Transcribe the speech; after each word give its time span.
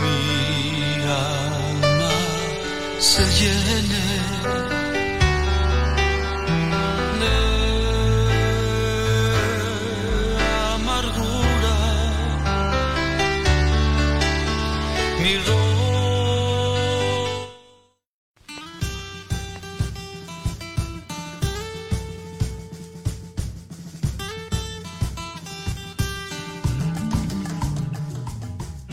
mi 0.00 1.02
alma 1.02 2.14
se 3.00 3.24
llene 3.38 4.05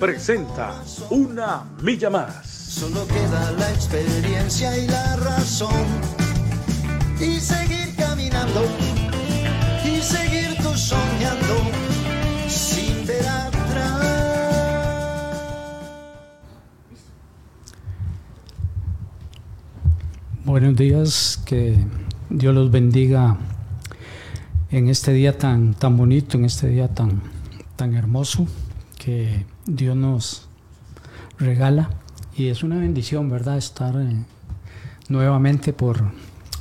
presenta 0.00 0.82
Una 1.10 1.62
Milla 1.82 2.08
Más. 2.08 2.46
Solo 2.46 3.06
queda 3.06 3.52
la 3.52 3.70
experiencia 3.70 4.76
y 4.78 4.86
la 4.88 5.16
razón. 5.16 5.84
Y 7.20 7.38
seguir 7.38 7.94
caminando. 7.96 8.64
Y 9.84 10.00
seguir 10.00 10.56
tú 10.56 10.74
soñando. 10.74 11.54
Sin 12.48 13.06
ver 13.06 13.28
atrás. 13.28 14.00
Buenos 20.46 20.76
días, 20.76 21.42
que 21.44 21.76
Dios 22.30 22.54
los 22.54 22.70
bendiga 22.70 23.36
en 24.70 24.88
este 24.88 25.12
día 25.12 25.36
tan, 25.36 25.74
tan 25.74 25.98
bonito, 25.98 26.38
en 26.38 26.46
este 26.46 26.68
día 26.68 26.88
tan, 26.88 27.20
tan 27.76 27.94
hermoso 27.94 28.46
que 28.98 29.44
Dios 29.66 29.96
nos 29.96 30.48
regala. 31.38 31.90
Y 32.36 32.48
es 32.48 32.62
una 32.62 32.78
bendición, 32.78 33.28
¿verdad? 33.28 33.58
Estar 33.58 33.94
eh, 33.96 34.24
nuevamente 35.08 35.72
por, 35.72 36.02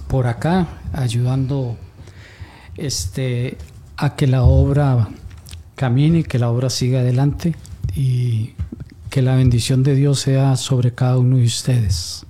por 0.08 0.28
acá 0.28 0.68
ayudando 0.94 1.78
este, 2.76 3.58
a 3.98 4.16
que 4.16 4.28
la 4.28 4.44
obra 4.44 5.08
camine, 5.76 6.24
que 6.24 6.40
la 6.40 6.50
obra 6.50 6.70
siga 6.70 7.00
adelante 7.00 7.56
y 7.96 8.54
que 9.10 9.22
la 9.22 9.36
bendición 9.36 9.84
de 9.84 9.96
Dios 9.96 10.20
sea 10.20 10.56
sobre 10.56 10.94
cada 10.94 11.18
uno 11.18 11.38
de 11.38 11.46
ustedes. 11.46 12.26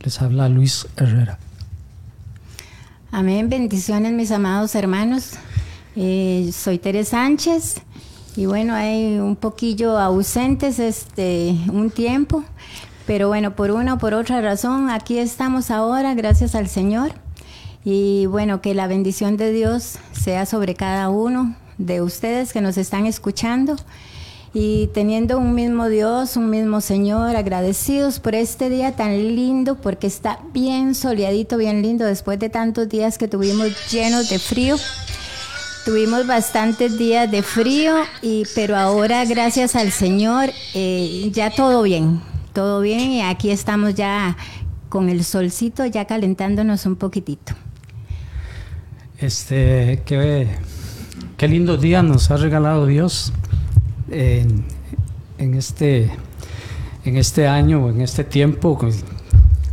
Les 0.00 0.20
habla 0.20 0.48
Luis 0.48 0.86
Herrera. 0.96 1.38
Amén, 3.12 3.48
bendiciones 3.48 4.12
mis 4.12 4.30
amados 4.30 4.74
hermanos. 4.74 5.32
Eh, 5.96 6.50
soy 6.52 6.78
Teresa 6.78 7.10
Sánchez 7.10 7.82
y 8.36 8.46
bueno, 8.46 8.74
hay 8.74 9.18
un 9.18 9.36
poquillo 9.36 9.98
ausentes 9.98 10.78
este 10.78 11.56
un 11.72 11.90
tiempo, 11.90 12.44
pero 13.06 13.28
bueno, 13.28 13.56
por 13.56 13.70
una 13.70 13.94
o 13.94 13.98
por 13.98 14.14
otra 14.14 14.40
razón 14.40 14.90
aquí 14.90 15.18
estamos 15.18 15.70
ahora, 15.70 16.14
gracias 16.14 16.54
al 16.54 16.68
Señor. 16.68 17.12
Y 17.84 18.26
bueno, 18.26 18.60
que 18.60 18.74
la 18.74 18.86
bendición 18.86 19.36
de 19.36 19.52
Dios 19.52 19.98
sea 20.12 20.46
sobre 20.46 20.74
cada 20.74 21.08
uno 21.08 21.56
de 21.78 22.02
ustedes 22.02 22.52
que 22.52 22.60
nos 22.60 22.76
están 22.76 23.06
escuchando 23.06 23.76
y 24.52 24.88
teniendo 24.88 25.38
un 25.38 25.54
mismo 25.54 25.88
Dios, 25.88 26.36
un 26.36 26.50
mismo 26.50 26.80
Señor, 26.80 27.36
agradecidos 27.36 28.18
por 28.18 28.34
este 28.34 28.68
día 28.68 28.96
tan 28.96 29.16
lindo, 29.34 29.76
porque 29.76 30.06
está 30.06 30.40
bien 30.52 30.94
soleadito, 30.94 31.56
bien 31.56 31.82
lindo, 31.82 32.04
después 32.04 32.38
de 32.38 32.48
tantos 32.48 32.88
días 32.88 33.16
que 33.16 33.28
tuvimos 33.28 33.68
llenos 33.90 34.28
de 34.28 34.38
frío. 34.38 34.76
Tuvimos 35.84 36.26
bastantes 36.26 36.98
días 36.98 37.30
de 37.30 37.42
frío, 37.42 37.94
y, 38.22 38.44
pero 38.54 38.76
ahora 38.76 39.24
gracias 39.24 39.74
al 39.74 39.90
Señor 39.90 40.50
eh, 40.74 41.30
ya 41.32 41.50
todo 41.50 41.82
bien, 41.82 42.20
todo 42.52 42.80
bien 42.82 43.10
y 43.12 43.22
aquí 43.22 43.50
estamos 43.50 43.94
ya 43.94 44.36
con 44.88 45.08
el 45.08 45.24
solcito 45.24 45.86
ya 45.86 46.04
calentándonos 46.04 46.84
un 46.86 46.96
poquitito. 46.96 47.54
Este, 49.18 50.02
qué, 50.04 50.48
qué 51.36 51.48
lindos 51.48 51.80
días 51.80 52.04
nos 52.04 52.30
ha 52.30 52.36
regalado 52.36 52.86
Dios 52.86 53.32
en, 54.10 54.64
en 55.38 55.54
este, 55.54 56.10
en 57.04 57.16
este 57.16 57.48
año, 57.48 57.88
en 57.88 58.02
este 58.02 58.22
tiempo. 58.24 58.78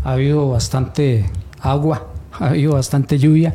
ha 0.03 0.13
habido 0.13 0.49
bastante 0.49 1.29
agua, 1.59 2.07
ha 2.39 2.47
habido 2.47 2.73
bastante 2.73 3.17
lluvia. 3.19 3.53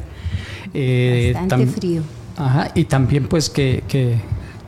eh, 0.75 1.33
Bastante 1.35 1.67
frío. 1.67 2.03
Ajá, 2.37 2.71
y 2.75 2.85
también 2.85 3.27
pues 3.29 3.51
que, 3.51 3.83
que, 3.89 4.17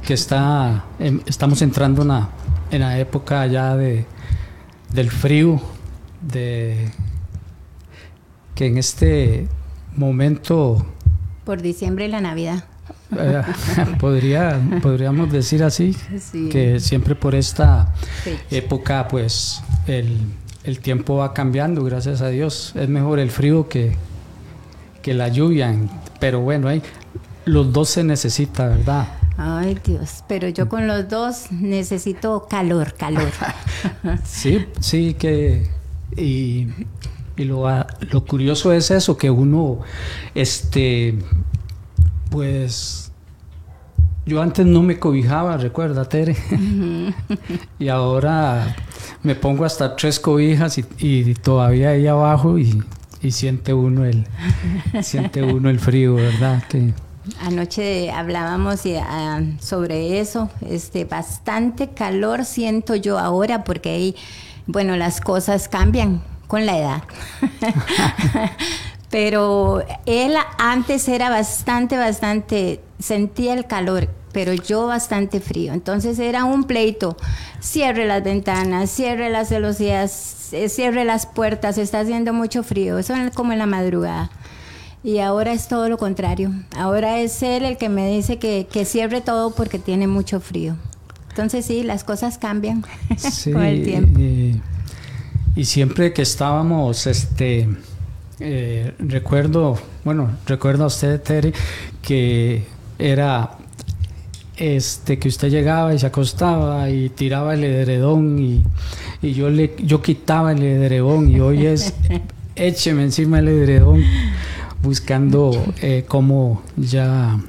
que 0.05 0.15
está, 0.15 0.85
em, 0.99 1.21
estamos 1.27 1.63
entrando 1.63 2.03
en 2.03 2.09
la, 2.09 2.29
en 2.71 2.81
la 2.81 2.99
época 2.99 3.47
ya 3.47 3.77
de, 3.77 4.05
del 4.93 5.11
frío, 5.11 5.61
de 6.21 6.91
que 8.55 8.67
en 8.67 8.79
este 8.79 9.49
momento 9.97 10.85
Por 11.45 11.63
diciembre 11.63 12.07
y 12.07 12.09
la 12.09 12.21
Navidad. 12.21 12.65
eh, 13.19 13.43
podría, 13.99 14.61
podríamos 14.83 15.33
decir 15.33 15.63
así, 15.65 15.97
Sí. 16.21 16.49
que 16.51 16.81
siempre 16.81 17.15
por 17.15 17.35
esta 17.35 17.93
época 18.51 19.09
pues 19.09 19.63
el, 19.87 20.19
el 20.65 20.81
tiempo 20.81 21.17
va 21.17 21.33
cambiando, 21.35 21.83
gracias 21.85 22.21
a 22.21 22.29
Dios. 22.29 22.73
Es 22.77 22.89
mejor 22.89 23.19
el 23.19 23.31
frío 23.31 23.69
que, 23.69 23.97
que 25.03 25.15
la 25.15 25.29
lluvia, 25.29 25.75
pero 26.21 26.41
bueno, 26.41 26.69
hay, 26.69 26.83
los 27.47 27.73
dos 27.73 27.91
se 27.91 28.05
necesita, 28.05 28.69
¿verdad? 28.69 29.09
Ay 29.37 29.79
Dios, 29.85 30.23
pero 30.29 30.49
yo 30.49 30.69
con 30.69 30.87
los 30.87 31.09
dos 31.09 31.51
necesito 31.51 32.47
calor, 32.49 32.95
calor. 32.95 33.31
Sí, 34.25 34.65
sí 34.81 35.15
que 35.15 35.69
y, 36.17 36.69
y 37.37 37.45
lo, 37.45 37.67
a- 37.69 37.87
lo 38.13 38.25
curioso 38.25 38.73
es 38.73 38.91
eso 38.91 39.17
que 39.17 39.31
uno 39.31 39.81
este 40.35 41.19
pues 42.31 43.11
yo 44.27 44.41
antes 44.41 44.65
no 44.65 44.83
me 44.83 44.99
cobijaba, 44.99 45.57
recuerda 45.59 46.09
Tere, 46.09 46.35
y 47.79 47.89
ahora 47.89 48.75
me 49.23 49.35
pongo 49.35 49.65
hasta 49.67 49.97
tres 49.97 50.19
cobijas 50.19 50.79
y, 50.79 50.85
y 50.99 51.35
todavía 51.35 51.91
ahí 51.91 52.07
abajo 52.07 52.59
y, 52.59 52.83
y 53.21 53.31
siente 53.33 53.75
uno 53.75 54.05
el 54.07 54.27
siente 55.03 55.43
uno 55.43 55.69
el 55.69 55.79
frío, 55.79 56.15
¿verdad? 56.15 56.63
Que 56.69 56.95
Anoche 57.41 58.11
hablábamos 58.11 58.83
ah, 59.01 59.41
sobre 59.61 60.21
eso, 60.21 60.51
este 60.69 61.05
bastante 61.05 61.89
calor 61.91 62.45
siento 62.45 62.95
yo 62.97 63.19
ahora 63.19 63.65
porque 63.65 63.91
ahí, 63.91 64.17
bueno, 64.67 64.97
las 64.97 65.21
cosas 65.21 65.69
cambian 65.69 66.23
con 66.47 66.67
la 66.67 66.79
edad. 66.79 67.03
pero 69.11 69.83
él 70.07 70.35
antes 70.59 71.09
era 71.09 71.31
bastante, 71.31 71.97
bastante, 71.97 72.81
sentía 72.99 73.55
el 73.55 73.67
calor, 73.67 74.09
pero 74.33 74.53
yo 74.53 74.87
bastante 74.87 75.41
frío. 75.41 75.73
Entonces 75.73 76.19
era 76.19 76.45
un 76.45 76.65
pleito. 76.65 77.17
Cierre 77.61 78.07
las 78.07 78.23
ventanas, 78.23 78.91
cierre 78.91 79.31
las 79.31 79.49
celosías, 79.49 80.53
eh, 80.53 80.69
cierre 80.69 81.05
las 81.05 81.27
puertas, 81.27 81.79
está 81.79 82.01
haciendo 82.01 82.33
mucho 82.33 82.63
frío. 82.63 82.99
Eso 82.99 83.15
es 83.15 83.31
como 83.35 83.53
en 83.53 83.61
la 83.61 83.67
madrugada. 83.67 84.31
Y 85.05 85.19
ahora 85.19 85.53
es 85.53 85.69
todo 85.69 85.91
lo 85.91 85.99
contrario. 85.99 86.51
Ahora 86.75 87.21
es 87.21 87.43
él 87.43 87.65
el 87.65 87.77
que 87.77 87.91
me 87.91 88.11
dice 88.11 88.39
que, 88.39 88.67
que 88.73 88.87
cierre 88.87 89.21
todo 89.21 89.51
porque 89.55 89.79
tiene 89.79 90.07
mucho 90.07 90.41
frío. 90.41 90.77
Entonces 91.29 91.67
sí, 91.67 91.83
las 91.83 92.05
cosas 92.05 92.39
cambian 92.39 92.83
Sí, 93.19 93.53
con 93.53 93.63
el 93.63 93.85
tiempo. 93.85 94.19
Y, 94.19 94.63
y 95.57 95.65
siempre 95.67 96.15
que 96.15 96.23
estábamos, 96.23 97.07
este, 97.07 97.69
eh, 98.41 98.95
recuerdo, 98.99 99.79
bueno, 100.05 100.31
recuerdo 100.47 100.85
a 100.85 100.87
usted, 100.87 101.21
Tere, 101.21 101.53
que 102.01 102.65
era 102.99 103.59
este 104.57 105.19
que 105.19 105.29
usted 105.29 105.51
llegaba 105.51 105.93
y 105.93 105.99
se 105.99 106.07
acostaba 106.07 106.89
y 106.89 107.11
tiraba 107.11 107.55
el 107.55 107.65
edredón 107.65 108.39
y, 108.39 108.65
y 109.21 109.35
yo 109.35 109.51
le 109.51 109.75
yo 109.83 110.01
quitaba 110.01 110.53
el 110.53 110.63
edredón 110.63 111.29
y 111.29 111.41
hoy 111.41 111.67
es 111.67 111.93
écheme 112.55 113.03
encima 113.03 113.41
el 113.41 113.49
edredón 113.49 114.05
buscando 114.85 115.51
eh, 115.83 116.05
cómo 116.07 116.63
ya 116.77 117.41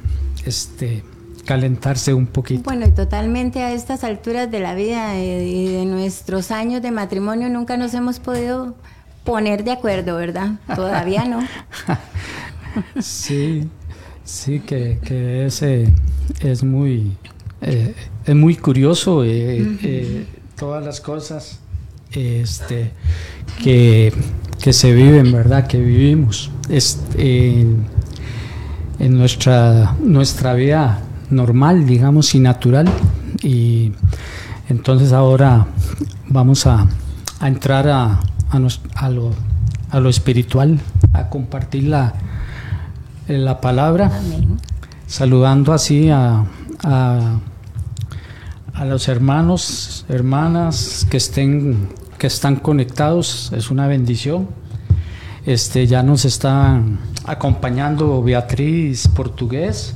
este 0.45 1.03
calentarse 1.45 2.13
un 2.13 2.25
poquito. 2.25 2.63
Bueno, 2.63 2.87
y 2.87 2.91
totalmente 2.91 3.61
a 3.61 3.71
estas 3.71 4.03
alturas 4.03 4.49
de 4.49 4.59
la 4.59 4.73
vida 4.73 5.19
y 5.19 5.67
de 5.67 5.85
nuestros 5.85 6.49
años 6.49 6.81
de 6.81 6.91
matrimonio 6.91 7.49
nunca 7.49 7.77
nos 7.77 7.93
hemos 7.93 8.19
podido 8.19 8.75
poner 9.23 9.63
de 9.63 9.71
acuerdo, 9.71 10.17
¿verdad? 10.17 10.53
Todavía 10.75 11.25
no. 11.25 11.39
sí, 12.99 13.69
sí, 14.23 14.59
que, 14.59 14.99
que 15.03 15.45
ese 15.45 15.93
es 16.41 16.63
muy, 16.63 17.15
eh, 17.61 17.93
es 18.25 18.35
muy 18.35 18.55
curioso 18.55 19.23
eh, 19.23 19.77
eh, 19.83 20.25
todas 20.57 20.83
las 20.83 21.01
cosas 21.01 21.59
este, 22.15 22.91
que, 23.63 24.13
que, 24.61 24.73
se 24.73 24.93
viven, 24.93 25.31
¿verdad? 25.31 25.67
Que 25.67 25.79
vivimos 25.79 26.51
en, 27.17 27.85
en, 28.99 29.17
nuestra, 29.17 29.95
nuestra 30.01 30.53
vida 30.53 31.01
normal, 31.29 31.85
digamos, 31.85 32.33
y 32.35 32.39
natural. 32.39 32.87
Y 33.43 33.91
entonces 34.69 35.13
ahora 35.13 35.67
vamos 36.27 36.65
a, 36.65 36.87
a 37.39 37.47
entrar 37.47 37.87
a, 37.89 38.19
a, 38.49 38.59
lo, 39.09 39.31
a, 39.89 39.99
lo, 39.99 40.09
espiritual, 40.09 40.79
a 41.13 41.29
compartir 41.29 41.83
la, 41.83 42.13
la 43.27 43.61
palabra, 43.61 44.11
saludando 45.07 45.73
así 45.73 46.09
a, 46.09 46.45
a, 46.83 47.39
los 48.85 49.07
hermanos, 49.07 50.05
hermanas 50.09 51.07
que 51.09 51.17
estén 51.17 51.87
que 52.17 52.27
están 52.27 52.57
conectados, 52.57 53.51
es 53.53 53.71
una 53.71 53.87
bendición. 53.87 54.47
Este 55.45 55.85
ya 55.87 56.01
nos 56.01 56.25
está 56.25 56.81
acompañando 57.25 58.21
Beatriz 58.23 59.07
Portugués. 59.07 59.95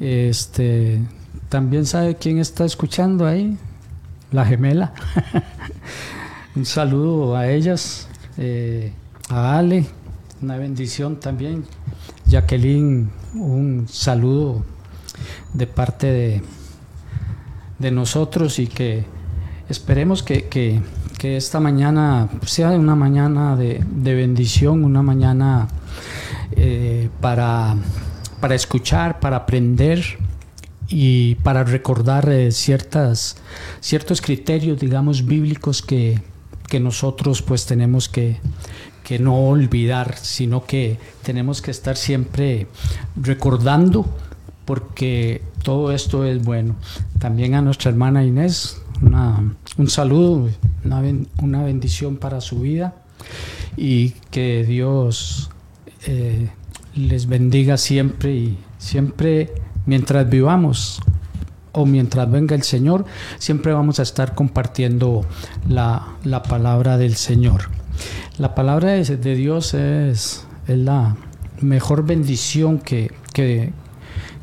Este 0.00 1.00
también 1.48 1.86
sabe 1.86 2.16
quién 2.16 2.38
está 2.38 2.64
escuchando 2.64 3.26
ahí, 3.26 3.56
la 4.30 4.44
gemela. 4.44 4.92
Un 6.56 6.64
saludo 6.66 7.36
a 7.36 7.48
ellas, 7.48 8.08
eh, 8.36 8.92
a 9.28 9.58
Ale, 9.58 9.86
una 10.42 10.56
bendición 10.56 11.20
también. 11.20 11.64
Jacqueline, 12.26 13.10
un 13.34 13.86
saludo 13.88 14.64
de 15.54 15.66
parte 15.66 16.06
de, 16.06 16.42
de 17.78 17.90
nosotros 17.90 18.58
y 18.58 18.66
que 18.66 19.04
esperemos 19.68 20.22
que, 20.22 20.80
esta 21.24 21.60
mañana 21.60 22.28
sea 22.44 22.70
una 22.70 22.94
mañana 22.94 23.56
de, 23.56 23.84
bendición, 24.14 24.84
una 24.84 25.02
mañana 25.02 25.68
eh, 26.52 27.08
para, 27.20 27.76
para 28.40 28.54
escuchar, 28.54 29.20
para 29.20 29.36
aprender 29.36 30.04
y 30.88 31.36
para 31.36 31.64
recordar 31.64 32.28
eh, 32.28 32.52
ciertas, 32.52 33.36
ciertos 33.80 34.20
criterios, 34.20 34.78
digamos, 34.78 35.24
bíblicos 35.24 35.82
que, 35.82 36.20
que 36.68 36.80
nosotros 36.80 37.42
pues 37.42 37.66
tenemos 37.66 38.08
que, 38.08 38.38
que 39.04 39.18
no 39.18 39.36
olvidar, 39.48 40.16
sino 40.16 40.64
que 40.64 40.98
tenemos 41.22 41.62
que 41.62 41.70
estar 41.70 41.96
siempre 41.96 42.66
recordando 43.16 44.06
porque 44.64 45.42
todo 45.62 45.92
esto 45.92 46.24
es 46.24 46.42
bueno. 46.42 46.76
También 47.18 47.54
a 47.54 47.62
nuestra 47.62 47.90
hermana 47.90 48.24
Inés, 48.24 48.81
un 49.02 49.88
saludo, 49.88 50.48
una, 50.84 51.62
bendición 51.62 52.16
para 52.16 52.40
su 52.40 52.60
vida 52.60 52.94
y 53.76 54.10
que 54.30 54.64
Dios 54.64 55.50
eh, 56.06 56.50
les 56.94 57.26
bendiga 57.26 57.76
siempre 57.76 58.34
y 58.34 58.58
siempre 58.78 59.52
mientras 59.86 60.28
vivamos 60.28 61.00
o 61.72 61.86
mientras 61.86 62.30
venga 62.30 62.54
el 62.54 62.62
Señor, 62.62 63.04
siempre 63.38 63.72
vamos 63.72 63.98
a 63.98 64.02
estar 64.02 64.34
compartiendo 64.34 65.24
la, 65.68 66.16
palabra 66.48 66.98
del 66.98 67.16
Señor. 67.16 67.70
La 68.38 68.54
palabra 68.54 68.92
de, 68.92 69.34
Dios 69.34 69.74
es, 69.74 70.46
la 70.66 71.16
mejor 71.60 72.04
bendición 72.04 72.78
que, 72.78 73.10
que, 73.32 73.72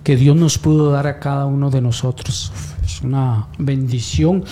Dios 0.04 0.36
nos 0.36 0.58
pudo 0.58 0.92
dar 0.92 1.08
a 1.08 1.20
cada 1.20 1.46
uno 1.46 1.70
de 1.70 1.82
nosotros. 1.82 2.52
Es 2.84 3.02
una 3.02 3.48
bendición 3.58 4.44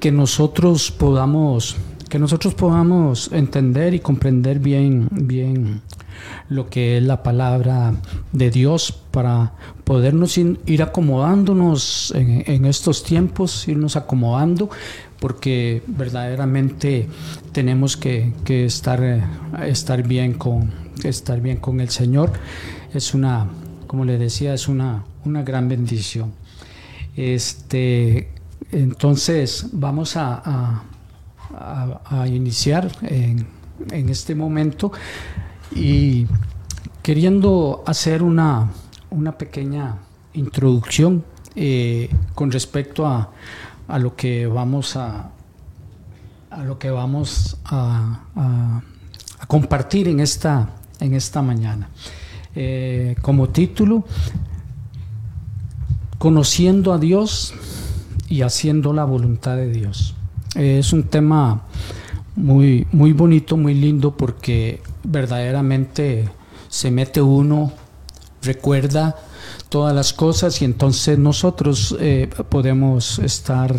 que 0.00 0.12
nosotros 0.12 0.90
podamos 0.90 1.76
que 2.08 2.18
nosotros 2.20 2.54
podamos 2.54 3.30
entender 3.32 3.92
y 3.94 3.98
comprender 3.98 4.60
bien, 4.60 5.08
bien 5.10 5.82
lo 6.48 6.70
que 6.70 6.98
es 6.98 7.02
la 7.02 7.22
palabra 7.22 7.94
de 8.32 8.50
Dios 8.50 8.92
para 9.10 9.52
podernos 9.84 10.38
ir 10.38 10.82
acomodándonos 10.82 12.12
en, 12.14 12.64
estos 12.64 13.02
tiempos, 13.02 13.66
irnos 13.66 13.96
acomodando, 13.96 14.70
porque 15.20 15.82
verdaderamente 15.86 17.08
tenemos 17.52 17.96
que, 17.96 18.32
estar, 18.46 19.02
eh, 19.02 19.22
estar, 19.66 20.02
bien 20.02 20.34
con, 20.34 20.70
estar 21.02 21.40
bien 21.40 21.56
con 21.56 21.80
el 21.80 21.90
Señor. 21.90 22.32
Es 22.94 23.14
una, 23.14 23.48
como 23.86 24.04
le 24.04 24.18
decía, 24.18 24.54
es 24.54 24.68
una, 24.68 25.04
una 25.24 25.42
gran 25.42 25.68
bendición. 25.68 26.32
Este, 27.16 28.30
entonces 28.70 29.68
vamos 29.72 30.16
a, 30.16 30.82
a, 31.54 32.28
iniciar 32.28 32.90
en, 33.02 33.46
en 33.90 34.08
este 34.08 34.34
momento 34.34 34.92
y 35.74 36.26
queriendo 37.02 37.84
hacer 37.86 38.22
una, 38.22 38.70
una 39.10 39.38
pequeña 39.38 39.98
introducción 40.34 41.24
eh, 41.54 42.10
con 42.34 42.50
respecto 42.50 43.06
a, 43.06 43.30
a, 43.88 43.98
lo 43.98 44.14
que 44.14 44.46
vamos 44.46 44.96
a, 44.96 45.30
a 46.50 46.64
lo 46.64 46.78
que 46.78 46.90
vamos 46.90 47.56
a, 47.64 48.24
a 48.34 49.46
compartir 49.46 50.08
en 50.08 50.20
esta, 50.20 50.68
en 51.00 51.14
esta 51.14 51.42
mañana. 51.42 51.88
Eh, 52.58 53.16
como 53.20 53.50
título, 53.50 54.04
Conociendo 56.16 56.94
a 56.94 56.98
Dios 56.98 57.52
y 58.30 58.40
haciendo 58.40 58.94
la 58.94 59.04
voluntad 59.04 59.56
de 59.56 59.68
Dios. 59.68 60.14
es 60.54 60.94
un 60.94 61.02
tema 61.02 61.64
muy, 62.34 62.86
muy 62.92 63.12
bonito, 63.12 63.58
muy 63.58 63.74
lindo, 63.74 64.16
porque 64.16 64.80
verdaderamente 65.04 66.30
se 66.68 66.90
mete 66.90 67.20
uno, 67.20 67.72
recuerda 68.40 69.16
todas 69.68 69.94
las 69.94 70.14
cosas 70.14 70.62
y 70.62 70.64
entonces 70.64 71.18
nosotros 71.18 71.94
eh, 72.00 72.30
podemos 72.48 73.18
estar 73.18 73.74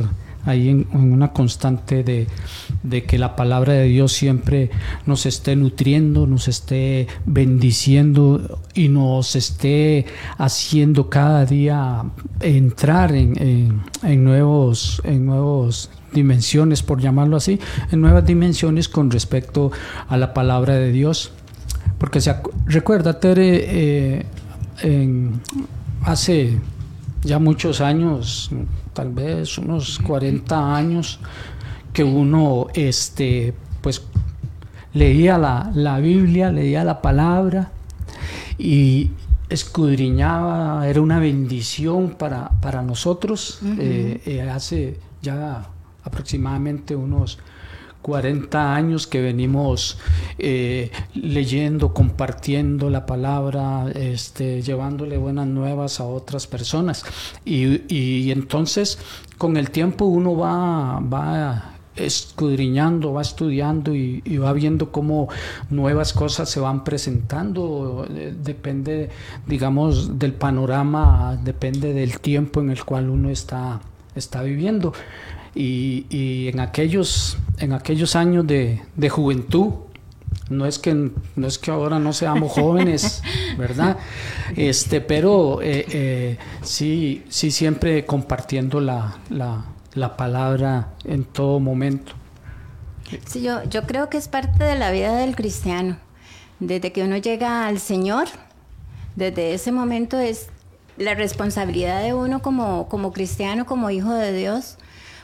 ahí 0.47 0.69
en, 0.69 0.87
una 0.93 1.33
constante 1.33 2.03
de, 2.03 2.27
de, 2.83 3.03
que 3.03 3.19
la 3.19 3.35
palabra 3.35 3.73
de 3.73 3.85
Dios 3.85 4.13
siempre 4.13 4.71
nos 5.05 5.25
esté 5.25 5.55
nutriendo, 5.55 6.25
nos 6.25 6.47
esté 6.47 7.07
bendiciendo 7.25 8.59
y 8.73 8.87
nos 8.87 9.35
esté 9.35 10.05
haciendo 10.37 11.09
cada 11.09 11.45
día 11.45 12.03
entrar 12.39 13.13
en, 13.13 13.81
en, 14.03 14.23
nuevos, 14.23 15.01
en 15.03 15.25
nuevos 15.25 15.89
dimensiones, 16.13 16.81
por 16.81 17.01
llamarlo 17.01 17.37
así, 17.37 17.59
en 17.91 18.01
nuevas 18.01 18.25
dimensiones 18.25 18.87
con 18.87 19.11
respecto 19.11 19.71
a 20.07 20.17
la 20.17 20.33
palabra 20.33 20.75
de 20.75 20.91
Dios. 20.91 21.31
Porque 21.97 22.21
se, 22.21 22.35
recuerda, 22.65 23.19
Tere, 23.19 24.23
eh, 24.81 25.31
hace 26.03 26.57
ya 27.23 27.39
muchos 27.39 27.81
años, 27.81 28.51
tal 28.97 29.11
vez 29.11 29.59
unos 29.59 29.99
40 29.99 30.75
años, 30.75 31.19
que 31.93 32.03
uno 32.03 32.65
este, 32.73 33.53
pues, 33.79 34.01
leía 34.91 35.37
la, 35.37 35.71
la 35.75 35.99
Biblia, 35.99 36.51
leía 36.51 36.83
la 36.83 36.99
palabra 36.99 37.69
y 38.57 39.11
escudriñaba, 39.49 40.87
era 40.87 40.99
una 40.99 41.19
bendición 41.19 42.15
para, 42.17 42.49
para 42.59 42.81
nosotros. 42.81 43.59
Eh, 43.77 44.19
eh, 44.25 44.41
hace 44.41 44.99
ya 45.21 45.69
aproximadamente 46.03 46.95
unos 46.95 47.37
40 48.07 48.73
años 48.73 49.05
que 49.05 49.19
venimos 49.19 49.97
eh, 50.39 50.91
leyendo, 51.13 51.93
compartiendo 51.93 52.89
la 52.89 53.05
palabra, 53.05 53.91
este, 53.93 54.61
llevándole 54.61 55.17
buenas 55.17 55.45
nuevas 55.45 55.99
a 55.99 56.05
otras 56.05 56.47
personas. 56.47 57.03
Y, 57.43 58.31
entonces 58.31 58.97
con 59.37 59.57
el 59.57 59.71
tiempo 59.71 60.05
uno 60.05 60.37
va, 60.37 61.01
va 61.01 61.73
escudriñando, 61.97 63.11
va 63.11 63.23
estudiando 63.23 63.93
y, 63.93 64.21
va 64.37 64.53
viendo 64.53 64.89
cómo 64.89 65.27
nuevas 65.69 66.13
cosas 66.13 66.49
se 66.49 66.61
van 66.61 66.85
presentando. 66.85 68.07
Eh, 68.09 68.33
depende, 68.41 69.09
digamos, 69.45 70.17
del 70.17 70.31
panorama, 70.31 71.37
depende 71.43 71.91
del 71.91 72.21
tiempo 72.21 72.61
en 72.61 72.69
el 72.69 72.85
cual 72.85 73.09
uno 73.09 73.29
está, 73.29 73.81
está 74.15 74.43
viviendo. 74.43 74.93
Y, 75.59 76.49
en, 76.49 76.59
aquellos, 76.59 77.37
en 77.57 77.73
aquellos 77.73 78.15
años 78.15 78.45
de, 78.45 79.09
juventud, 79.09 79.73
no 80.49 80.65
es, 80.65 80.77
que, 80.77 80.93
no 81.35 81.47
es 81.47 81.57
que 81.57 81.71
ahora 81.71 81.97
no 81.97 82.13
seamos 82.13 82.51
jóvenes, 82.51 83.23
¿verdad? 83.57 83.97
Este, 84.55 85.01
pero 85.01 85.61
eh, 85.61 85.85
eh, 85.89 86.37
sí, 86.61 87.23
sí 87.29 87.49
siempre 87.51 88.05
compartiendo 88.05 88.79
la, 88.79 89.17
la, 89.29 90.15
palabra 90.15 90.93
en 91.05 91.23
todo 91.23 91.59
momento. 91.59 92.13
Sí, 93.25 93.41
yo, 93.41 93.63
yo 93.63 93.83
creo 93.83 94.09
que 94.09 94.17
es 94.17 94.27
parte 94.27 94.63
de 94.63 94.75
la 94.75 94.91
vida 94.91 95.15
del 95.17 95.35
cristiano. 95.35 95.97
Desde 96.59 96.91
que 96.91 97.03
uno 97.03 97.17
llega 97.17 97.65
al 97.65 97.79
Señor, 97.79 98.27
desde 99.15 99.53
ese 99.53 99.71
momento 99.71 100.19
es 100.19 100.49
la 100.97 101.15
responsabilidad 101.15 102.03
de 102.03 102.13
uno 102.13 102.41
como, 102.41 102.87
como 102.89 103.11
cristiano, 103.11 103.65
como 103.65 103.89
hijo 103.89 104.13
de 104.13 104.33
Dios, 104.33 104.77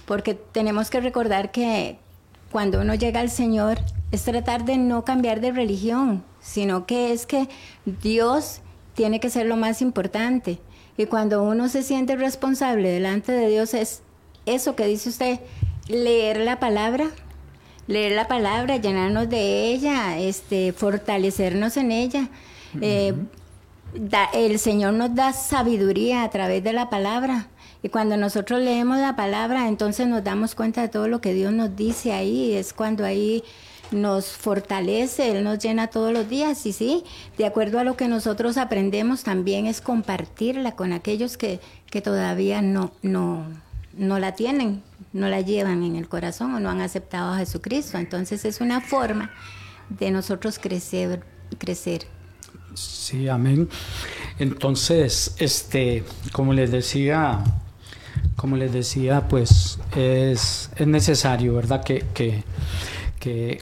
porque 0.05 0.33
tenemos 0.33 0.89
que 0.89 1.01
recordar 1.01 1.51
que 1.51 1.97
cuando 2.51 2.81
uno 2.81 2.93
llega 2.95 3.19
al 3.19 3.29
Señor 3.29 3.79
es 4.11 4.23
tratar 4.23 4.65
de 4.65 4.77
no 4.77 5.05
cambiar 5.05 5.41
de 5.41 5.51
religión, 5.51 6.23
sino 6.39 6.85
que 6.85 7.11
es 7.11 7.25
que 7.25 7.49
Dios 7.85 8.61
tiene 8.93 9.19
que 9.19 9.29
ser 9.29 9.47
lo 9.47 9.57
más 9.57 9.81
importante. 9.81 10.59
Y 10.97 11.05
cuando 11.07 11.43
uno 11.43 11.67
se 11.69 11.81
siente 11.81 12.15
responsable 12.15 12.89
delante 12.89 13.31
de 13.31 13.49
Dios 13.49 13.73
es 13.73 14.03
eso 14.45 14.75
que 14.75 14.85
dice 14.85 15.09
usted, 15.09 15.39
leer 15.87 16.37
la 16.37 16.59
palabra, 16.59 17.09
leer 17.87 18.11
la 18.11 18.27
palabra, 18.27 18.77
llenarnos 18.77 19.29
de 19.29 19.71
ella, 19.71 20.19
este, 20.19 20.73
fortalecernos 20.73 21.77
en 21.77 21.91
ella. 21.91 22.29
Eh, 22.81 23.13
el 24.33 24.59
Señor 24.59 24.93
nos 24.93 25.13
da 25.15 25.33
sabiduría 25.33 26.23
a 26.23 26.29
través 26.29 26.63
de 26.63 26.73
la 26.73 26.89
palabra. 26.89 27.47
Y 27.81 27.89
cuando 27.89 28.15
nosotros 28.15 28.61
leemos 28.61 28.97
la 28.97 29.15
palabra, 29.15 29.67
entonces 29.67 30.07
nos 30.07 30.23
damos 30.23 30.55
cuenta 30.55 30.81
de 30.81 30.87
todo 30.87 31.07
lo 31.07 31.19
que 31.21 31.33
Dios 31.33 31.51
nos 31.51 31.75
dice 31.75 32.13
ahí. 32.13 32.53
Es 32.53 32.73
cuando 32.73 33.05
ahí 33.05 33.43
nos 33.91 34.27
fortalece, 34.27 35.31
Él 35.31 35.43
nos 35.43 35.59
llena 35.59 35.87
todos 35.87 36.13
los 36.13 36.29
días. 36.29 36.65
Y 36.65 36.73
sí, 36.73 37.03
de 37.37 37.45
acuerdo 37.45 37.79
a 37.79 37.83
lo 37.83 37.97
que 37.97 38.07
nosotros 38.07 38.57
aprendemos, 38.57 39.23
también 39.23 39.67
es 39.67 39.81
compartirla 39.81 40.73
con 40.73 40.93
aquellos 40.93 41.37
que, 41.37 41.59
que 41.89 42.01
todavía 42.01 42.61
no, 42.61 42.93
no, 43.01 43.45
no 43.97 44.17
la 44.17 44.33
tienen, 44.33 44.81
no 45.11 45.27
la 45.27 45.41
llevan 45.41 45.83
en 45.83 45.97
el 45.97 46.07
corazón 46.07 46.55
o 46.55 46.59
no 46.59 46.69
han 46.69 46.81
aceptado 46.81 47.33
a 47.33 47.37
Jesucristo. 47.37 47.97
Entonces 47.97 48.45
es 48.45 48.61
una 48.61 48.81
forma 48.81 49.31
de 49.89 50.09
nosotros 50.09 50.57
crecer. 50.57 51.23
crecer. 51.57 52.07
Sí, 52.75 53.27
amén. 53.27 53.69
Entonces, 54.39 55.35
este, 55.37 56.03
como 56.31 56.53
les 56.53 56.71
decía, 56.71 57.43
como 58.35 58.57
les 58.57 58.73
decía, 58.73 59.27
pues 59.27 59.79
es, 59.95 60.69
necesario, 60.85 61.55
¿verdad? 61.55 61.83
Que, 61.83 62.05
que, 62.13 62.43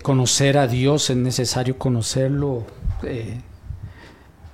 conocer 0.01 0.57
a 0.57 0.67
Dios 0.67 1.09
es 1.11 1.17
necesario 1.17 1.77
conocerlo, 1.77 2.65
eh, 3.03 3.41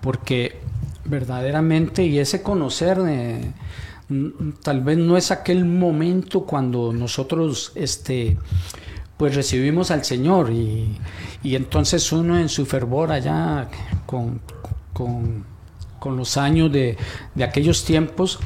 porque 0.02 0.60
verdaderamente, 1.06 2.04
y 2.04 2.20
ese 2.20 2.42
conocer, 2.42 3.00
eh, 3.08 3.54
tal 4.64 4.82
vez 4.82 4.98
no 4.98 5.16
es 5.16 5.32
aquel 5.32 5.64
momento 5.64 6.42
cuando 6.42 6.92
nosotros, 6.92 7.72
este, 7.76 8.38
pues 9.18 9.36
recibimos 9.36 9.92
al 9.92 10.04
Señor 10.06 10.52
y, 10.52 10.98
y 11.44 11.56
entonces 11.56 12.12
uno 12.12 12.38
en 12.38 12.50
su 12.50 12.66
fervor 12.66 13.12
allá 13.12 13.68
con, 14.06 14.42
con 14.94 15.46
con 16.00 16.18
los 16.18 16.38
años 16.38 16.72
de, 16.72 16.98
aquellos 17.42 17.84
tiempos, 17.84 18.40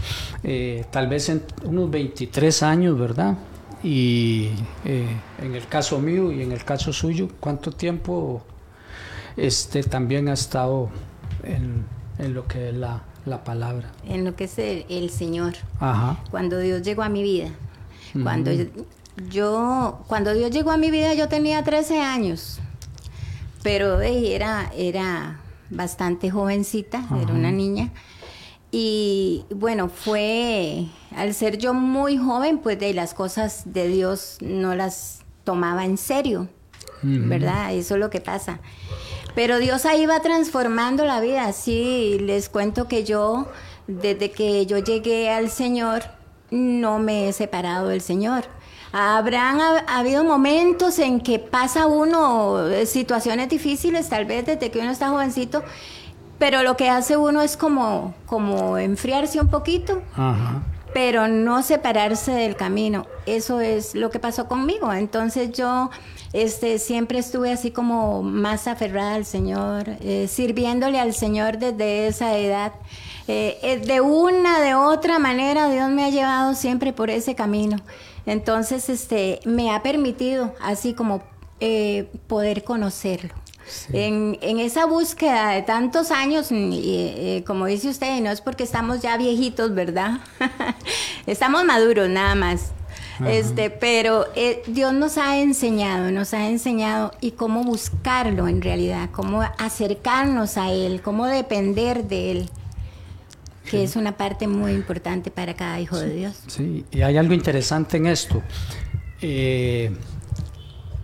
eh, 0.44 0.86
tal 0.92 1.08
vez 1.08 1.30
en 1.30 1.44
unos 1.64 1.90
23 1.90 2.64
años, 2.64 2.98
¿verdad? 2.98 3.38
Y 3.84 4.50
eh, 4.86 5.08
en 5.42 5.56
el 5.56 5.68
caso 5.68 6.00
mío 6.00 6.32
y 6.32 6.42
en 6.42 6.52
el 6.52 6.64
caso 6.64 6.94
suyo, 6.94 7.30
¿cuánto 7.40 7.72
tiempo 7.72 8.44
este, 9.38 9.84
también 9.84 10.28
ha 10.30 10.34
estado 10.34 10.90
en, 11.44 11.86
lo 12.34 12.48
que 12.48 12.70
es 12.70 12.76
la, 12.76 13.04
palabra? 13.44 13.92
En 14.08 14.24
lo 14.24 14.36
que 14.36 14.46
es 14.46 14.58
el, 14.58 15.10
Señor. 15.10 15.54
Ajá. 15.80 16.20
Cuando 16.30 16.60
Dios 16.60 16.82
llegó 16.84 17.04
a 17.04 17.10
mi 17.10 17.24
vida. 17.24 17.50
Cuando 18.24 18.52
yo, 19.30 20.04
cuando 20.08 20.34
Dios 20.34 20.52
llegó 20.52 20.72
a 20.72 20.78
mi 20.78 20.92
vida 20.92 21.14
yo 21.14 21.28
tenía 21.28 21.64
13 21.64 22.00
años, 22.02 22.60
pero 23.64 24.02
era, 24.02 24.72
era 24.76 25.40
bastante 25.70 26.32
jovencita, 26.32 27.04
era 27.22 27.34
una 27.34 27.52
niña. 27.52 27.92
Y 28.72 29.46
bueno, 29.54 29.90
fue, 29.90 30.88
al 31.16 31.34
ser 31.34 31.58
yo 31.58 31.74
muy 31.74 32.18
joven, 32.18 32.60
pues 32.60 32.80
de 32.80 32.94
las 32.94 33.14
cosas 33.14 33.64
de 33.66 33.88
Dios 33.90 34.38
no 34.40 34.76
las 34.76 35.24
tomaba 35.44 35.84
en 35.84 35.98
serio, 35.98 36.48
¿verdad? 37.04 37.74
Eso 37.74 37.96
es 37.96 38.00
lo 38.00 38.10
que 38.10 38.22
pasa. 38.22 38.60
Pero 39.36 39.60
Dios 39.60 39.86
ahí 39.86 40.06
va 40.06 40.22
transformando 40.22 41.06
la 41.06 41.20
vida. 41.20 41.52
Sí, 41.52 42.18
les 42.22 42.48
cuento 42.48 42.88
que 42.88 43.04
yo, 43.04 43.48
desde 43.88 44.32
que 44.32 44.66
yo 44.66 44.78
llegué 44.78 45.30
al 45.30 45.50
Señor, 45.50 46.04
no 46.50 47.00
me 47.00 47.28
he 47.28 47.34
separado 47.34 47.90
del 47.90 48.02
Señor. 48.02 48.46
Habrán 48.94 49.60
habido 49.88 50.24
momentos 50.24 51.00
en 51.00 51.22
que 51.22 51.40
pasa 51.40 51.88
uno 51.88 52.68
eh, 52.68 52.86
situaciones 52.86 53.48
difíciles, 53.50 54.10
tal 54.10 54.26
vez 54.26 54.46
desde 54.46 54.70
que 54.70 54.80
uno 54.80 54.92
está 54.92 55.10
jovencito, 55.10 55.64
pero 56.38 56.64
lo 56.64 56.76
que 56.76 56.90
hace 56.90 57.16
uno 57.16 57.42
es 57.42 57.56
como, 57.56 58.14
como 58.26 58.78
enfriarse 58.78 59.40
un 59.40 59.50
poquito. 59.50 60.02
pero 60.94 61.28
no 61.28 61.64
separarse 61.64 62.32
del 62.32 62.56
camino. 62.56 63.06
Eso 63.26 63.62
es 63.62 63.96
lo 63.96 64.10
que 64.10 64.20
pasó 64.20 64.48
conmigo. 64.48 64.92
Entonces 64.92 65.52
yo 65.52 65.90
este, 66.34 66.80
siempre 66.80 67.20
estuve 67.20 67.52
así 67.52 67.72
como 67.72 68.24
más 68.24 68.68
aferrada 68.68 69.16
al 69.16 69.26
Señor, 69.26 69.86
eh, 70.02 70.28
sirviéndole 70.30 71.00
al 71.00 71.14
Señor 71.14 71.58
desde 71.58 72.08
esa 72.08 72.38
edad. 72.38 72.74
Eh, 73.28 73.82
de 73.86 74.02
una, 74.02 74.60
de 74.60 74.76
otra 74.76 75.20
manera, 75.20 75.70
Dios 75.70 75.90
me 75.90 76.04
ha 76.04 76.10
llevado 76.10 76.56
siempre 76.56 76.92
por 76.92 77.10
ese 77.10 77.36
camino. 77.36 77.78
Entonces, 78.26 78.90
este, 78.90 79.40
me 79.46 79.72
ha 79.72 79.82
permitido 79.84 80.54
así 80.62 80.94
como 80.94 81.24
eh, 81.60 82.10
poder 82.28 82.64
conocerlo. 82.64 83.34
En, 83.94 84.38
esa 84.42 84.86
búsqueda 84.86 85.52
de 85.52 85.62
tantos 85.62 86.12
años, 86.12 86.48
eh, 86.52 87.44
como 87.46 87.68
dice 87.68 87.90
usted, 87.90 88.20
no 88.22 88.32
es 88.32 88.42
porque 88.42 88.64
estamos 88.64 89.02
ya 89.02 89.18
viejitos, 89.18 89.74
¿verdad? 89.74 90.20
estamos 91.26 91.64
maduros 91.64 92.10
nada 92.10 92.36
más. 92.36 92.72
Este, 93.28 93.70
pero 93.70 94.26
eh, 94.36 94.64
Dios 94.66 94.94
nos 94.94 95.20
ha 95.20 95.38
enseñado, 95.38 96.10
nos 96.10 96.34
ha 96.34 96.50
enseñado 96.50 97.12
y 97.22 97.32
cómo 97.32 97.64
buscarlo 97.64 98.48
en 98.48 98.64
realidad, 98.64 99.10
cómo 99.12 99.44
acercarnos 99.60 100.58
a 100.58 100.72
Él, 100.72 101.02
cómo 101.04 101.28
depender 101.28 102.06
de 102.06 102.32
Él 102.32 102.50
que 103.70 103.84
es 103.84 103.96
una 103.96 104.18
parte 104.18 104.48
muy 104.48 104.72
importante 104.72 105.32
para 105.32 105.54
cada 105.56 105.80
hijo 105.80 105.98
de 105.98 106.14
Dios. 106.14 106.36
Sí, 106.48 106.86
y 106.92 107.02
hay 107.02 107.18
algo 107.18 107.34
interesante 107.34 107.98
en 107.98 108.08
esto. 108.08 108.42
Eh, 109.22 109.92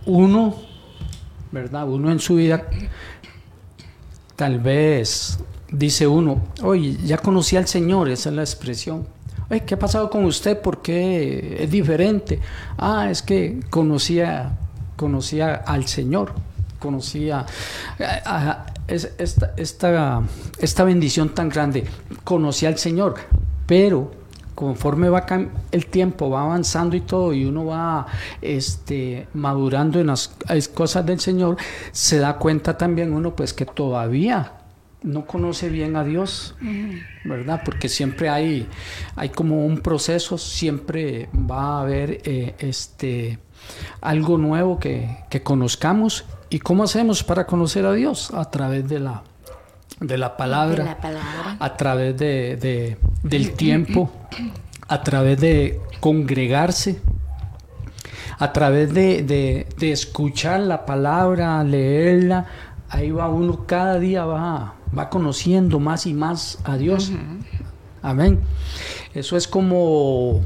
uno, 0.06 0.56
¿verdad? 1.52 1.88
Uno 1.88 2.10
en 2.10 2.18
su 2.18 2.36
vida, 2.36 2.66
tal 4.36 4.58
vez 4.60 5.38
dice 5.70 6.06
uno, 6.06 6.42
oye, 6.62 6.96
ya 7.04 7.18
conocí 7.18 7.56
al 7.56 7.66
Señor, 7.66 8.08
esa 8.08 8.30
es 8.30 8.34
la 8.34 8.42
expresión. 8.42 9.06
Oye, 9.50 9.64
¿qué 9.64 9.74
ha 9.74 9.78
pasado 9.78 10.10
con 10.10 10.24
usted? 10.24 10.60
¿Por 10.60 10.82
qué 10.82 11.62
es 11.62 11.70
diferente? 11.70 12.40
Ah, 12.76 13.08
es 13.10 13.22
que 13.22 13.60
conocía, 13.70 14.58
conocía 14.96 15.54
al 15.54 15.86
Señor, 15.86 16.34
conocía 16.78 17.46
a, 17.98 18.66
es 18.88 19.12
esta, 19.18 19.52
esta, 19.56 20.22
esta 20.58 20.84
bendición 20.84 21.34
tan 21.34 21.48
grande. 21.48 21.84
Conocí 22.24 22.66
al 22.66 22.78
Señor, 22.78 23.14
pero 23.66 24.10
conforme 24.58 25.08
va 25.08 25.24
el 25.70 25.86
tiempo 25.86 26.30
va 26.30 26.42
avanzando 26.42 26.96
y 26.96 27.02
todo 27.02 27.32
y 27.32 27.44
uno 27.44 27.66
va 27.66 28.08
este 28.42 29.28
madurando 29.32 30.00
en 30.00 30.08
las 30.08 30.34
cosas 30.74 31.06
del 31.06 31.20
Señor 31.20 31.56
se 31.92 32.18
da 32.18 32.38
cuenta 32.38 32.76
también 32.76 33.12
uno 33.12 33.36
pues 33.36 33.54
que 33.54 33.66
todavía 33.66 34.54
no 35.04 35.26
conoce 35.26 35.68
bien 35.68 35.94
a 35.94 36.02
Dios 36.02 36.56
verdad 37.24 37.62
porque 37.64 37.88
siempre 37.88 38.30
hay 38.30 38.66
hay 39.14 39.28
como 39.28 39.64
un 39.64 39.78
proceso 39.78 40.38
siempre 40.38 41.28
va 41.32 41.76
a 41.76 41.82
haber 41.82 42.20
eh, 42.24 42.56
este 42.58 43.38
algo 44.00 44.38
nuevo 44.38 44.80
que, 44.80 45.18
que 45.30 45.40
conozcamos 45.44 46.24
¿Y 46.50 46.58
cómo 46.60 46.84
hacemos 46.84 47.22
para 47.22 47.46
conocer 47.46 47.84
a 47.84 47.92
Dios? 47.92 48.30
A 48.32 48.50
través 48.50 48.88
de 48.88 49.00
la, 49.00 49.22
de 50.00 50.16
la, 50.16 50.36
palabra, 50.36 50.96
a 51.58 51.76
través 51.76 52.16
de, 52.16 52.96
del 53.22 53.52
tiempo, 53.52 54.10
a 54.88 55.02
través 55.02 55.40
de 55.40 55.80
congregarse, 56.00 57.00
a 58.38 58.52
través 58.52 58.94
de, 58.94 59.66
escuchar 59.80 60.60
la 60.60 60.86
palabra, 60.86 61.62
leerla. 61.64 62.46
Ahí 62.88 63.10
va 63.10 63.28
uno, 63.28 63.66
cada 63.66 63.98
día 63.98 64.24
va, 64.24 64.74
va 64.96 65.10
conociendo 65.10 65.78
más 65.78 66.06
y 66.06 66.14
más 66.14 66.58
a 66.64 66.78
Dios. 66.78 67.12
Amén. 68.00 68.40
Eso 69.12 69.36
es 69.36 69.46
como 69.46 70.40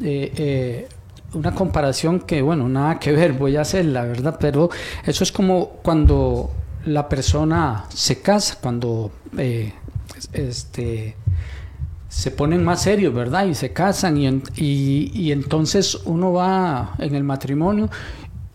eh, 0.00 0.32
eh, 0.36 0.88
una 1.34 1.54
comparación 1.54 2.20
que, 2.20 2.42
bueno, 2.42 2.68
nada 2.68 2.98
que 2.98 3.12
ver, 3.12 3.32
voy 3.32 3.56
a 3.56 3.62
hacer 3.62 3.84
la 3.86 4.04
verdad, 4.04 4.36
pero 4.40 4.70
eso 5.04 5.24
es 5.24 5.32
como 5.32 5.68
cuando 5.82 6.50
la 6.86 7.08
persona 7.08 7.84
se 7.88 8.20
casa, 8.20 8.58
cuando 8.60 9.10
eh, 9.38 9.72
este, 10.32 11.16
se 12.08 12.30
ponen 12.30 12.62
más 12.62 12.82
serios, 12.82 13.12
¿verdad? 13.12 13.46
Y 13.46 13.54
se 13.54 13.72
casan 13.72 14.16
y, 14.16 14.40
y, 14.56 15.32
entonces 15.32 15.96
uno 16.04 16.32
va 16.32 16.94
en 16.98 17.14
el 17.14 17.24
matrimonio 17.24 17.90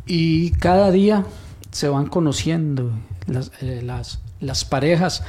y 0.06 0.52
cada 0.52 0.92
día 0.92 1.26
se 1.72 1.90
van 1.90 2.08
conociendo 2.08 2.92
las, 3.28 3.52
eh, 3.62 3.82
las, 4.40 4.66
parejas. 4.66 5.24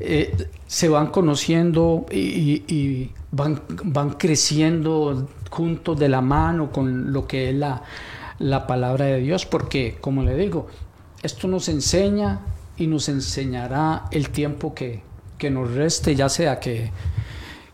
Eh, 0.00 0.48
se 0.66 0.88
van 0.88 1.08
conociendo 1.08 2.06
y, 2.10 3.10
van, 3.32 3.60
van 3.84 4.10
creciendo 4.10 5.28
juntos 5.50 5.98
de 5.98 6.08
la 6.08 6.20
mano 6.20 6.70
con 6.70 7.12
lo 7.12 7.26
que 7.26 7.50
es 7.50 7.56
la, 7.56 7.82
la 8.38 8.66
palabra 8.66 9.06
de 9.06 9.18
Dios, 9.18 9.44
porque 9.44 9.98
como 10.00 10.22
le 10.22 10.36
digo, 10.36 10.68
esto 11.22 11.48
nos 11.48 11.68
enseña 11.68 12.40
y 12.76 12.86
nos 12.86 13.08
enseñará 13.08 14.04
el 14.12 14.30
tiempo 14.30 14.72
que, 14.72 15.02
que 15.36 15.50
nos 15.50 15.72
reste, 15.74 16.14
ya 16.14 16.28
sea 16.28 16.60
que, 16.60 16.90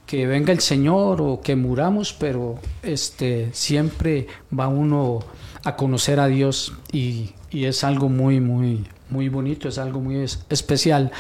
que 0.07 0.27
venga 0.27 0.53
el 0.53 0.61
Señor 0.61 1.21
o 1.21 1.41
que 1.41 1.57
muramos, 1.57 2.15
pero 2.15 2.59
este, 2.83 3.51
siempre 3.53 4.29
va 4.59 4.69
uno 4.69 5.21
a 5.65 5.77
conocer 5.77 6.21
a 6.21 6.27
Dios 6.27 6.75
y, 6.93 7.35
y 7.51 7.65
es 7.65 7.85
algo 7.85 8.09
muy, 8.09 8.41
muy, 8.41 8.87
muy 9.11 9.29
bonito, 9.29 9.69
es 9.69 9.79
algo 9.79 10.01
muy 10.01 10.25
especial 10.49 11.13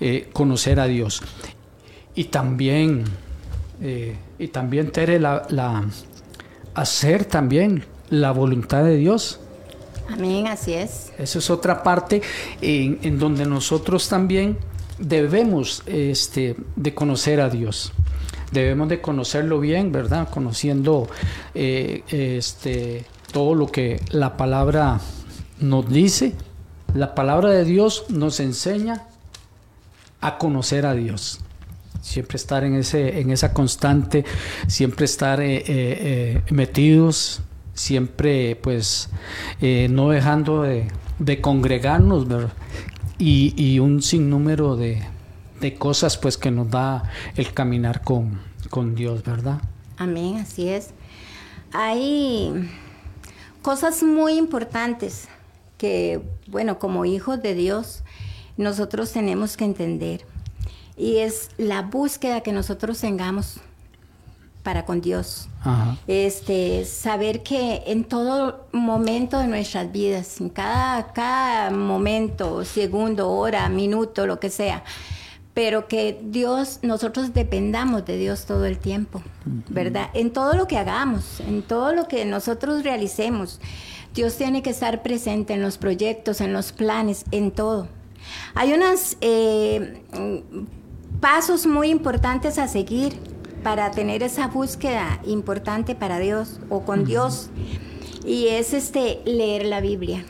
eh, 0.00 0.28
conocer 0.32 0.80
a 0.80 0.86
Dios. 0.86 1.22
Y 2.14 2.24
también, 2.24 3.04
eh, 3.80 4.16
y 4.38 4.48
también 4.48 4.90
Tere, 4.90 5.18
la, 5.18 5.46
la, 5.48 5.84
hacer 6.74 7.24
también 7.24 7.84
la 8.10 8.32
voluntad 8.32 8.84
de 8.84 8.96
Dios. 8.96 9.40
Amén, 10.08 10.48
así 10.48 10.74
es. 10.74 11.12
Eso 11.18 11.38
es 11.38 11.50
otra 11.50 11.82
parte 11.82 12.20
en, 12.60 12.98
en 13.02 13.18
donde 13.18 13.46
nosotros 13.46 14.08
también 14.08 14.58
debemos 15.00 15.82
este, 15.86 16.56
de 16.76 16.94
conocer 16.94 17.40
a 17.40 17.48
Dios. 17.48 17.92
Debemos 18.52 18.88
de 18.88 19.00
conocerlo 19.00 19.60
bien, 19.60 19.92
¿verdad? 19.92 20.28
Conociendo 20.28 21.08
eh, 21.54 22.02
este, 22.10 23.04
todo 23.32 23.54
lo 23.54 23.68
que 23.68 24.00
la 24.10 24.36
palabra 24.36 25.00
nos 25.60 25.88
dice. 25.88 26.34
La 26.94 27.14
palabra 27.14 27.50
de 27.50 27.64
Dios 27.64 28.06
nos 28.08 28.40
enseña 28.40 29.04
a 30.20 30.38
conocer 30.38 30.86
a 30.86 30.94
Dios. 30.94 31.40
Siempre 32.02 32.36
estar 32.36 32.64
en, 32.64 32.74
ese, 32.74 33.20
en 33.20 33.30
esa 33.30 33.52
constante, 33.52 34.24
siempre 34.66 35.04
estar 35.04 35.40
eh, 35.40 35.62
eh, 35.66 36.42
metidos, 36.50 37.42
siempre 37.74 38.56
pues 38.56 39.10
no 39.60 40.10
dejando 40.10 40.62
de, 40.62 40.88
de 41.18 41.40
congregarnos, 41.40 42.26
¿verdad? 42.26 42.52
y, 43.20 43.78
un 43.78 44.02
sinnúmero 44.02 44.76
de, 44.76 45.02
de, 45.60 45.74
cosas 45.74 46.16
pues 46.16 46.36
que 46.36 46.50
nos 46.50 46.70
da 46.70 47.02
el 47.36 47.52
caminar 47.52 48.02
con, 48.02 48.40
con 48.70 48.94
Dios, 48.94 49.22
¿verdad? 49.24 49.60
Amén, 49.98 50.38
así 50.38 50.68
es. 50.68 50.90
Hay 51.72 52.68
cosas 53.62 54.02
muy 54.02 54.38
importantes 54.38 55.28
que, 55.76 56.20
bueno, 56.50 56.78
como 56.78 57.04
hijos 57.04 57.40
de 57.42 57.54
Dios, 57.54 58.02
nosotros 58.56 59.12
tenemos 59.12 59.56
que 59.56 59.64
entender. 59.64 60.24
Y 60.96 61.18
es 61.18 61.50
la 61.56 61.82
búsqueda 61.82 62.42
que 62.42 62.52
nosotros 62.52 63.00
tengamos 63.00 63.60
para 64.62 64.84
con 64.84 65.00
Dios. 65.00 65.48
Este, 66.06 66.84
saber 66.84 67.42
que 67.42 67.82
en 67.86 68.04
todo 68.04 68.66
momento 68.72 69.38
de 69.38 69.46
nuestras 69.46 69.90
vidas, 69.90 70.40
en 70.40 70.48
cada, 70.48 71.12
cada 71.12 71.70
momento, 71.70 72.64
segundo, 72.64 73.30
hora, 73.30 73.68
minuto, 73.68 74.26
lo 74.26 74.40
que 74.40 74.50
sea, 74.50 74.84
pero 75.54 75.88
que 75.88 76.20
Dios, 76.22 76.78
nosotros 76.82 77.34
dependamos 77.34 78.04
de 78.04 78.16
Dios 78.16 78.46
todo 78.46 78.64
el 78.66 78.78
tiempo, 78.78 79.22
¿verdad? 79.68 80.08
En 80.14 80.32
todo 80.32 80.54
lo 80.54 80.66
que 80.66 80.78
hagamos, 80.78 81.40
en 81.40 81.62
todo 81.62 81.92
lo 81.92 82.08
que 82.08 82.24
nosotros 82.24 82.84
realicemos, 82.84 83.60
Dios 84.14 84.36
tiene 84.36 84.62
que 84.62 84.70
estar 84.70 85.02
presente 85.02 85.54
en 85.54 85.62
los 85.62 85.78
proyectos, 85.78 86.40
en 86.40 86.52
los 86.52 86.72
planes, 86.72 87.24
en 87.30 87.50
todo. 87.50 87.88
Hay 88.54 88.72
unos 88.72 89.16
eh, 89.20 90.02
pasos 91.20 91.66
muy 91.66 91.90
importantes 91.90 92.58
a 92.58 92.68
seguir 92.68 93.14
para 93.62 93.90
tener 93.90 94.22
esa 94.22 94.48
búsqueda 94.48 95.20
importante 95.24 95.94
para 95.94 96.18
Dios 96.18 96.60
o 96.68 96.82
con 96.82 97.04
Dios. 97.04 97.50
Y 98.24 98.48
es 98.48 98.74
este 98.74 99.20
leer 99.24 99.64
la 99.64 99.80
Biblia, 99.80 100.24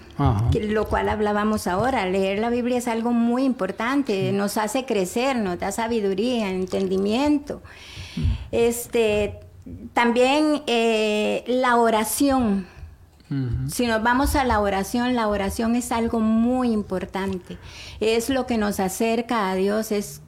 lo 0.60 0.88
cual 0.88 1.08
hablábamos 1.08 1.66
ahora. 1.66 2.06
Leer 2.06 2.38
la 2.38 2.48
Biblia 2.48 2.78
es 2.78 2.86
algo 2.86 3.10
muy 3.10 3.44
importante, 3.44 4.30
nos 4.32 4.58
hace 4.58 4.84
crecer, 4.84 5.36
nos 5.36 5.58
da 5.58 5.72
sabiduría, 5.72 6.50
entendimiento. 6.50 7.62
Este, 8.52 9.40
también 9.92 10.62
eh, 10.66 11.42
la 11.48 11.76
oración 11.76 12.66
si 13.68 13.86
nos 13.86 14.02
vamos 14.02 14.34
a 14.34 14.42
la 14.42 14.58
oración, 14.58 15.14
la 15.14 15.28
oración 15.28 15.76
es 15.76 15.92
algo 15.92 16.18
muy 16.18 16.72
importante. 16.72 17.58
Es 18.00 18.28
lo 18.28 18.44
que 18.46 18.58
nos 18.58 18.80
acerca 18.80 19.50
a 19.50 19.54
Dios, 19.54 19.92
es 19.92 20.20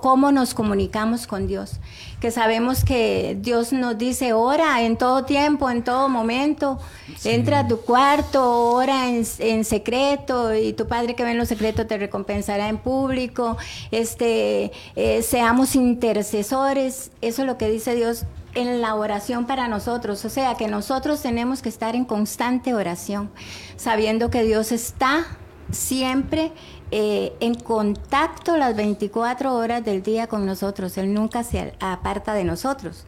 cómo 0.00 0.32
nos 0.32 0.52
comunicamos 0.52 1.28
con 1.28 1.46
Dios. 1.46 1.78
Que 2.20 2.32
sabemos 2.32 2.84
que 2.84 3.38
Dios 3.40 3.72
nos 3.72 3.96
dice, 3.98 4.32
ora 4.32 4.82
en 4.82 4.96
todo 4.96 5.24
tiempo, 5.24 5.70
en 5.70 5.84
todo 5.84 6.08
momento. 6.08 6.80
Entra 7.22 7.60
a 7.60 7.68
tu 7.68 7.82
cuarto, 7.82 8.72
ora 8.72 9.08
en, 9.08 9.64
secreto 9.64 10.52
y 10.52 10.72
tu 10.72 10.88
Padre 10.88 11.14
que 11.14 11.22
ve 11.22 11.30
en 11.30 11.38
lo 11.38 11.46
secreto 11.46 11.86
te 11.86 11.98
recompensará 11.98 12.68
en 12.68 12.78
público. 12.78 13.58
Este, 13.92 14.72
eh, 14.96 15.22
seamos 15.22 15.76
intercesores. 15.76 17.12
Eso 17.20 17.42
es 17.42 17.46
lo 17.46 17.56
que 17.58 17.70
dice 17.70 17.94
Dios 17.94 18.26
en 18.54 18.80
la 18.80 18.94
oración 18.94 19.46
para 19.46 19.68
nosotros, 19.68 20.24
o 20.24 20.30
sea 20.30 20.54
que 20.54 20.68
nosotros 20.68 21.22
tenemos 21.22 21.62
que 21.62 21.68
estar 21.68 21.94
en 21.94 22.04
constante 22.04 22.74
oración, 22.74 23.30
sabiendo 23.76 24.30
que 24.30 24.42
Dios 24.42 24.72
está 24.72 25.26
siempre 25.70 26.52
eh, 26.90 27.32
en 27.40 27.54
contacto 27.54 28.56
las 28.56 28.74
24 28.74 29.54
horas 29.54 29.84
del 29.84 30.02
día 30.02 30.26
con 30.26 30.46
nosotros, 30.46 30.98
Él 30.98 31.14
nunca 31.14 31.44
se 31.44 31.74
aparta 31.80 32.34
de 32.34 32.44
nosotros. 32.44 33.06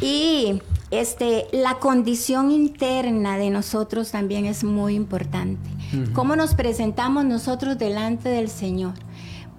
Y 0.00 0.62
este, 0.90 1.46
la 1.52 1.74
condición 1.74 2.50
interna 2.50 3.36
de 3.36 3.50
nosotros 3.50 4.10
también 4.10 4.46
es 4.46 4.64
muy 4.64 4.94
importante. 4.94 5.68
¿Cómo 6.14 6.36
nos 6.36 6.54
presentamos 6.54 7.24
nosotros 7.24 7.78
delante 7.78 8.28
del 8.28 8.48
Señor? 8.48 8.94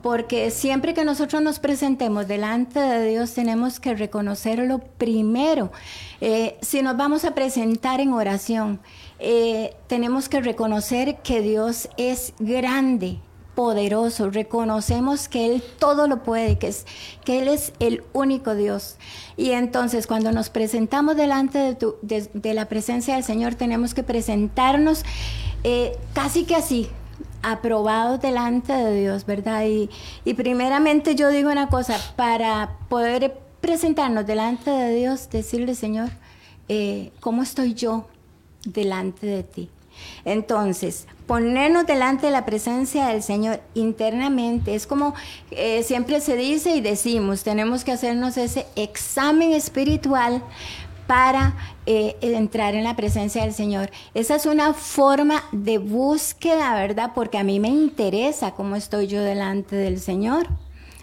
Porque 0.01 0.49
siempre 0.51 0.93
que 0.93 1.05
nosotros 1.05 1.41
nos 1.41 1.59
presentemos 1.59 2.27
delante 2.27 2.79
de 2.79 3.09
Dios 3.09 3.33
tenemos 3.33 3.79
que 3.79 3.93
reconocerlo 3.95 4.79
primero. 4.79 5.71
Eh, 6.21 6.57
si 6.61 6.81
nos 6.81 6.97
vamos 6.97 7.25
a 7.25 7.33
presentar 7.33 7.99
en 7.99 8.13
oración, 8.13 8.79
eh, 9.19 9.75
tenemos 9.87 10.29
que 10.29 10.41
reconocer 10.41 11.17
que 11.17 11.41
Dios 11.41 11.89
es 11.97 12.33
grande, 12.39 13.19
poderoso, 13.55 14.29
reconocemos 14.29 15.27
que 15.27 15.45
Él 15.45 15.63
todo 15.77 16.07
lo 16.07 16.23
puede, 16.23 16.57
que, 16.57 16.67
es, 16.69 16.85
que 17.23 17.39
Él 17.39 17.47
es 17.47 17.73
el 17.79 18.03
único 18.13 18.55
Dios. 18.55 18.97
Y 19.37 19.51
entonces 19.51 20.07
cuando 20.07 20.31
nos 20.31 20.49
presentamos 20.49 21.15
delante 21.15 21.77
de, 22.01 22.53
la 22.53 22.65
presencia 22.67 23.15
del 23.15 23.23
Señor, 23.23 23.55
tenemos 23.55 23.93
que 23.93 24.03
presentarnos 24.03 25.03
eh, 25.63 25.95
casi 26.13 26.45
que 26.45 26.55
así, 26.55 26.89
aprobados 27.43 28.21
delante 28.21 28.73
de 28.73 29.01
Dios, 29.01 29.25
¿verdad? 29.25 29.65
Y, 29.65 29.89
primeramente 30.34 31.15
yo 31.15 31.30
digo 31.30 31.51
una 31.51 31.67
cosa, 31.69 31.97
para 32.15 32.77
poder 32.89 33.38
presentarnos 33.62 34.25
delante 34.25 34.71
de 34.71 34.95
Dios, 34.95 35.30
decirle, 35.30 35.75
Señor, 35.75 36.10
eh, 36.69 37.12
¿cómo 37.19 37.43
estoy 37.43 37.73
yo 37.73 38.08
delante 38.65 39.27
de 39.27 39.43
ti? 39.43 39.69
Entonces, 40.25 41.08
ponernos 41.27 41.86
delante 41.86 42.27
de 42.27 42.32
la 42.32 42.45
presencia 42.45 43.08
del 43.08 43.21
Señor 43.21 43.62
internamente 43.73 44.75
es 44.75 44.88
como 44.88 45.13
eh, 45.51 45.84
siempre 45.84 46.21
se 46.21 46.36
dice 46.36 46.75
y 46.75 46.82
decimos, 46.82 47.43
tenemos 47.43 47.84
que 47.84 47.91
hacernos 47.91 48.38
ese 48.38 48.65
examen 48.75 49.51
espiritual 49.51 50.41
para 51.07 51.55
eh, 51.85 52.15
entrar 52.21 52.75
en 52.75 52.83
la 52.83 52.95
presencia 52.95 53.43
del 53.43 53.53
Señor. 53.53 53.89
Esa 54.13 54.35
es 54.35 54.45
una 54.45 54.73
forma 54.73 55.43
de 55.51 55.77
búsqueda, 55.77 56.73
¿verdad? 56.75 57.11
Porque 57.13 57.37
a 57.37 57.43
mí 57.43 57.59
me 57.59 57.69
interesa 57.69 58.51
cómo 58.51 58.75
estoy 58.75 59.07
yo 59.07 59.21
delante 59.21 59.75
del 59.75 59.99
Señor. 59.99 60.47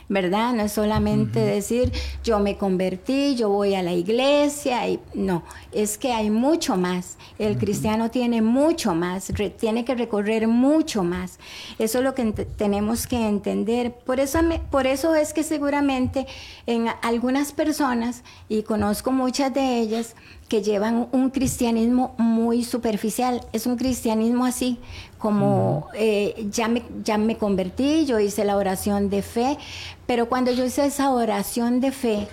¿Verdad? 0.08 0.54
No 0.54 0.62
es 0.62 0.72
solamente 0.72 1.40
decir 1.40 1.92
yo 2.24 2.38
me 2.40 2.56
convertí, 2.56 3.36
yo 3.36 3.48
voy 3.50 3.74
a 3.74 3.82
la 3.82 3.92
iglesia, 3.92 4.88
y 4.88 5.00
no, 5.14 5.44
es 5.72 5.98
que 5.98 6.12
hay 6.12 6.30
mucho 6.30 6.76
más. 6.76 7.18
El 7.38 7.58
cristiano 7.58 8.10
tiene 8.10 8.42
mucho 8.42 8.94
más, 8.94 9.32
tiene 9.58 9.84
que 9.84 9.94
recorrer 9.94 10.48
mucho 10.48 11.04
más. 11.04 11.38
Eso 11.78 11.98
es 11.98 12.04
lo 12.04 12.14
que 12.14 12.24
tenemos 12.32 13.06
que 13.06 13.26
entender. 13.26 13.92
Por 13.92 14.20
eso, 14.20 14.38
por 14.70 14.86
eso 14.86 15.14
es 15.14 15.32
que 15.32 15.42
seguramente 15.42 16.26
en 16.66 16.86
algunas 17.02 17.52
personas, 17.52 18.24
y 18.48 18.62
conozco 18.62 19.12
muchas 19.12 19.52
de 19.52 19.78
ellas, 19.78 20.14
que 20.48 20.62
llevan 20.62 21.08
un 21.12 21.30
cristianismo 21.30 22.14
muy 22.16 22.64
superficial. 22.64 23.42
Es 23.52 23.66
un 23.66 23.76
cristianismo 23.76 24.46
así, 24.46 24.78
como 25.18 25.88
eh, 25.94 26.48
ya, 26.50 26.68
me, 26.68 26.82
ya 27.04 27.18
me 27.18 27.36
convertí, 27.36 28.06
yo 28.06 28.18
hice 28.18 28.44
la 28.44 28.56
oración 28.56 29.10
de 29.10 29.22
fe, 29.22 29.58
pero 30.06 30.28
cuando 30.28 30.50
yo 30.52 30.64
hice 30.64 30.86
esa 30.86 31.10
oración 31.10 31.80
de 31.80 31.92
fe, 31.92 32.28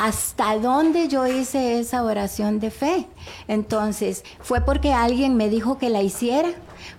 hasta 0.00 0.58
dónde 0.58 1.08
yo 1.08 1.26
hice 1.26 1.78
esa 1.78 2.02
oración 2.02 2.58
de 2.58 2.70
fe. 2.70 3.06
Entonces, 3.48 4.24
fue 4.40 4.62
porque 4.62 4.94
alguien 4.94 5.36
me 5.36 5.50
dijo 5.50 5.76
que 5.76 5.90
la 5.90 6.00
hiciera, 6.00 6.48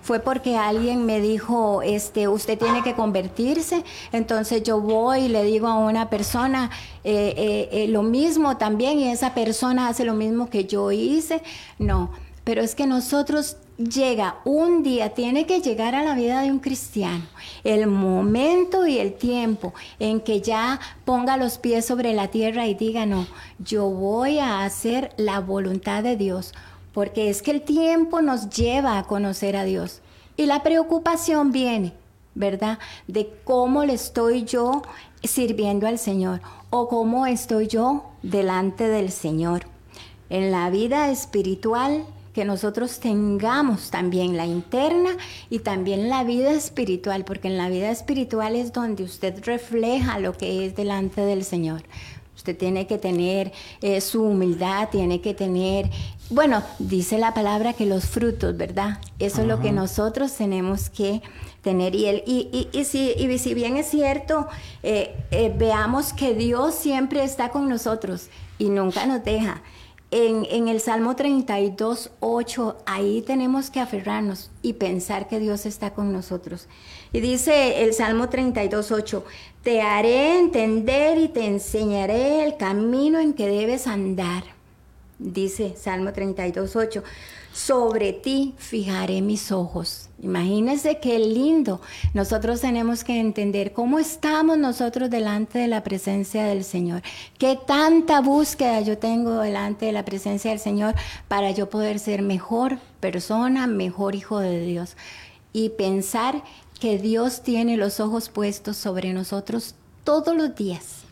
fue 0.02 0.20
porque 0.20 0.56
alguien 0.56 1.04
me 1.04 1.20
dijo, 1.20 1.82
este, 1.82 2.28
usted 2.28 2.56
tiene 2.56 2.84
que 2.84 2.94
convertirse. 2.94 3.82
Entonces 4.12 4.62
yo 4.62 4.80
voy 4.80 5.22
y 5.22 5.28
le 5.28 5.42
digo 5.42 5.66
a 5.66 5.78
una 5.78 6.10
persona 6.10 6.70
eh, 7.02 7.34
eh, 7.36 7.68
eh, 7.72 7.88
lo 7.88 8.04
mismo 8.04 8.56
también 8.56 9.00
y 9.00 9.10
esa 9.10 9.34
persona 9.34 9.88
hace 9.88 10.04
lo 10.04 10.14
mismo 10.14 10.48
que 10.48 10.66
yo 10.66 10.92
hice. 10.92 11.42
No, 11.80 12.12
pero 12.44 12.62
es 12.62 12.76
que 12.76 12.86
nosotros 12.86 13.56
llega 13.76 14.36
un 14.44 14.82
día, 14.82 15.10
tiene 15.14 15.46
que 15.46 15.60
llegar 15.60 15.94
a 15.94 16.02
la 16.02 16.14
vida 16.14 16.42
de 16.42 16.50
un 16.50 16.58
cristiano, 16.58 17.24
el 17.64 17.86
momento 17.86 18.86
y 18.86 18.98
el 18.98 19.14
tiempo 19.14 19.72
en 19.98 20.20
que 20.20 20.40
ya 20.40 20.80
ponga 21.04 21.36
los 21.36 21.58
pies 21.58 21.86
sobre 21.86 22.12
la 22.12 22.28
tierra 22.28 22.66
y 22.66 22.74
diga, 22.74 23.06
no, 23.06 23.26
yo 23.58 23.88
voy 23.88 24.38
a 24.38 24.64
hacer 24.64 25.12
la 25.16 25.40
voluntad 25.40 26.02
de 26.02 26.16
Dios, 26.16 26.52
porque 26.92 27.30
es 27.30 27.42
que 27.42 27.50
el 27.50 27.62
tiempo 27.62 28.20
nos 28.20 28.50
lleva 28.50 28.98
a 28.98 29.04
conocer 29.04 29.56
a 29.56 29.64
Dios. 29.64 30.00
Y 30.36 30.46
la 30.46 30.62
preocupación 30.62 31.52
viene, 31.52 31.92
¿verdad? 32.34 32.78
De 33.06 33.32
cómo 33.44 33.84
le 33.84 33.94
estoy 33.94 34.44
yo 34.44 34.82
sirviendo 35.22 35.86
al 35.86 35.98
Señor 35.98 36.40
o 36.70 36.88
cómo 36.88 37.26
estoy 37.26 37.66
yo 37.66 38.04
delante 38.22 38.88
del 38.88 39.10
Señor. 39.10 39.66
En 40.30 40.50
la 40.50 40.70
vida 40.70 41.10
espiritual 41.10 42.06
que 42.32 42.44
nosotros 42.44 42.98
tengamos 42.98 43.90
también 43.90 44.36
la 44.36 44.46
interna 44.46 45.10
y 45.50 45.58
también 45.60 46.08
la 46.08 46.24
vida 46.24 46.52
espiritual, 46.52 47.24
porque 47.24 47.48
en 47.48 47.58
la 47.58 47.68
vida 47.68 47.90
espiritual 47.90 48.56
es 48.56 48.72
donde 48.72 49.04
usted 49.04 49.44
refleja 49.44 50.18
lo 50.18 50.32
que 50.32 50.66
es 50.66 50.74
delante 50.74 51.20
del 51.20 51.44
Señor. 51.44 51.82
Usted 52.34 52.56
tiene 52.56 52.86
que 52.86 52.98
tener 52.98 53.52
eh, 53.82 54.00
su 54.00 54.24
humildad, 54.24 54.88
tiene 54.88 55.20
que 55.20 55.34
tener, 55.34 55.90
bueno, 56.30 56.62
dice 56.78 57.18
la 57.18 57.34
palabra 57.34 57.74
que 57.74 57.86
los 57.86 58.06
frutos, 58.06 58.56
¿verdad? 58.56 58.98
Eso 59.18 59.42
es 59.42 59.46
lo 59.46 59.60
que 59.60 59.70
nosotros 59.70 60.34
tenemos 60.34 60.90
que 60.90 61.22
tener. 61.60 61.94
Y, 61.94 62.06
el, 62.06 62.24
y, 62.26 62.68
y, 62.72 62.84
si, 62.84 63.12
y 63.16 63.38
si 63.38 63.54
bien 63.54 63.76
es 63.76 63.90
cierto, 63.90 64.48
eh, 64.82 65.14
eh, 65.30 65.54
veamos 65.56 66.12
que 66.12 66.34
Dios 66.34 66.74
siempre 66.74 67.22
está 67.22 67.50
con 67.50 67.68
nosotros 67.68 68.28
y 68.58 68.70
nunca 68.70 69.06
nos 69.06 69.22
deja 69.22 69.62
en, 70.12 70.68
el 70.68 70.80
Salmo 70.80 71.16
32, 71.16 72.10
8, 72.20 72.76
ahí 72.84 73.22
tenemos 73.22 73.70
que 73.70 73.80
aferrarnos 73.80 74.50
y 74.60 74.74
pensar 74.74 75.26
que 75.26 75.40
Dios 75.40 75.64
está 75.64 75.94
con 75.94 76.12
nosotros. 76.12 76.68
Y 77.14 77.20
dice 77.20 77.82
el 77.82 77.94
Salmo 77.94 78.28
32, 78.28 78.92
8, 78.92 79.24
te 79.62 79.80
haré 79.80 80.38
entender 80.38 81.16
y 81.16 81.28
te 81.28 81.46
enseñaré 81.46 82.44
el 82.44 82.58
camino 82.58 83.20
en 83.20 83.32
que 83.32 83.48
debes 83.48 83.86
andar. 83.86 84.44
Dice 85.22 85.74
Salmo 85.76 86.12
32, 86.12 86.74
8 86.74 87.02
sobre 87.52 88.12
ti 88.12 88.54
fijaré 88.56 89.20
mis 89.20 89.52
ojos. 89.52 90.08
Imagínense 90.20 90.98
qué 91.00 91.18
lindo. 91.18 91.80
Nosotros 92.14 92.60
tenemos 92.60 93.04
que 93.04 93.20
entender 93.20 93.72
cómo 93.72 93.98
estamos 93.98 94.58
nosotros 94.58 95.10
delante 95.10 95.58
de 95.58 95.68
la 95.68 95.84
presencia 95.84 96.44
del 96.44 96.64
Señor. 96.64 97.02
Qué 97.38 97.58
tanta 97.66 98.20
búsqueda 98.20 98.80
yo 98.80 98.98
tengo 98.98 99.38
delante 99.40 99.86
de 99.86 99.92
la 99.92 100.04
presencia 100.04 100.50
del 100.50 100.60
Señor 100.60 100.94
para 101.28 101.50
yo 101.50 101.68
poder 101.68 101.98
ser 101.98 102.22
mejor 102.22 102.78
persona, 103.00 103.66
mejor 103.66 104.14
hijo 104.14 104.38
de 104.38 104.64
Dios. 104.64 104.96
Y 105.52 105.70
pensar 105.70 106.42
que 106.80 106.98
Dios 106.98 107.42
tiene 107.42 107.76
los 107.76 108.00
ojos 108.00 108.30
puestos 108.30 108.76
sobre 108.76 109.12
nosotros 109.12 109.74
todos 110.04 110.34
los 110.34 110.56
días. 110.56 111.02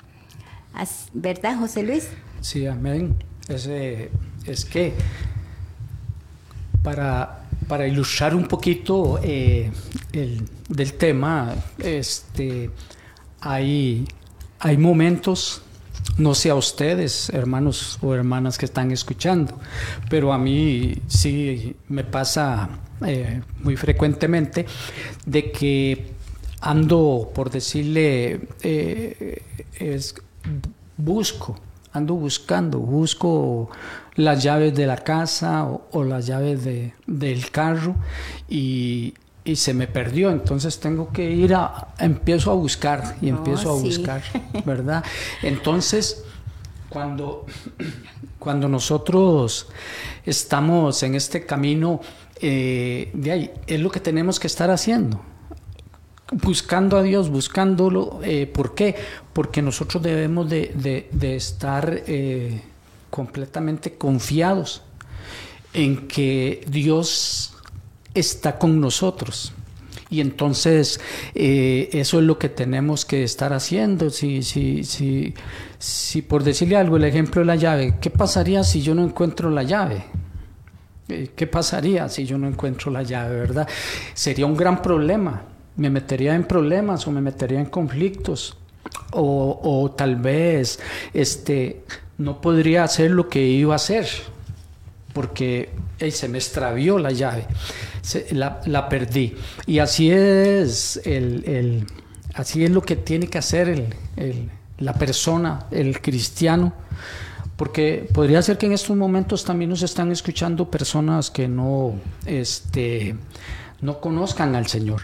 ¿Verdad, 1.13 1.59
José 1.59 1.83
Luis? 1.83 2.09
Sí, 2.41 2.67
amén. 2.67 3.30
Es, 3.51 3.69
es 4.47 4.65
que 4.65 4.95
para, 6.83 7.47
para 7.69 7.87
ilustrar 7.87 8.35
un 8.35 8.47
poquito 8.47 9.21
eh, 9.23 9.71
el, 10.13 10.49
del 10.69 10.95
tema, 10.95 11.55
este, 11.79 12.71
hay, 13.41 14.07
hay 14.61 14.77
momentos, 14.77 15.63
no 16.17 16.35
sé 16.35 16.51
a 16.51 16.55
ustedes, 16.55 17.31
hermanos 17.31 17.99
o 18.03 18.15
hermanas 18.15 18.57
que 18.57 18.67
están 18.67 18.91
escuchando, 18.93 19.59
pero 20.09 20.33
a 20.33 20.39
mí 20.39 20.95
sí 21.09 21.77
me 21.89 22.05
pasa 22.05 22.69
eh, 23.05 23.41
muy 23.63 23.77
frecuentemente 23.77 24.67
de 25.27 25.51
que 25.51 26.13
ando, 26.61 27.31
por 27.35 27.51
decirle, 27.51 28.41
eh, 28.63 29.43
busco 30.97 31.59
ando 31.93 32.15
buscando, 32.15 32.79
busco 32.79 33.71
las 34.15 34.43
llaves 34.43 34.75
de 34.75 34.87
la 34.87 34.97
casa 34.97 35.65
o, 35.65 36.05
las 36.05 36.27
llaves 36.27 36.65
de, 36.65 36.95
del 37.07 37.51
carro 37.51 37.97
y, 38.49 39.15
y, 39.45 39.57
se 39.57 39.75
me 39.75 39.87
perdió, 39.87 40.31
entonces 40.31 40.79
tengo 40.79 41.13
que 41.13 41.31
ir 41.31 41.55
a, 41.55 41.89
empiezo 41.99 42.51
a 42.51 42.55
buscar 42.55 43.17
y 43.21 43.29
empiezo 43.29 43.71
a 43.71 43.73
oh, 43.75 43.81
buscar, 43.81 44.23
¿verdad? 44.65 45.05
Entonces, 45.43 46.25
cuando, 46.89 47.47
cuando 48.39 48.69
nosotros 48.69 49.69
estamos 50.25 51.03
en 51.03 51.15
este 51.15 51.47
camino, 51.47 52.01
eh, 52.41 53.11
de 53.15 53.31
ahí, 53.31 53.51
es 53.67 53.81
lo 53.81 53.91
que 53.91 54.01
tenemos 54.01 54.39
que 54.39 54.47
estar 54.47 54.71
haciendo 54.71 55.21
buscando 56.33 56.97
a 56.97 57.03
Dios, 57.03 57.29
buscándolo. 57.29 58.21
Eh, 58.23 58.47
¿Por 58.47 58.75
qué? 58.75 58.95
Porque 59.33 59.63
nosotros 59.63 60.03
debemos 60.03 60.49
de, 60.49 61.09
estar 61.37 62.03
eh, 62.07 62.63
completamente 63.11 63.95
confiados 63.95 64.83
en 65.73 66.09
que 66.09 66.65
Dios 66.69 67.55
está 68.15 68.59
con 68.59 68.81
nosotros. 68.81 69.53
Y 70.09 70.21
entonces 70.21 71.01
eh, 71.35 71.89
eso 71.93 72.19
es 72.19 72.25
lo 72.25 72.37
que 72.37 72.49
tenemos 72.49 73.05
que 73.05 73.23
estar 73.23 73.53
haciendo. 73.53 74.11
Si, 74.11 74.43
si, 74.43 74.83
si, 74.83 75.35
si 75.79 76.23
por 76.23 76.43
decirle 76.43 76.77
algo, 76.77 76.97
el 76.97 77.05
ejemplo 77.05 77.41
de 77.41 77.47
la 77.47 77.57
llave, 77.57 77.95
¿qué 78.01 78.11
pasaría 78.11 78.65
si 78.65 78.83
yo 78.83 78.95
no 78.95 79.05
encuentro 79.05 79.51
la 79.51 79.63
llave? 79.63 80.05
¿Qué 81.35 81.47
pasaría 81.49 82.09
si 82.09 82.25
yo 82.25 82.39
no 82.39 82.47
encuentro 82.47 82.91
la 82.91 83.03
llave, 83.03 83.37
verdad? 83.41 83.69
Sería 84.15 84.47
un 84.47 84.57
gran 84.57 84.81
problema 84.81 85.43
me 85.77 85.91
metería 85.91 86.35
en 86.35 86.45
problemas 86.45 87.07
o 87.07 87.11
me 87.11 87.21
metería 87.21 87.61
en 87.61 87.67
conflictos 87.67 88.57
o, 89.13 89.95
tal 89.97 90.17
vez 90.17 90.79
este, 91.13 91.83
no 92.19 92.41
podría 92.41 92.85
hacer 92.85 93.11
lo 93.11 93.29
que 93.29 93.45
iba 93.47 93.75
a 93.75 93.77
hacer 93.77 94.07
porque 95.13 95.71
se 96.11 96.29
me 96.29 96.39
extravió 96.39 96.99
la 96.99 97.11
llave, 97.11 97.47
la, 98.31 98.89
perdí. 98.89 99.35
Y 99.67 99.81
así 99.81 100.11
es, 100.11 101.01
el, 101.05 101.87
así 102.35 102.65
es 102.65 102.71
lo 102.71 102.83
que 102.83 102.97
tiene 102.97 103.27
que 103.27 103.39
hacer 103.39 103.97
la 104.79 104.95
persona, 104.95 105.67
el 105.71 106.01
cristiano, 106.01 106.73
porque 107.57 108.09
podría 108.15 108.41
ser 108.41 108.57
que 108.57 108.67
en 108.67 108.73
estos 108.73 108.97
momentos 108.97 109.45
también 109.45 109.69
nos 109.69 109.83
están 109.83 110.11
escuchando 110.13 110.71
personas 110.71 111.31
que 111.31 111.49
no, 111.49 111.95
este, 112.25 113.17
no 113.83 114.01
conozcan 114.01 114.55
al 114.55 114.67
Señor. 114.67 115.03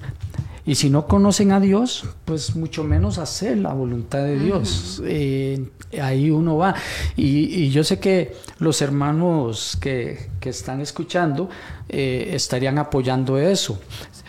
Y 0.66 0.74
si 0.74 0.90
no 0.90 1.06
conocen 1.06 1.52
a 1.52 1.60
Dios, 1.60 2.04
pues 2.24 2.56
mucho 2.56 2.82
menos 2.82 3.18
hacer 3.18 3.56
la 3.58 3.72
voluntad 3.72 4.24
de 4.24 4.36
Dios. 4.36 5.00
Eh, 5.04 5.70
ahí 6.02 6.28
uno 6.28 6.56
va. 6.56 6.74
Y, 7.16 7.70
yo 7.70 7.84
sé 7.84 8.00
que 8.00 8.34
los 8.58 8.82
hermanos 8.82 9.78
que, 9.80 10.34
están 10.42 10.80
escuchando 10.80 11.50
eh, 11.88 12.30
estarían 12.32 12.78
apoyando 12.78 13.36
eso. 13.36 13.80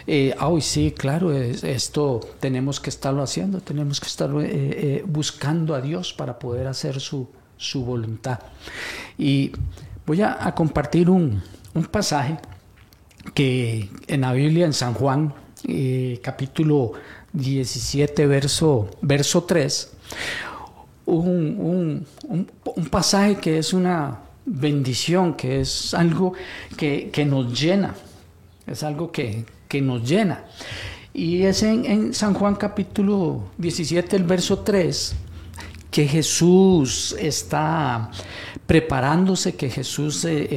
Eh, 0.08 0.36
sí, 0.62 0.94
claro, 0.98 1.32
esto 1.32 2.22
tenemos 2.40 2.80
que 2.80 2.90
estarlo 2.90 3.22
haciendo, 3.22 3.62
tenemos 3.62 4.00
que 4.00 4.08
estar 4.08 4.32
eh, 4.42 5.04
buscando 5.06 5.76
a 5.76 5.82
Dios 5.82 6.14
para 6.14 6.40
poder 6.40 6.66
hacer 6.66 7.00
su, 7.00 7.28
su 7.56 7.86
voluntad. 7.86 8.40
Y 9.18 9.52
voy 10.08 10.22
a, 10.22 10.54
compartir 10.56 11.10
un, 11.10 11.44
un 11.76 11.86
pasaje 11.86 12.40
que 13.36 13.90
en 14.08 14.22
la 14.22 14.34
Biblia, 14.34 14.66
en 14.66 14.74
San 14.74 14.96
Juan, 14.96 15.36
eh, 15.68 16.20
capítulo 16.22 16.94
17, 17.34 18.28
verso, 18.28 18.90
verso 19.02 19.44
3, 19.44 19.92
un, 21.06 22.06
pasaje 22.92 23.38
que 23.38 23.58
es 23.58 23.74
una 23.74 24.20
bendición, 24.46 25.36
que 25.36 25.62
es 25.62 25.94
algo 25.94 26.34
que, 26.76 27.26
nos 27.28 27.60
llena, 27.60 27.96
es 28.66 28.84
algo 28.84 29.12
que, 29.12 29.46
nos 29.82 30.08
llena. 30.08 30.46
Y 31.14 31.44
es 31.44 31.64
en, 31.64 32.14
San 32.14 32.34
Juan 32.34 32.56
capítulo 32.56 33.46
17, 33.58 34.16
el 34.16 34.24
verso 34.24 34.60
3, 34.60 35.16
que 35.90 36.08
Jesús 36.08 37.16
está 37.20 38.12
preparándose, 38.66 39.56
que 39.56 39.70
Jesús 39.70 40.26
eh, 40.26 40.48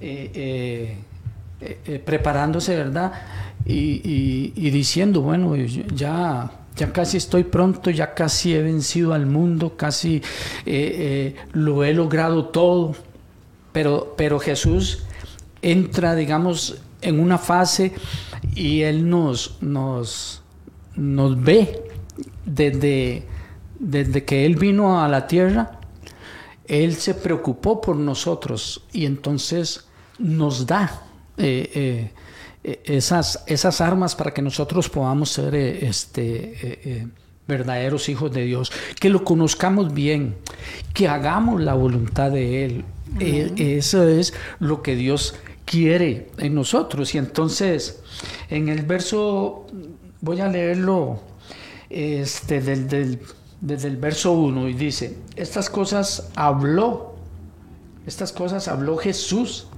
eh, 0.00 0.96
está 1.60 1.92
eh, 1.92 2.02
preparándose, 2.04 2.76
¿verdad? 2.76 3.12
Y, 3.64 4.70
diciendo, 4.70 5.22
bueno, 5.22 5.56
ya, 5.56 6.50
ya 6.76 6.92
casi 6.92 7.16
estoy 7.16 7.44
pronto, 7.44 7.90
ya 7.90 8.14
casi 8.14 8.54
he 8.54 8.62
vencido 8.62 9.12
al 9.12 9.26
mundo, 9.26 9.76
casi 9.76 10.22
lo 11.52 11.82
he 11.84 11.92
logrado 11.92 12.46
todo, 12.46 12.94
pero, 13.72 14.14
pero 14.16 14.38
Jesús 14.38 15.02
entra, 15.62 16.14
digamos, 16.14 16.80
en 17.00 17.20
una 17.20 17.38
fase 17.38 17.92
y 18.54 18.82
Él 18.82 19.08
nos, 19.08 19.58
nos, 19.60 20.42
nos 20.94 21.42
ve 21.42 21.82
desde, 22.44 23.24
desde 23.78 24.24
que 24.24 24.46
Él 24.46 24.56
vino 24.56 25.02
a 25.02 25.08
la 25.08 25.26
tierra, 25.26 25.80
Él 26.66 26.94
se 26.94 27.14
preocupó 27.14 27.80
por 27.80 27.96
nosotros 27.96 28.84
y 28.92 29.06
entonces 29.06 29.86
nos 30.18 30.66
da 30.66 31.02
eh, 31.38 32.10
eh, 32.64 32.80
esas, 32.84 33.44
esas 33.46 33.80
armas 33.80 34.16
para 34.16 34.32
que 34.32 34.42
nosotros 34.42 34.88
podamos 34.88 35.30
ser 35.30 35.54
eh, 35.54 35.86
este, 35.86 37.08
verdaderos 37.46 38.08
hijos 38.08 38.32
de 38.32 38.44
Dios, 38.44 38.72
que 38.98 39.08
lo 39.08 39.24
conozcamos 39.24 39.94
bien, 39.94 40.36
que 40.94 41.08
hagamos 41.08 41.60
la 41.60 41.74
voluntad 41.74 42.30
de 42.30 42.64
Él. 42.64 42.84
eso 43.20 44.08
es 44.08 44.34
lo 44.58 44.82
que 44.82 44.96
Dios 44.96 45.34
quiere 45.64 46.28
en 46.38 46.54
nosotros. 46.54 47.14
Y 47.14 47.18
entonces, 47.18 48.00
en 48.50 48.68
el 48.68 48.82
verso, 48.82 49.66
voy 50.20 50.40
a 50.40 50.48
leerlo 50.48 51.20
este, 51.88 52.60
del, 52.60 53.20
desde 53.60 53.88
el 53.88 53.96
verso 53.96 54.32
1 54.32 54.68
y 54.70 54.74
dice, 54.74 55.16
estas 55.36 55.70
cosas 55.70 56.30
habló, 56.34 57.14
estas 58.06 58.32
cosas 58.32 58.66
habló 58.68 58.96
Jesús 58.96 59.68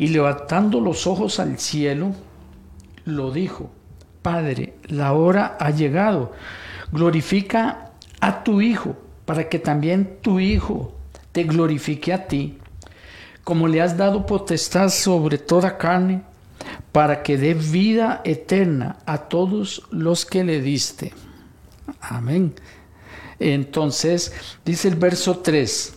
y 0.00 0.08
levantando 0.08 0.80
los 0.80 1.06
ojos 1.06 1.40
al 1.40 1.58
cielo, 1.58 2.14
lo 3.04 3.30
dijo, 3.30 3.70
Padre, 4.22 4.72
la 4.84 5.12
hora 5.12 5.58
ha 5.60 5.68
llegado, 5.72 6.32
glorifica 6.90 7.90
a 8.18 8.42
tu 8.42 8.62
Hijo, 8.62 8.96
para 9.26 9.50
que 9.50 9.58
también 9.58 10.16
tu 10.22 10.40
Hijo 10.40 10.94
te 11.32 11.44
glorifique 11.44 12.14
a 12.14 12.26
ti, 12.26 12.56
como 13.44 13.68
le 13.68 13.82
has 13.82 13.98
dado 13.98 14.24
potestad 14.24 14.88
sobre 14.88 15.36
toda 15.36 15.76
carne, 15.76 16.22
para 16.92 17.22
que 17.22 17.36
dé 17.36 17.52
vida 17.52 18.22
eterna 18.24 18.96
a 19.04 19.18
todos 19.18 19.82
los 19.90 20.24
que 20.24 20.44
le 20.44 20.62
diste. 20.62 21.12
Amén. 22.00 22.54
Entonces, 23.38 24.32
dice 24.64 24.88
el 24.88 24.94
verso 24.94 25.40
3, 25.40 25.94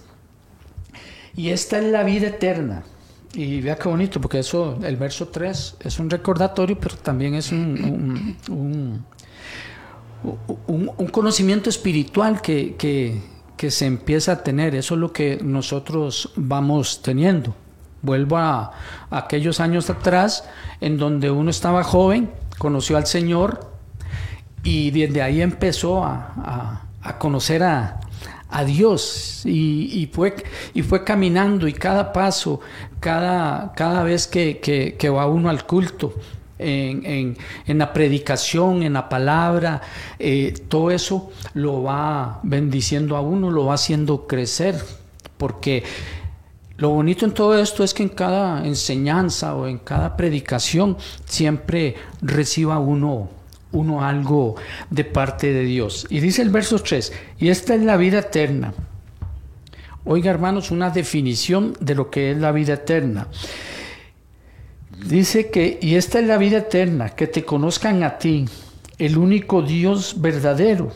y 1.38 1.52
esta 1.52 1.78
es 1.78 1.86
la 1.86 2.04
vida 2.04 2.28
eterna. 2.28 2.84
Y 3.34 3.62
vea 3.62 3.76
qué 3.78 3.90
bonito, 3.90 4.22
porque 4.22 4.40
eso, 4.40 4.78
el 4.84 4.96
verso 4.96 5.28
3 5.28 5.78
es 5.80 6.00
un 6.00 6.10
recordatorio, 6.10 6.78
pero 6.80 6.96
también 6.98 7.34
es 7.34 7.52
un, 7.52 8.38
un, 10.68 11.08
conocimiento 11.12 11.70
espiritual 11.70 12.42
que, 12.42 12.76
que, 12.78 13.72
se 13.72 13.86
empieza 13.86 14.34
a 14.34 14.44
tener. 14.44 14.76
Eso 14.76 14.96
es 14.96 15.00
lo 15.00 15.14
que 15.14 15.40
nosotros 15.42 16.32
vamos 16.36 17.02
teniendo. 17.02 17.56
Vuelvo 18.02 18.38
a, 18.38 18.74
aquellos 19.10 19.60
años 19.60 19.90
atrás, 19.90 20.48
en 20.82 20.98
donde 20.98 21.32
uno 21.32 21.50
estaba 21.50 21.84
joven, 21.84 22.30
conoció 22.58 22.98
al 22.98 23.08
Señor 23.08 23.72
y 24.64 24.92
desde 24.92 25.22
ahí 25.22 25.42
empezó 25.42 26.04
a 26.04 26.84
a 27.04 27.20
conocer 27.20 27.64
a, 27.64 28.00
Dios. 28.64 29.42
Y, 29.46 30.10
fue, 30.14 30.36
y 30.74 30.82
fue 30.84 31.04
caminando 31.04 31.68
y 31.68 31.74
cada 31.74 32.14
paso, 32.14 32.60
cada, 33.00 33.74
cada 33.74 34.04
vez 34.04 34.28
que, 34.28 35.10
va 35.10 35.28
uno 35.28 35.50
al 35.50 35.66
culto, 35.66 36.14
en, 36.60 37.36
la 37.68 37.92
predicación, 37.92 38.84
en 38.84 38.94
la 38.94 39.10
palabra, 39.10 39.82
eh, 40.20 40.54
todo 40.70 40.92
eso 40.92 41.32
lo 41.56 41.84
va 41.84 42.40
bendiciendo 42.44 43.18
a 43.18 43.22
uno, 43.22 43.52
lo 43.52 43.66
va 43.66 43.74
haciendo 43.74 44.28
crecer, 44.28 44.76
porque 45.38 45.84
lo 46.78 46.90
bonito 46.90 47.26
en 47.26 47.34
todo 47.34 47.58
esto 47.58 47.84
es 47.84 47.94
que 47.94 48.04
en 48.04 48.10
cada 48.10 48.66
enseñanza 48.66 49.56
o 49.56 49.68
en 49.68 49.80
cada 49.80 50.16
predicación 50.16 50.98
siempre 51.26 51.96
reciba 52.22 52.80
uno 52.80 53.30
uno 53.74 54.06
algo 54.06 54.56
de 54.90 55.04
parte 55.04 55.52
de 55.52 55.64
Dios. 55.64 56.08
Y 56.10 56.20
dice 56.22 56.42
el 56.42 56.50
verso 56.50 56.80
3, 56.80 57.12
y 57.40 57.50
esta 57.50 57.76
es 57.76 57.82
la 57.82 57.98
vida 57.98 58.20
eterna. 58.20 58.74
Oiga 60.06 60.32
hermanos, 60.32 60.72
una 60.72 60.90
definición 60.90 61.76
de 61.80 61.96
lo 61.96 62.10
que 62.10 62.32
es 62.32 62.38
la 62.38 62.52
vida 62.52 62.74
eterna. 62.74 63.28
Dice 65.06 65.50
que, 65.50 65.80
y 65.82 65.96
esta 65.96 66.20
es 66.20 66.28
la 66.28 66.38
vida 66.38 66.60
eterna, 66.60 67.10
que 67.10 67.28
te 67.28 67.44
conozcan 67.44 68.04
a 68.04 68.18
ti, 68.18 68.46
el 68.98 69.18
único 69.18 69.62
Dios 69.62 70.22
verdadero, 70.22 70.92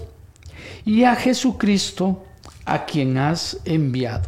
y 0.86 1.04
a 1.04 1.16
Jesucristo, 1.16 2.24
a 2.66 2.86
quien 2.86 3.18
has 3.18 3.60
enviado. 3.66 4.28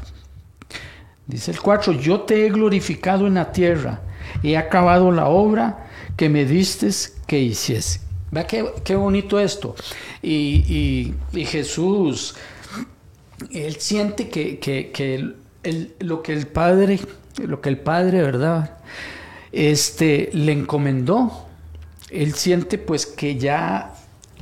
Dice 1.27 1.51
el 1.51 1.62
4, 1.62 1.93
yo 1.93 2.21
te 2.21 2.45
he 2.45 2.49
glorificado 2.49 3.27
en 3.27 3.35
la 3.35 3.51
tierra, 3.51 4.01
he 4.43 4.57
acabado 4.57 5.12
la 5.12 5.27
obra 5.27 5.88
que 6.17 6.29
me 6.29 6.45
diste 6.45 6.89
que 7.27 7.39
hiciese. 7.39 8.09
Vea 8.31 8.45
qué, 8.45 8.95
bonito 8.95 9.39
esto. 9.39 9.75
Y, 10.21 11.13
Jesús, 11.33 12.35
él 13.51 13.75
siente 13.77 14.29
que, 14.29 15.33
lo 15.99 16.21
que 16.21 16.33
el 16.33 16.47
Padre, 16.47 16.99
lo 17.37 17.61
que 17.61 17.69
el 17.69 17.79
Padre, 17.79 18.21
¿verdad? 18.21 18.77
Este, 19.51 20.29
le 20.33 20.51
encomendó. 20.51 21.45
Él 22.11 22.33
siente 22.33 22.77
pues 22.77 23.05
que 23.05 23.37
ya 23.37 23.93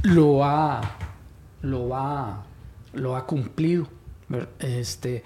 lo 0.03 0.43
ha, 0.43 0.81
lo 1.61 1.95
ha, 1.95 2.45
lo 2.93 3.15
ha 3.15 3.25
cumplido. 3.25 3.87
Este, 4.59 5.23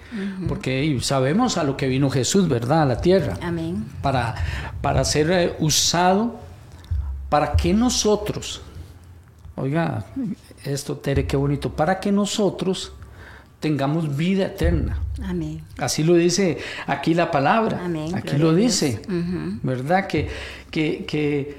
porque 0.48 0.96
sabemos 1.02 1.58
a 1.58 1.64
lo 1.64 1.76
que 1.76 1.88
vino 1.88 2.08
Jesús, 2.08 2.48
¿verdad? 2.48 2.82
A 2.82 2.86
la 2.86 3.00
tierra. 3.00 3.36
Amén. 3.42 3.84
Para, 4.00 4.36
para 4.80 5.04
ser 5.04 5.30
eh, 5.32 5.56
usado 5.58 6.38
para 7.32 7.56
que 7.56 7.72
nosotros, 7.72 8.60
oiga, 9.56 10.04
esto 10.64 10.98
Tere, 10.98 11.26
qué 11.26 11.34
bonito, 11.34 11.70
para 11.70 11.98
que 11.98 12.12
nosotros 12.12 12.92
tengamos 13.58 14.14
vida 14.14 14.44
eterna. 14.44 14.98
Amén. 15.22 15.62
Así 15.78 16.04
lo 16.04 16.12
dice 16.12 16.58
aquí 16.86 17.14
la 17.14 17.30
palabra. 17.30 17.86
Amén. 17.86 18.14
Aquí 18.14 18.36
lo 18.36 18.54
dice, 18.54 19.00
¿verdad? 19.62 20.06
Que, 20.06 20.28
que, 20.70 21.06
que, 21.06 21.56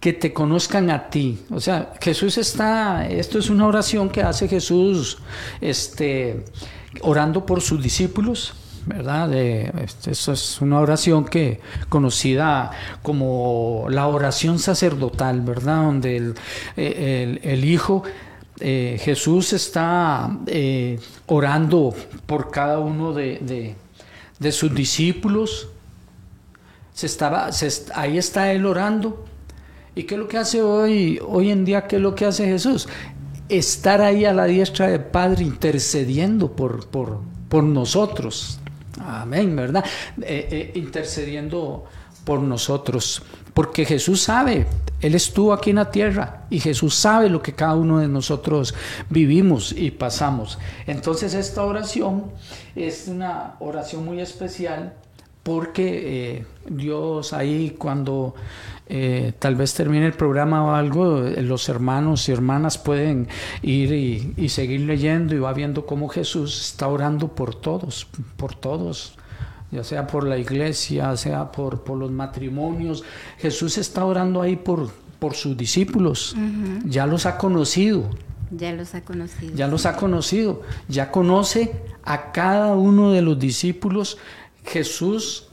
que, 0.00 0.12
te 0.12 0.32
conozcan 0.32 0.90
a 0.90 1.08
ti. 1.08 1.38
O 1.50 1.60
sea, 1.60 1.92
Jesús 2.00 2.36
está, 2.36 3.06
esto 3.06 3.38
es 3.38 3.48
una 3.48 3.68
oración 3.68 4.08
que 4.08 4.22
hace 4.22 4.48
Jesús, 4.48 5.18
este, 5.60 6.46
orando 7.02 7.46
por 7.46 7.60
sus 7.60 7.80
discípulos 7.80 8.54
¿verdad? 8.86 9.32
Este, 9.34 10.12
eso 10.12 10.32
es 10.32 10.60
una 10.60 10.80
oración 10.80 11.24
que 11.24 11.60
conocida 11.88 12.70
como 13.02 13.86
la 13.88 14.06
oración 14.06 14.58
sacerdotal, 14.58 15.40
¿verdad? 15.40 15.84
Donde 15.84 16.16
el, 16.16 16.34
eh, 16.76 17.62
Hijo 17.64 18.02
eh, 18.60 18.98
Jesús 19.00 19.54
está 19.54 20.38
eh, 20.46 21.00
orando 21.26 21.94
por 22.26 22.50
cada 22.50 22.78
uno 22.78 23.14
de, 23.14 23.74
sus 24.50 24.74
discípulos. 24.74 25.68
Se 26.92 27.06
estaba, 27.06 27.50
ahí 27.94 28.18
está 28.18 28.52
Él 28.52 28.66
orando. 28.66 29.24
¿Y 29.94 30.04
qué 30.04 30.14
es 30.14 30.20
lo 30.20 30.28
que 30.28 30.38
hace 30.38 30.62
hoy, 30.62 31.18
hoy 31.26 31.50
en 31.50 31.64
día? 31.64 31.86
¿Qué 31.86 31.96
es 31.96 32.02
lo 32.02 32.14
que 32.14 32.26
hace 32.26 32.44
Jesús? 32.44 32.86
Estar 33.48 34.02
ahí 34.02 34.24
a 34.26 34.34
la 34.34 34.44
diestra 34.44 34.88
del 34.88 35.04
Padre 35.04 35.44
intercediendo 35.44 36.52
por, 36.52 36.86
por, 36.88 37.20
por 37.48 37.64
nosotros. 37.64 38.59
Amén, 39.06 39.56
¿verdad? 39.56 39.84
Eh, 40.20 40.48
eh, 40.50 40.72
intercediendo 40.74 41.84
por 42.24 42.40
nosotros. 42.40 43.22
Porque 43.54 43.84
Jesús 43.84 44.22
sabe, 44.22 44.66
Él 45.00 45.14
estuvo 45.14 45.52
aquí 45.52 45.70
en 45.70 45.76
la 45.76 45.90
tierra 45.90 46.44
y 46.50 46.60
Jesús 46.60 46.94
sabe 46.94 47.28
lo 47.28 47.42
que 47.42 47.54
cada 47.54 47.74
uno 47.74 47.98
de 47.98 48.08
nosotros 48.08 48.74
vivimos 49.08 49.72
y 49.72 49.90
pasamos. 49.90 50.58
Entonces 50.86 51.34
esta 51.34 51.64
oración 51.64 52.30
es 52.76 53.08
una 53.08 53.56
oración 53.58 54.04
muy 54.04 54.20
especial 54.20 54.94
porque 55.42 56.38
eh, 56.38 56.46
Dios 56.68 57.32
ahí 57.32 57.76
cuando 57.78 58.34
eh, 58.86 59.32
tal 59.38 59.54
vez 59.54 59.72
termine 59.74 60.06
el 60.06 60.12
programa 60.12 60.64
o 60.64 60.74
algo, 60.74 61.24
eh, 61.24 61.42
los 61.42 61.68
hermanos 61.68 62.28
y 62.28 62.32
hermanas 62.32 62.76
pueden 62.76 63.28
ir 63.62 63.92
y, 64.36 64.48
seguir 64.48 64.80
leyendo 64.80 65.34
y 65.34 65.38
va 65.38 65.52
viendo 65.52 65.86
cómo 65.86 66.08
Jesús 66.08 66.60
está 66.60 66.88
orando 66.88 67.28
por 67.28 67.54
todos, 67.54 68.06
por 68.36 68.54
todos, 68.54 69.14
ya 69.70 69.84
sea 69.84 70.06
por 70.06 70.26
la 70.26 70.38
iglesia, 70.38 71.16
sea 71.16 71.52
por, 71.52 71.84
por 71.84 71.96
los 71.98 72.10
matrimonios. 72.10 73.04
Jesús 73.38 73.78
está 73.78 74.04
orando 74.04 74.42
ahí 74.42 74.56
por, 74.56 74.90
por 75.18 75.34
sus 75.34 75.56
discípulos, 75.56 76.34
ya 76.84 77.06
los 77.06 77.26
ha 77.26 77.38
conocido, 77.38 78.10
Ya 78.50 78.72
los 78.72 78.96
ha 78.96 79.02
conocido. 79.02 79.54
Ya 79.54 79.68
los 79.68 79.86
ha 79.86 79.96
conocido, 79.96 80.62
ya 80.88 81.12
conoce 81.12 81.72
a 82.02 82.32
cada 82.32 82.74
uno 82.74 83.12
de 83.12 83.22
los 83.22 83.38
discípulos. 83.38 84.18
Jesús 84.64 85.48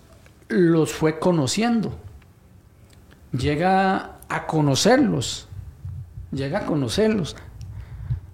los 0.48 0.91
fue 0.91 1.20
conociendo. 1.20 1.98
Llega 3.32 4.17
a 4.30 4.48
conocerlos. 4.48 5.48
Llega 6.32 6.60
a 6.60 6.65
conocerlos. 6.65 7.36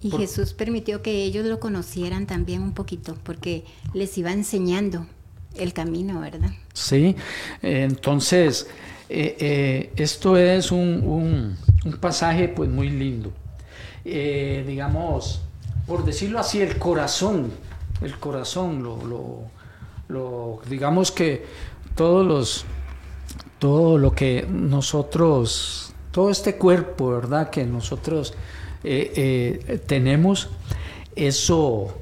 Y 0.01 0.11
Jesús 0.11 0.53
permitió 0.53 1.01
que 1.01 1.23
ellos 1.23 1.45
lo 1.45 1.59
conocieran 1.59 2.27
también 2.27 2.61
un 2.61 2.73
poquito, 2.73 3.15
porque 3.23 3.63
les 3.93 4.17
iba 4.17 4.31
enseñando 4.31 5.07
el 5.55 5.71
camino, 5.71 6.19
¿verdad? 6.19 6.51
Sí, 6.73 7.15
entonces 7.61 8.67
eh, 9.09 9.37
eh, 9.39 9.93
esto 9.95 10.37
es 10.37 10.71
un, 10.71 11.55
pasaje 11.99 12.47
pues 12.49 12.69
muy 12.69 12.89
lindo. 12.89 13.31
Eh, 14.03 14.63
digamos, 14.67 15.41
por 15.85 16.03
decirlo 16.03 16.39
así, 16.39 16.61
el 16.61 16.77
corazón, 16.77 17.51
el 18.01 18.17
corazón, 18.17 18.81
lo, 18.81 19.43
digamos 20.69 21.11
que 21.11 21.45
todos 21.95 22.25
los, 22.25 22.65
todo 23.59 23.97
lo 23.97 24.13
que 24.13 24.45
nosotros, 24.49 25.93
todo 26.11 26.29
este 26.29 26.55
cuerpo, 26.55 27.09
¿verdad? 27.09 27.49
Que 27.49 27.65
nosotros 27.65 28.33
tenemos, 29.87 30.49
eso 31.15 31.93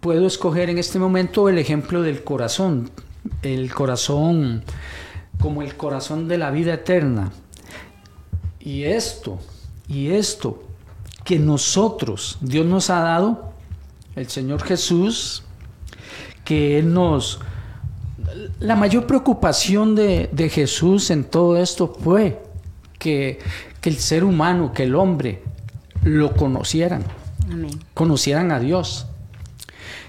puedo 0.00 0.26
escoger 0.26 0.68
en 0.68 0.78
este 0.78 0.98
momento 0.98 1.48
el 1.48 1.58
ejemplo 1.58 2.02
del 2.02 2.24
corazón, 2.24 2.90
el 3.42 3.72
corazón 3.72 4.64
como 5.38 5.62
el 5.62 5.76
corazón 5.76 6.26
de 6.26 6.38
la 6.38 6.50
vida 6.50 6.74
eterna. 6.74 7.32
Y 8.58 8.84
esto, 8.84 9.38
y 9.88 10.10
esto 10.10 10.62
que 11.24 11.38
nosotros, 11.38 12.38
Dios 12.40 12.66
nos 12.66 12.90
ha 12.90 13.00
dado, 13.00 13.52
el 14.16 14.28
Señor 14.28 14.62
Jesús, 14.62 15.44
que 16.52 16.78
Él 16.78 16.92
nos... 16.92 17.40
La 18.60 18.76
mayor 18.76 19.06
preocupación 19.06 19.94
de, 19.94 20.50
Jesús 20.52 21.10
en 21.10 21.24
todo 21.24 21.56
esto 21.56 21.96
fue 21.98 22.42
que, 22.98 23.38
que, 23.80 23.88
el 23.88 23.96
ser 23.96 24.22
humano, 24.22 24.72
que 24.74 24.82
el 24.82 24.94
hombre, 24.94 25.42
lo 26.04 26.34
conocieran, 26.34 27.04
conocieran 27.94 28.52
a 28.52 28.60
Dios. 28.60 29.06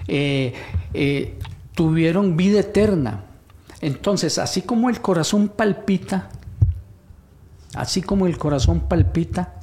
Eh, 0.06 0.52
eh, 0.92 1.38
tuvieron 1.74 2.36
vida 2.36 2.60
eterna. 2.60 3.24
Entonces, 3.80 4.36
así 4.36 4.60
como 4.60 4.90
el 4.90 5.00
corazón 5.00 5.48
palpita, 5.48 6.28
así 7.74 8.02
como 8.02 8.26
el 8.26 8.36
corazón 8.36 8.80
palpita, 8.80 9.60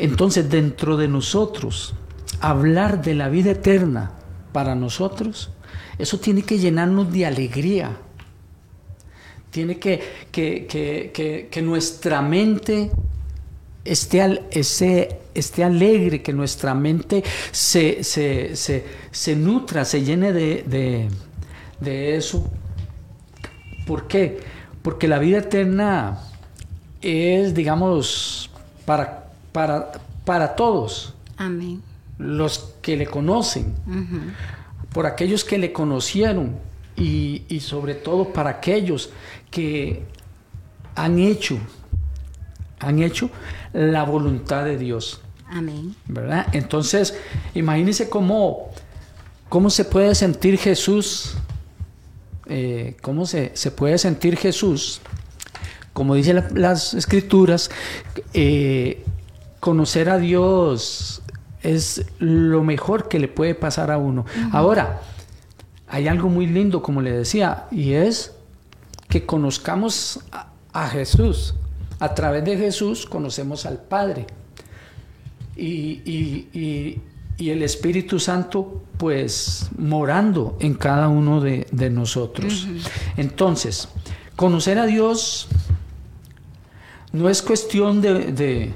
entonces 0.00 0.50
dentro 0.50 0.96
de 0.96 1.06
nosotros, 1.06 1.94
hablar 2.40 3.02
de 3.02 3.14
la 3.14 3.28
vida 3.28 3.52
eterna 3.52 4.10
para 4.54 4.76
nosotros, 4.76 5.50
eso 5.98 6.20
tiene 6.20 6.42
que 6.42 6.58
llenarnos 6.58 7.12
de 7.12 7.26
alegría. 7.26 7.96
Tiene 9.50 9.80
que, 9.80 10.00
que, 10.30 10.66
que, 10.66 11.48
que 11.50 11.62
nuestra 11.62 12.22
mente 12.22 12.92
esté, 13.84 15.20
esté 15.34 15.64
alegre, 15.64 16.22
que 16.22 16.32
nuestra 16.32 16.72
mente 16.72 17.24
se, 17.50 18.04
se, 18.04 19.36
nutra, 19.36 19.84
se 19.84 20.04
llene 20.04 20.32
de, 20.32 21.08
eso. 22.16 22.48
¿Por 23.88 24.06
qué? 24.06 24.38
Porque 24.82 25.08
la 25.08 25.18
vida 25.18 25.38
eterna 25.38 26.20
es, 27.02 27.54
digamos, 27.54 28.50
para, 28.86 29.30
para, 29.50 29.90
para 30.24 30.54
todos. 30.54 31.12
Amén. 31.36 31.82
Los 32.18 32.74
que 32.80 32.96
le 32.96 33.06
conocen, 33.06 33.74
por 34.92 35.06
aquellos 35.06 35.44
que 35.44 35.58
le 35.58 35.72
conocieron 35.72 36.56
y, 36.96 37.42
y 37.48 37.60
sobre 37.60 37.94
todo 37.94 38.32
para 38.32 38.50
aquellos 38.50 39.10
que 39.50 40.04
han 40.94 41.18
hecho, 41.18 41.58
han 42.78 43.02
hecho 43.02 43.30
la 43.72 44.04
voluntad 44.04 44.64
de 44.64 44.78
Dios. 44.78 45.20
Amén. 45.48 45.94
¿Verdad? 46.06 46.46
Entonces, 46.52 47.14
imagínense 47.54 48.08
cómo, 48.08 48.70
cómo 49.48 49.70
se 49.70 49.84
puede 49.84 50.14
sentir 50.14 50.58
Jesús, 50.58 51.36
eh, 52.46 52.96
cómo 53.02 53.26
se, 53.26 53.50
puede 53.76 53.98
sentir 53.98 54.36
Jesús, 54.36 55.00
como 55.92 56.14
dicen 56.14 56.44
las 56.54 56.94
escrituras, 56.94 57.70
eh, 58.32 59.04
conocer 59.60 60.10
a 60.10 60.18
Dios 60.18 61.22
es 61.64 62.06
lo 62.18 62.62
mejor 62.62 63.08
que 63.08 63.18
le 63.18 63.26
puede 63.26 63.54
pasar 63.54 63.90
a 63.90 63.98
uno. 63.98 64.24
Ahora, 64.52 65.00
hay 65.88 66.06
algo 66.06 66.28
muy 66.28 66.46
lindo, 66.46 66.82
como 66.82 67.00
le 67.00 67.10
decía, 67.10 67.66
y 67.70 67.92
es 67.92 68.32
que 69.08 69.26
conozcamos 69.26 70.20
a 70.72 70.88
Jesús. 70.88 71.54
A 71.98 72.14
través 72.14 72.44
de 72.44 72.56
Jesús 72.56 73.06
conocemos 73.06 73.66
al 73.66 73.78
Padre. 73.78 74.26
Y, 75.56 77.00
el 77.38 77.62
Espíritu 77.62 78.18
Santo, 78.20 78.82
pues, 78.98 79.70
morando 79.78 80.56
en 80.60 80.74
cada 80.74 81.08
uno 81.08 81.40
de, 81.40 81.90
nosotros. 81.90 82.66
Entonces, 83.16 83.88
conocer 84.36 84.78
a 84.78 84.86
Dios 84.86 85.48
no 87.12 87.28
es 87.30 87.40
cuestión 87.42 88.00
de, 88.00 88.72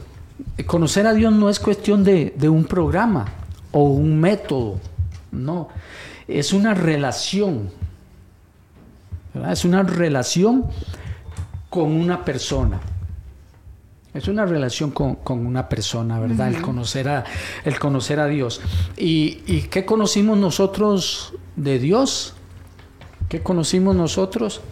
conocer 0.66 1.06
a 1.06 1.14
Dios 1.14 1.32
no 1.32 1.50
es 1.50 1.60
cuestión 1.60 2.04
de, 2.04 2.32
un 2.48 2.64
programa 2.64 3.26
o 3.72 3.84
un 3.84 4.20
método, 4.20 4.78
no, 5.30 5.68
es 6.26 6.52
una 6.52 6.74
relación, 6.74 7.70
es 9.50 9.64
una 9.64 9.82
relación 9.82 10.66
con 11.70 11.92
una 11.92 12.24
persona. 12.24 12.80
Es 14.14 14.26
una 14.26 14.46
relación 14.46 14.90
con, 14.90 15.18
una 15.28 15.68
persona, 15.68 16.18
¿verdad? 16.18 16.48
el, 16.48 16.62
conocer 16.62 17.08
a, 17.08 17.24
el 17.64 17.78
conocer 17.78 18.18
a 18.18 18.26
Dios. 18.26 18.60
¿Y, 18.96 19.42
¿Y 19.46 19.68
qué 19.70 19.84
conocimos 19.84 20.38
nosotros 20.38 21.34
de 21.56 21.78
Dios? 21.78 22.34
¿Qué 23.28 23.42
conocimos 23.42 23.94
nosotros? 23.94 24.62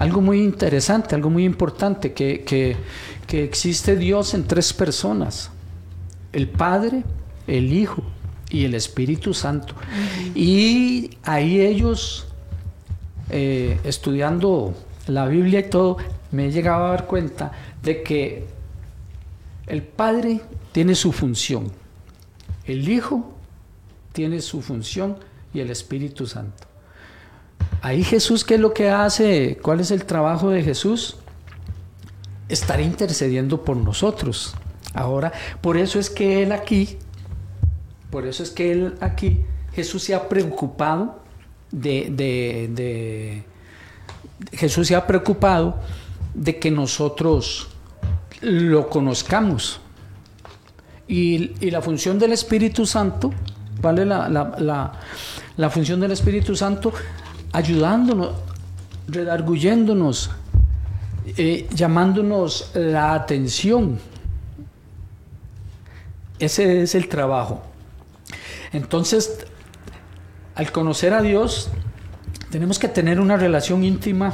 Algo 0.00 0.22
muy 0.22 0.42
interesante, 0.42 1.14
algo 1.14 1.28
muy 1.28 1.44
importante, 1.44 2.14
que, 2.14 2.42
que, 2.42 2.74
que 3.26 3.44
existe 3.44 3.96
Dios 3.96 4.32
en 4.32 4.46
tres 4.46 4.72
personas. 4.72 5.50
El 6.32 6.48
Padre, 6.48 7.04
el 7.46 7.70
Hijo 7.70 8.02
y 8.48 8.64
el 8.64 8.74
Espíritu 8.74 9.34
Santo. 9.34 9.74
Y 10.34 11.18
ahí 11.22 11.60
ellos, 11.60 12.26
eh, 13.28 13.78
estudiando 13.84 14.74
la 15.06 15.26
Biblia 15.26 15.60
y 15.60 15.68
todo, 15.68 15.98
me 16.32 16.46
he 16.46 16.50
llegado 16.50 16.86
a 16.86 16.90
dar 16.92 17.06
cuenta 17.06 17.52
de 17.82 18.02
que 18.02 18.46
el 19.66 19.82
Padre 19.82 20.40
tiene 20.72 20.94
su 20.94 21.12
función, 21.12 21.70
el 22.64 22.88
Hijo 22.88 23.34
tiene 24.14 24.40
su 24.40 24.62
función 24.62 25.18
y 25.52 25.60
el 25.60 25.70
Espíritu 25.70 26.26
Santo. 26.26 26.69
Ahí 27.82 28.04
Jesús, 28.04 28.44
¿qué 28.44 28.54
es 28.54 28.60
lo 28.60 28.74
que 28.74 28.90
hace? 28.90 29.58
¿Cuál 29.62 29.80
es 29.80 29.90
el 29.90 30.04
trabajo 30.04 30.50
de 30.50 30.62
Jesús? 30.62 31.16
Estar 32.48 32.80
intercediendo 32.80 33.64
por 33.64 33.76
nosotros. 33.76 34.54
Ahora, 34.92 35.32
por 35.60 35.76
eso 35.76 35.98
es 35.98 36.10
que 36.10 36.42
Él 36.42 36.52
aquí, 36.52 36.98
por 38.10 38.26
eso 38.26 38.42
es 38.42 38.50
que 38.50 38.72
Él 38.72 38.94
aquí, 39.00 39.44
Jesús 39.72 40.02
se 40.02 40.14
ha 40.14 40.28
preocupado 40.28 41.20
de, 41.70 43.44
Jesús 44.52 44.88
se 44.88 44.96
ha 44.96 45.06
preocupado 45.06 45.78
de 46.34 46.58
que 46.58 46.70
nosotros 46.70 47.68
lo 48.40 48.88
conozcamos. 48.88 49.80
Y, 51.06 51.70
la 51.70 51.82
función 51.82 52.18
del 52.18 52.32
Espíritu 52.32 52.86
Santo, 52.86 53.32
¿vale? 53.80 54.04
La, 54.06 55.70
función 55.70 56.00
del 56.00 56.12
Espíritu 56.12 56.54
Santo 56.54 56.92
ayudándonos, 57.52 58.34
redarguyéndonos, 59.08 60.30
eh, 61.36 61.68
llamándonos 61.74 62.70
la 62.74 63.14
atención. 63.14 63.98
Ese 66.38 66.82
es 66.82 66.94
el 66.94 67.08
trabajo. 67.08 67.62
Entonces, 68.72 69.46
al 70.54 70.70
conocer 70.72 71.12
a 71.12 71.22
Dios, 71.22 71.70
tenemos 72.50 72.78
que 72.78 72.88
tener 72.88 73.20
una 73.20 73.36
relación 73.36 73.84
íntima, 73.84 74.32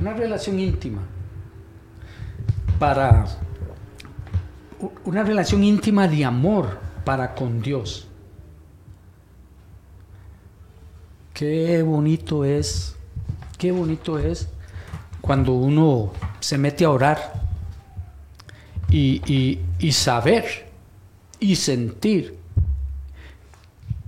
una 0.00 0.14
relación 0.14 0.58
íntima 0.58 1.00
para 2.78 3.26
una 5.04 5.24
relación 5.24 5.64
íntima 5.64 6.06
de 6.06 6.24
amor 6.24 6.78
para 7.04 7.34
con 7.34 7.60
Dios. 7.60 8.07
Qué 11.38 11.84
bonito 11.84 12.44
es, 12.44 12.96
qué 13.58 13.70
bonito 13.70 14.18
es 14.18 14.48
cuando 15.20 15.52
uno 15.52 16.12
se 16.40 16.58
mete 16.58 16.84
a 16.84 16.90
orar 16.90 17.44
y, 18.90 19.60
y 19.78 19.92
saber 19.92 20.66
y 21.38 21.54
sentir 21.54 22.34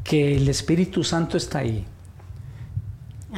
que 0.03 0.37
el 0.37 0.49
Espíritu 0.49 1.05
Santo 1.05 1.37
está 1.37 1.61
ahí, 1.61 1.85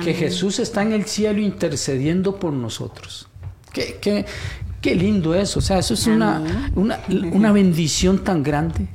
que 0.03 0.15
Jesús 0.15 0.59
está 0.59 0.81
en 0.81 0.93
el 0.93 1.05
cielo 1.05 1.41
intercediendo 1.41 2.41
por 2.41 2.55
nosotros. 2.55 3.29
Qué, 3.75 3.99
qué, 4.01 4.25
qué 4.81 4.95
lindo 4.95 5.35
eso, 5.35 5.59
o 5.59 5.63
sea, 5.63 5.81
eso 5.81 5.93
es 5.93 6.07
una, 6.07 6.71
una, 6.77 6.99
una, 7.31 7.53
bendición 7.53 8.25
tan 8.25 8.43
grande, 8.43 8.89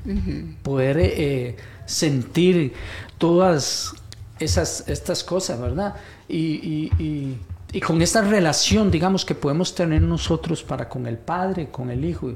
poder 0.63 0.97
eh, 0.99 1.55
sentir 1.85 2.73
todas 3.19 3.93
esas, 4.39 4.83
estas 4.87 5.23
cosas, 5.23 5.59
¿verdad? 5.59 5.95
Y, 6.27 6.37
y, 6.37 6.91
y, 6.99 7.37
y, 7.73 7.81
con 7.81 8.01
esta 8.01 8.21
relación, 8.21 8.91
digamos, 8.91 9.25
que 9.25 9.35
podemos 9.35 9.75
tener 9.75 10.01
nosotros 10.01 10.63
para 10.63 10.87
con 10.89 11.07
el 11.07 11.17
Padre, 11.17 11.69
con 11.69 11.89
el 11.89 12.03
Hijo 12.05 12.33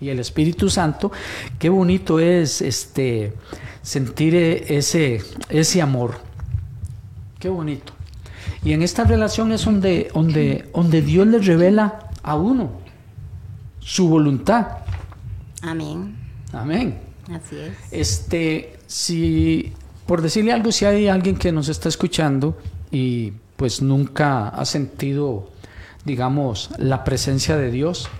y 0.00 0.08
el 0.08 0.18
Espíritu 0.18 0.68
Santo, 0.68 1.12
qué 1.58 1.68
bonito 1.68 2.18
es 2.18 2.60
este 2.60 3.34
sentir 3.82 4.34
e, 4.34 4.76
ese, 4.76 5.22
ese 5.48 5.80
amor. 5.80 6.16
Qué 7.38 7.48
bonito. 7.48 7.92
Y 8.64 8.72
en 8.72 8.82
esta 8.82 9.04
relación 9.04 9.52
es 9.52 9.64
donde, 9.64 10.10
donde, 10.14 10.68
donde 10.74 11.02
Dios 11.02 11.26
le 11.26 11.38
revela 11.38 12.10
a 12.22 12.36
uno 12.36 12.70
su 13.80 14.08
voluntad. 14.08 14.78
Amén. 15.62 16.16
Amén. 16.52 17.00
Así 17.28 17.56
es. 17.56 17.72
Este, 17.90 18.78
si, 18.86 19.72
por 20.12 20.20
decirle 20.20 20.52
algo, 20.52 20.70
si 20.72 20.84
hay 20.84 21.08
alguien 21.08 21.36
que 21.36 21.52
nos 21.52 21.70
está 21.70 21.88
escuchando 21.88 22.58
y 22.90 23.32
pues 23.56 23.80
nunca 23.80 24.48
ha 24.48 24.66
sentido, 24.66 25.48
digamos, 26.04 26.68
la 26.76 27.02
presencia 27.02 27.56
de 27.56 27.70
Dios, 27.70 28.10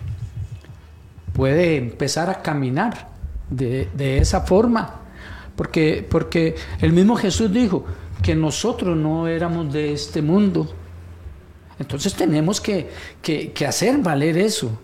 puede 1.35 1.77
empezar 1.77 2.31
a 2.31 2.41
caminar 2.41 3.11
de, 3.51 3.91
esa 4.17 4.41
forma. 4.41 5.03
Porque, 5.55 6.03
porque 6.11 6.55
el 6.81 6.95
mismo 6.95 7.15
Jesús 7.15 7.53
dijo 7.53 7.85
que 8.23 8.35
nosotros 8.35 8.97
no 8.97 9.29
éramos 9.29 9.71
de 9.71 9.93
este 9.93 10.23
mundo. 10.23 10.75
Entonces 11.79 12.15
tenemos 12.15 12.59
que, 12.59 12.89
que 13.21 13.67
hacer 13.67 13.99
valer 13.99 14.39
eso. 14.39 14.81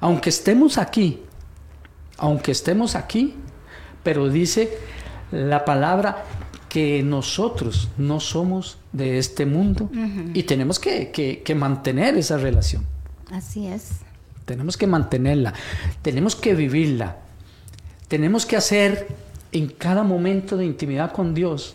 Aunque 0.00 0.30
estemos 0.30 0.76
aquí, 0.76 1.22
aunque 2.18 2.50
estemos 2.50 2.96
aquí, 2.96 3.36
pero 4.02 4.28
dice 4.28 4.76
la 5.32 5.64
palabra 5.64 6.24
que 6.68 7.02
nosotros 7.02 7.88
no 7.98 8.20
somos 8.20 8.78
de 8.92 9.18
este 9.18 9.44
mundo 9.44 9.90
uh 9.92 9.96
-huh. 9.96 10.30
y 10.34 10.44
tenemos 10.44 10.78
que, 10.78 11.10
que, 11.10 11.42
que, 11.42 11.54
mantener 11.54 12.16
esa 12.16 12.36
relación. 12.38 12.84
Así 13.30 13.66
es. 13.66 14.00
Tenemos 14.44 14.76
que 14.76 14.86
mantenerla, 14.86 15.52
tenemos 16.02 16.36
que 16.36 16.54
vivirla, 16.54 17.16
tenemos 18.08 18.46
que 18.46 18.56
hacer 18.56 19.08
en 19.52 19.68
cada 19.68 20.02
momento 20.02 20.56
de 20.56 20.64
intimidad 20.64 21.12
con 21.12 21.34
Dios 21.34 21.74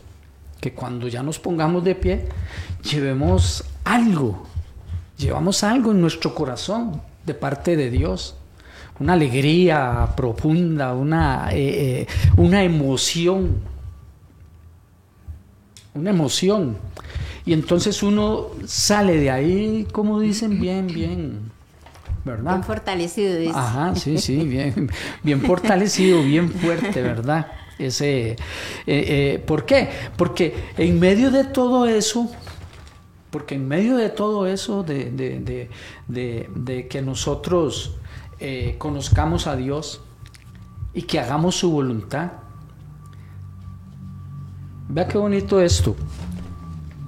que 0.60 0.74
cuando 0.74 1.08
ya 1.08 1.22
nos 1.22 1.40
pongamos 1.40 1.84
de 1.84 1.96
pie, 1.96 2.26
llevemos 2.90 3.64
algo, 3.84 4.48
llevamos 5.18 5.64
algo 5.64 5.92
en 5.92 6.02
nuestro 6.02 6.34
corazón 6.34 7.02
de 7.26 7.34
parte 7.34 7.76
de 7.76 7.90
Dios 7.90 8.36
una 9.00 9.14
alegría 9.14 10.10
profunda, 10.16 10.94
una, 10.94 11.50
eh, 11.52 12.02
eh, 12.02 12.08
una 12.38 12.64
emoción, 12.64 13.58
una 15.94 16.10
emoción. 16.10 16.78
Y 17.46 17.54
entonces 17.54 18.02
uno 18.02 18.48
sale 18.66 19.18
de 19.20 19.30
ahí, 19.32 19.88
como 19.92 20.20
dicen, 20.20 20.60
bien, 20.60 20.88
bien, 20.88 21.52
¿verdad? 22.24 22.54
Bien 22.54 22.64
fortalecido, 22.64 23.38
dice. 23.38 23.54
Ajá, 23.54 23.96
sí, 23.96 24.18
sí, 24.18 24.38
bien, 24.38 24.90
bien 25.24 25.42
fortalecido, 25.42 26.24
bien 26.24 26.50
fuerte, 26.50 27.02
¿verdad? 27.02 27.48
Ese, 27.78 28.32
eh, 28.32 28.38
eh, 28.88 29.44
¿Por 29.46 29.66
qué? 29.66 29.90
Porque 30.16 30.56
en 30.78 30.98
medio 31.00 31.30
de 31.30 31.44
todo 31.44 31.86
eso, 31.86 32.32
porque 33.30 33.56
en 33.56 33.68
medio 33.68 33.98
de 33.98 34.10
todo 34.10 34.48
eso, 34.48 34.84
de, 34.84 35.12
de, 35.12 35.70
de, 36.08 36.50
de 36.56 36.88
que 36.88 37.02
nosotros 37.02 37.98
eh, 38.40 38.76
conozcamos 38.78 39.48
a 39.48 39.56
Dios 39.56 40.02
y 40.94 41.04
que 41.04 41.20
hagamos 41.20 41.56
su 41.56 41.72
voluntad. 41.72 42.32
Vea 44.90 45.08
qué 45.08 45.18
bonito 45.18 45.62
esto. 45.62 45.96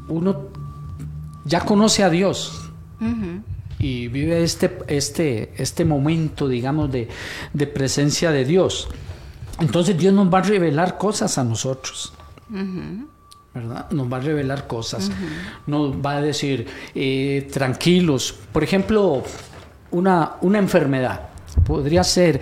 Uno 0.10 0.50
ya 1.46 1.62
conoce 1.62 2.04
a 2.04 2.10
Dios 2.10 2.70
uh 3.00 3.06
-huh. 3.06 3.42
y 3.80 4.08
vive 4.08 4.44
este, 4.44 4.80
este, 4.88 5.54
este 5.58 5.86
momento, 5.86 6.48
digamos, 6.48 6.92
de, 6.92 7.08
de, 7.54 7.68
presencia 7.68 8.32
de 8.32 8.46
Dios. 8.46 8.90
Entonces 9.60 9.98
Dios 9.98 10.14
nos 10.14 10.34
va 10.34 10.40
a 10.40 10.44
revelar 10.44 10.98
cosas 10.98 11.38
a 11.38 11.44
nosotros. 11.44 12.14
Uh 12.50 12.56
-huh. 12.56 13.08
¿verdad? 13.54 13.90
Nos 13.92 14.12
va 14.12 14.18
a 14.18 14.22
revelar 14.22 14.68
cosas. 14.68 15.10
Uh 15.10 15.12
-huh. 15.12 15.68
Nos 15.68 16.06
va 16.06 16.18
a 16.18 16.22
decir, 16.22 16.68
eh, 16.94 17.50
tranquilos. 17.52 18.34
Por 18.52 18.64
ejemplo, 18.64 19.24
una, 19.92 20.34
una 20.42 20.60
enfermedad. 20.60 21.22
Podría 21.66 22.04
ser 22.04 22.40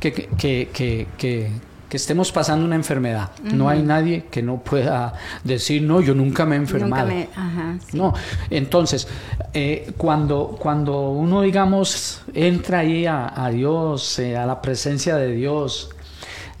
que, 0.00 0.12
que, 0.12 0.68
que, 0.72 1.06
que, 1.18 1.50
que 1.88 1.96
estemos 1.96 2.32
pasando 2.32 2.64
una 2.64 2.76
enfermedad. 2.76 3.30
Uh 3.42 3.46
-huh. 3.48 3.52
No 3.52 3.68
hay 3.68 3.82
nadie 3.82 4.24
que 4.30 4.42
no 4.42 4.56
pueda 4.58 5.14
decir, 5.44 5.82
no, 5.82 6.00
yo 6.00 6.14
nunca 6.14 6.44
me 6.44 6.56
he 6.56 6.58
enfermado. 6.58 7.06
Me, 7.08 7.28
ajá, 7.36 7.76
sí. 7.86 7.96
No, 7.96 8.12
entonces, 8.50 9.06
eh, 9.52 9.92
cuando, 9.96 10.56
cuando 10.58 11.10
uno, 11.10 11.42
digamos, 11.42 12.22
entra 12.32 12.80
ahí 12.80 13.06
a, 13.06 13.32
a 13.44 13.50
Dios, 13.50 14.18
eh, 14.18 14.36
a 14.36 14.46
la 14.46 14.60
presencia 14.60 15.16
de 15.16 15.32
Dios, 15.32 15.90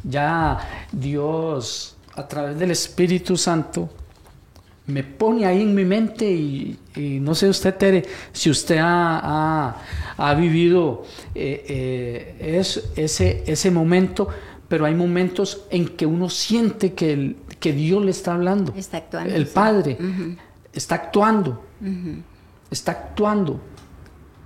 ya 0.02 0.58
Dios, 0.92 1.96
a 2.14 2.28
través 2.28 2.58
del 2.58 2.70
Espíritu 2.70 3.36
Santo, 3.36 3.88
me 4.86 5.02
pone 5.02 5.46
ahí 5.46 5.62
en 5.62 5.74
mi 5.74 5.84
mente 5.84 6.30
y, 6.30 6.78
y 6.94 7.18
no 7.20 7.34
sé 7.34 7.48
usted, 7.48 7.74
Tere, 7.74 8.02
si 8.32 8.50
usted 8.50 8.76
ha, 8.78 9.20
ha, 9.22 9.76
ha 10.16 10.34
vivido 10.34 11.04
eh, 11.34 11.64
eh, 12.38 12.58
es, 12.58 12.90
ese, 12.94 13.44
ese 13.46 13.70
momento, 13.70 14.28
pero 14.68 14.84
hay 14.84 14.94
momentos 14.94 15.62
en 15.70 15.88
que 15.88 16.04
uno 16.04 16.28
siente 16.28 16.92
que, 16.92 17.12
el, 17.12 17.36
que 17.60 17.72
Dios 17.72 18.04
le 18.04 18.10
está 18.10 18.34
hablando. 18.34 18.74
Está 18.76 18.98
actuando. 18.98 19.34
El 19.34 19.46
Padre 19.46 19.96
uh 19.98 20.02
-huh. 20.02 20.36
está 20.72 20.94
actuando, 20.96 21.62
uh 21.80 21.86
-huh. 21.86 22.22
está 22.70 22.92
actuando, 22.92 23.60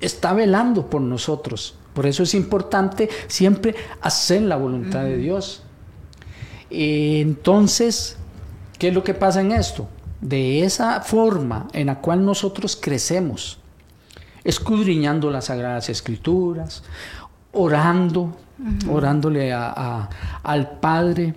está 0.01 0.32
velando 0.34 0.89
por 0.89 1.01
nosotros. 1.01 1.74
Por 1.95 2.07
eso 2.07 2.22
es 2.22 2.34
importante 2.34 3.09
siempre 3.26 3.74
hacer 4.03 4.43
la 4.43 4.57
voluntad 4.57 5.03
uh 5.03 5.09
-huh. 5.09 5.11
de 5.11 5.16
Dios. 5.16 5.62
Entonces, 6.70 8.16
¿qué 8.78 8.89
es 8.89 8.95
lo 8.95 9.03
que 9.03 9.14
pasa 9.14 9.41
en 9.41 9.51
esto? 9.51 9.89
De 10.21 10.64
esa 10.64 11.01
forma 11.01 11.69
en 11.73 11.87
la 11.87 12.01
cual 12.01 12.25
nosotros 12.25 12.77
crecemos, 12.81 13.59
escudriñando 14.45 15.31
las 15.31 15.47
sagradas 15.47 15.89
escrituras, 15.89 16.83
orando, 17.53 18.23
uh 18.23 18.35
-huh. 18.59 18.91
orándole 18.91 19.53
a, 19.53 19.73
a, 19.77 20.09
al 20.43 20.79
Padre. 20.81 21.35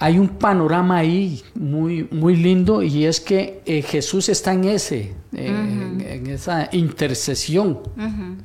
Hay 0.00 0.18
un 0.18 0.28
panorama 0.28 0.98
ahí 0.98 1.42
muy, 1.54 2.06
muy 2.12 2.36
lindo 2.36 2.82
y 2.82 3.04
es 3.04 3.20
que 3.20 3.62
eh, 3.66 3.82
Jesús 3.82 4.28
está 4.28 4.52
en 4.52 4.64
ese, 4.64 5.14
eh, 5.32 5.50
uh 5.50 5.54
-huh. 5.54 6.00
en, 6.00 6.00
en, 6.00 6.26
esa 6.28 6.68
intercesión, 6.72 7.70
uh 7.96 8.00
-huh. 8.00 8.36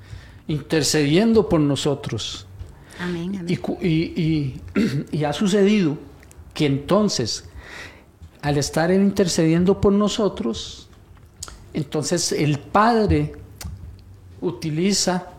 intercediendo 0.47 1.47
por 1.47 1.59
nosotros. 1.59 2.47
Amén, 2.99 3.36
amén. 3.38 3.45
Y, 3.47 3.88
y, 3.88 4.22
y, 4.24 4.61
y 5.18 5.24
ha 5.26 5.34
sucedido 5.34 5.97
que 6.53 6.66
entonces 6.66 7.49
al 8.43 8.57
estar 8.57 8.91
él 8.91 9.01
intercediendo 9.01 9.79
por 9.79 9.93
nosotros, 9.93 10.89
entonces 11.73 12.33
el 12.33 12.59
Padre 12.59 13.31
utiliza 14.41 15.29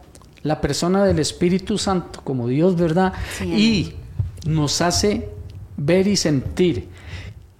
la 0.42 0.60
persona 0.60 1.04
del 1.04 1.18
Espíritu 1.18 1.76
Santo 1.76 2.22
como 2.24 2.48
Dios, 2.48 2.76
¿verdad? 2.76 3.12
Sí, 3.38 3.44
y 3.44 4.48
nos 4.48 4.80
hace 4.80 5.28
ver 5.76 6.06
y 6.06 6.16
sentir 6.16 6.88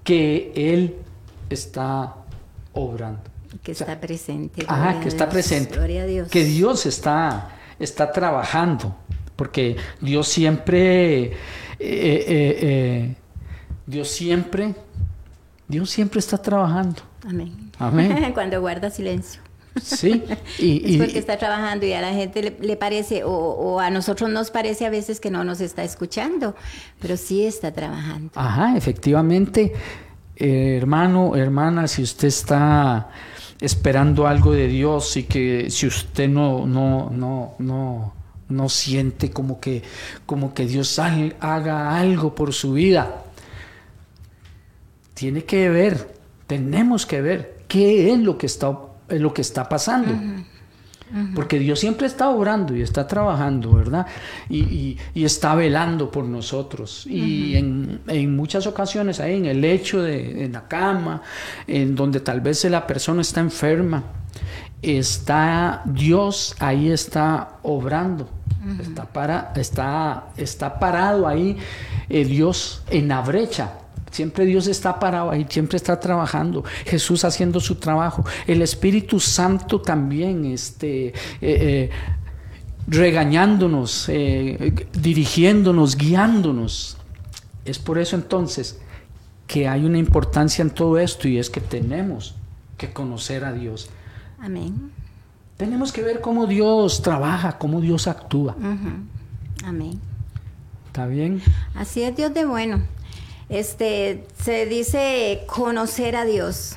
que 0.03 0.51
Él 0.57 0.97
está 1.51 2.15
obrando. 2.73 3.23
Que 3.63 3.73
está 3.73 3.85
o 3.85 3.87
sea, 3.89 4.01
presente. 4.01 4.65
Ajá, 4.67 4.99
que 5.01 5.09
está 5.09 5.29
presente. 5.29 5.75
Gloria 5.77 6.03
a 6.03 6.07
Dios. 6.07 6.29
Que 6.31 6.45
Dios 6.45 6.87
está, 6.87 7.51
está 7.79 8.13
trabajando. 8.13 8.97
Porque 9.37 9.77
Dios 10.01 10.27
siempre, 10.27 11.25
eh, 11.25 11.35
eh, 11.79 12.59
eh, 12.61 13.15
Dios 13.87 14.09
siempre 14.09 14.75
Dios 15.75 15.91
siempre 15.91 16.21
está 16.21 16.39
trabajando. 16.39 17.03
Amén. 17.27 17.73
Amén. 17.81 18.31
Cuando 18.35 18.61
guarda 18.61 18.91
silencio. 18.91 19.41
Sí. 19.83 20.23
Y, 20.61 20.95
es 20.95 20.99
porque 20.99 21.19
está 21.19 21.37
trabajando 21.37 21.85
y 21.85 21.93
a 21.93 22.01
la 22.01 22.13
gente 22.13 22.45
le, 22.45 22.57
le 22.61 22.77
parece, 22.77 23.25
o, 23.25 23.33
o, 23.33 23.81
a 23.81 23.91
nosotros 23.91 24.31
nos 24.31 24.53
parece 24.53 24.87
a 24.87 24.91
veces 24.91 25.19
que 25.19 25.33
no 25.33 25.43
nos 25.43 25.61
está 25.61 25.83
escuchando, 25.83 26.55
pero 27.01 27.17
sí 27.17 27.45
está 27.45 27.73
trabajando. 27.73 28.31
Ajá, 28.37 28.77
efectivamente. 28.77 29.73
Eh, 30.37 30.77
hermano, 30.77 31.35
hermana, 31.35 31.89
si 31.89 32.05
usted 32.05 32.29
está 32.29 33.09
esperando 33.61 34.29
algo 34.29 34.53
de 34.53 34.69
Dios 34.69 35.17
y 35.17 35.25
que 35.25 35.71
si 35.71 35.89
usted 35.89 36.29
no, 36.29 36.69
no, 36.69 37.11
no, 37.11 37.57
no, 37.59 38.15
no 38.49 38.69
siente 38.69 39.33
como 39.33 39.59
que, 39.59 39.83
como 40.25 40.55
que 40.55 40.67
Dios 40.67 41.01
haga 41.01 41.99
algo 41.99 42.37
por 42.37 42.53
su 42.53 42.75
vida. 42.75 43.24
Tiene 45.15 45.45
que 45.45 45.69
ver, 45.69 46.15
tenemos 46.47 47.07
que 47.07 47.21
ver 47.21 47.59
qué 47.69 48.13
es 48.13 48.19
lo 48.19 48.37
que 48.37 48.47
está, 48.47 48.77
lo 49.09 49.33
que 49.33 49.43
está 49.43 49.69
pasando. 49.69 50.13
Porque 51.35 51.61
Dios 51.61 51.79
siempre 51.79 52.09
está 52.09 52.29
obrando 52.31 52.75
y 52.75 52.83
está 52.83 53.07
trabajando, 53.07 53.73
¿verdad? 53.73 54.07
Y, 54.49 54.97
está 55.15 55.55
velando 55.55 56.11
por 56.11 56.25
nosotros. 56.25 57.07
Y 57.07 57.55
en, 57.55 58.37
muchas 58.37 58.67
ocasiones, 58.67 59.21
ahí 59.21 59.37
en 59.37 59.47
el 59.47 59.65
hecho 59.65 60.03
de 60.03 60.45
en 60.45 60.53
la 60.53 60.67
cama, 60.67 61.23
en 61.69 61.95
donde 61.95 62.19
tal 62.19 62.41
vez 62.41 62.65
la 62.65 62.87
persona 62.87 63.23
está 63.23 63.41
enferma, 63.41 64.03
está 64.83 65.83
Dios 65.85 66.57
ahí 66.59 66.91
está 66.91 67.59
obrando. 67.63 68.29
está, 68.81 69.05
para, 69.05 69.53
está, 69.55 70.29
está 70.37 70.81
parado 70.81 71.29
ahí 71.29 71.57
eh, 72.09 72.25
Dios 72.25 72.83
en 72.91 73.09
la 73.09 73.21
brecha 73.21 73.84
Siempre 74.15 74.47
Dios 74.47 74.69
está 74.69 75.01
parado 75.01 75.33
ahí, 75.33 75.45
siempre 75.51 75.77
está 75.77 75.99
trabajando. 75.99 76.63
Jesús 76.85 77.25
haciendo 77.25 77.59
su 77.59 77.75
trabajo. 77.75 78.25
El 78.47 78.63
Espíritu 78.63 79.19
Santo 79.19 79.81
también, 79.81 80.45
este, 80.45 81.09
eh, 81.09 81.13
eh, 81.41 81.91
regañándonos, 82.87 84.09
eh, 84.09 84.87
dirigiéndonos, 84.93 85.97
guiándonos. 85.97 86.97
Es 87.65 87.81
por 87.81 87.99
eso 87.99 88.15
entonces 88.15 88.79
que 89.49 89.67
hay 89.67 89.85
una 89.85 89.99
importancia 89.99 90.63
en 90.63 90.71
todo 90.71 90.97
esto 90.97 91.27
y 91.27 91.39
es 91.39 91.51
que 91.51 91.61
tenemos 91.61 92.37
que 92.79 92.93
conocer 92.93 93.45
a 93.45 93.53
Dios. 93.53 93.91
Amén. 94.39 94.93
Tenemos 95.57 95.91
que 95.93 96.03
ver 96.03 96.21
cómo 96.21 96.47
Dios 96.47 97.03
trabaja, 97.03 97.59
cómo 97.59 97.81
Dios 97.81 98.07
actúa. 98.07 98.55
Amén. 99.65 99.99
¿Está 100.87 101.07
bien? 101.07 101.43
Así 101.75 102.05
es 102.05 102.15
Dios 102.15 102.33
de 102.33 102.45
bueno. 102.45 102.94
Este, 103.49 104.25
se 104.43 104.67
dice 104.67 105.43
conocer 105.47 106.17
a 106.17 106.25
Dios. 106.25 106.77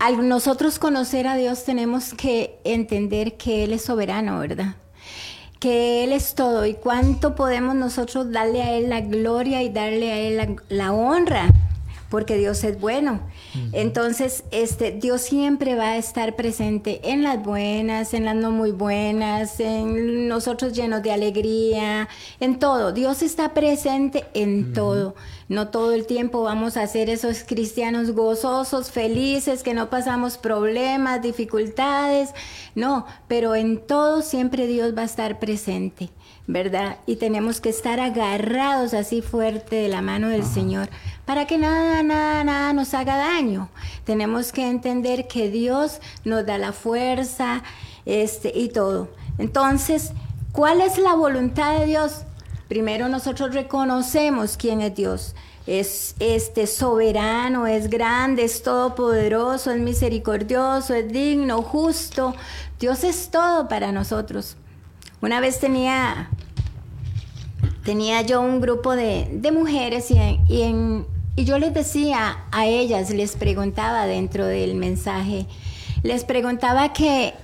Al 0.00 0.28
nosotros 0.28 0.78
conocer 0.78 1.26
a 1.26 1.36
Dios 1.36 1.64
tenemos 1.64 2.14
que 2.14 2.58
entender 2.64 3.36
que 3.36 3.64
Él 3.64 3.72
es 3.72 3.82
soberano, 3.82 4.38
¿verdad? 4.38 4.76
Que 5.58 6.04
Él 6.04 6.12
es 6.12 6.34
todo 6.34 6.66
y 6.66 6.74
cuánto 6.74 7.34
podemos 7.34 7.74
nosotros 7.74 8.30
darle 8.30 8.62
a 8.62 8.72
Él 8.72 8.88
la 8.90 9.00
gloria 9.00 9.62
y 9.62 9.70
darle 9.70 10.12
a 10.12 10.18
Él 10.18 10.36
la, 10.36 10.56
la 10.68 10.92
honra 10.92 11.50
porque 12.08 12.36
Dios 12.36 12.62
es 12.64 12.80
bueno. 12.80 13.20
Entonces, 13.72 14.44
este, 14.50 14.92
Dios 14.92 15.22
siempre 15.22 15.74
va 15.74 15.90
a 15.90 15.96
estar 15.96 16.36
presente 16.36 17.00
en 17.04 17.22
las 17.22 17.42
buenas, 17.42 18.14
en 18.14 18.24
las 18.24 18.36
no 18.36 18.50
muy 18.50 18.72
buenas, 18.72 19.58
en 19.60 20.28
nosotros 20.28 20.72
llenos 20.72 21.02
de 21.02 21.12
alegría, 21.12 22.08
en 22.40 22.58
todo. 22.58 22.92
Dios 22.92 23.22
está 23.22 23.54
presente 23.54 24.24
en 24.34 24.72
todo. 24.72 25.14
No 25.48 25.68
todo 25.68 25.92
el 25.92 26.06
tiempo 26.06 26.42
vamos 26.42 26.76
a 26.76 26.86
ser 26.86 27.10
esos 27.10 27.44
cristianos 27.44 28.12
gozosos, 28.12 28.90
felices, 28.90 29.62
que 29.62 29.74
no 29.74 29.90
pasamos 29.90 30.38
problemas, 30.38 31.22
dificultades. 31.22 32.30
No, 32.74 33.06
pero 33.28 33.54
en 33.54 33.78
todo 33.78 34.22
siempre 34.22 34.66
Dios 34.66 34.96
va 34.96 35.02
a 35.02 35.06
estar 35.06 35.38
presente. 35.38 36.10
¿verdad? 36.46 36.98
Y 37.06 37.16
tenemos 37.16 37.60
que 37.60 37.70
estar 37.70 38.00
agarrados 38.00 38.92
así 38.92 39.22
fuerte 39.22 39.76
de 39.76 39.88
la 39.88 40.02
mano 40.02 40.28
del 40.28 40.44
Señor 40.44 40.90
para 41.24 41.46
que 41.46 41.58
nada, 41.58 42.02
nada, 42.02 42.44
nada 42.44 42.72
nos 42.72 42.92
haga 42.94 43.16
daño. 43.16 43.68
Tenemos 44.04 44.52
que 44.52 44.68
entender 44.68 45.26
que 45.26 45.50
Dios 45.50 46.00
nos 46.24 46.44
da 46.44 46.58
la 46.58 46.72
fuerza 46.72 47.62
este, 48.04 48.52
y 48.54 48.68
todo. 48.68 49.08
Entonces, 49.38 50.12
¿cuál 50.52 50.80
es 50.80 50.98
la 50.98 51.14
voluntad 51.14 51.78
de 51.78 51.86
Dios? 51.86 52.22
Primero 52.68 53.08
nosotros 53.08 53.54
reconocemos 53.54 54.56
quién 54.56 54.80
es 54.80 54.94
Dios. 54.94 55.34
Es 55.66 56.14
este 56.18 56.66
soberano, 56.66 57.66
es 57.66 57.88
grande, 57.88 58.44
es 58.44 58.62
todopoderoso, 58.62 59.70
es 59.70 59.80
misericordioso, 59.80 60.92
es 60.92 61.10
digno, 61.10 61.62
justo. 61.62 62.34
Dios 62.78 63.02
es 63.02 63.30
todo 63.30 63.66
para 63.66 63.92
nosotros. 63.92 64.56
Una 65.22 65.40
vez 65.40 65.58
tenía, 65.58 66.28
tenía 67.82 68.20
yo 68.20 68.42
un 68.42 68.60
grupo 68.60 68.94
de, 68.94 69.40
mujeres 69.54 70.10
y, 70.10 70.16
y 70.48 70.62
yo 71.36 71.58
les 71.58 71.74
decía 71.74 72.44
a 72.52 72.66
ellas, 72.66 73.10
les 73.10 73.36
preguntaba 73.36 74.06
dentro 74.06 74.46
del 74.46 74.74
mensaje, 74.74 75.46
les 76.02 76.24
preguntaba 76.24 76.92
que 76.92 77.34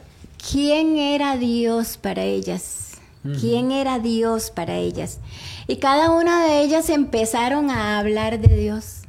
quién 0.51 0.97
era 0.97 1.37
Dios 1.37 1.97
para 1.97 2.23
ellas, 2.23 2.93
quién 3.41 3.73
era 3.73 3.99
Dios 3.99 4.51
para 4.51 4.77
ellas. 4.77 5.19
Y 5.67 5.77
cada 5.77 6.11
una 6.11 6.45
de 6.45 6.63
ellas 6.63 6.89
empezaron 6.89 7.71
a 7.71 7.99
hablar 7.99 8.41
de 8.41 8.57
Dios 8.57 9.01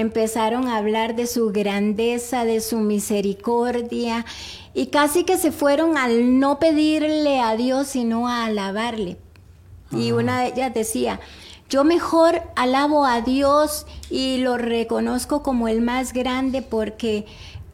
empezaron 0.00 0.68
a 0.68 0.76
hablar 0.76 1.16
de 1.16 1.26
su 1.26 1.52
grandeza, 1.52 2.44
de 2.44 2.60
su 2.60 2.78
misericordia 2.78 4.26
y 4.74 4.88
casi 4.88 5.24
que 5.24 5.38
se 5.38 5.52
fueron 5.52 5.96
al 5.96 6.38
no 6.38 6.58
pedirle 6.58 7.40
a 7.40 7.56
Dios, 7.56 7.88
sino 7.88 8.28
a 8.28 8.44
alabarle. 8.44 9.16
Y 9.90 10.12
una 10.12 10.40
de 10.40 10.48
ellas 10.48 10.74
decía, 10.74 11.20
yo 11.68 11.84
mejor 11.84 12.42
alabo 12.54 13.04
a 13.04 13.20
Dios 13.20 13.86
y 14.10 14.38
lo 14.38 14.56
reconozco 14.56 15.42
como 15.42 15.68
el 15.68 15.80
más 15.80 16.12
grande 16.12 16.62
porque 16.62 17.26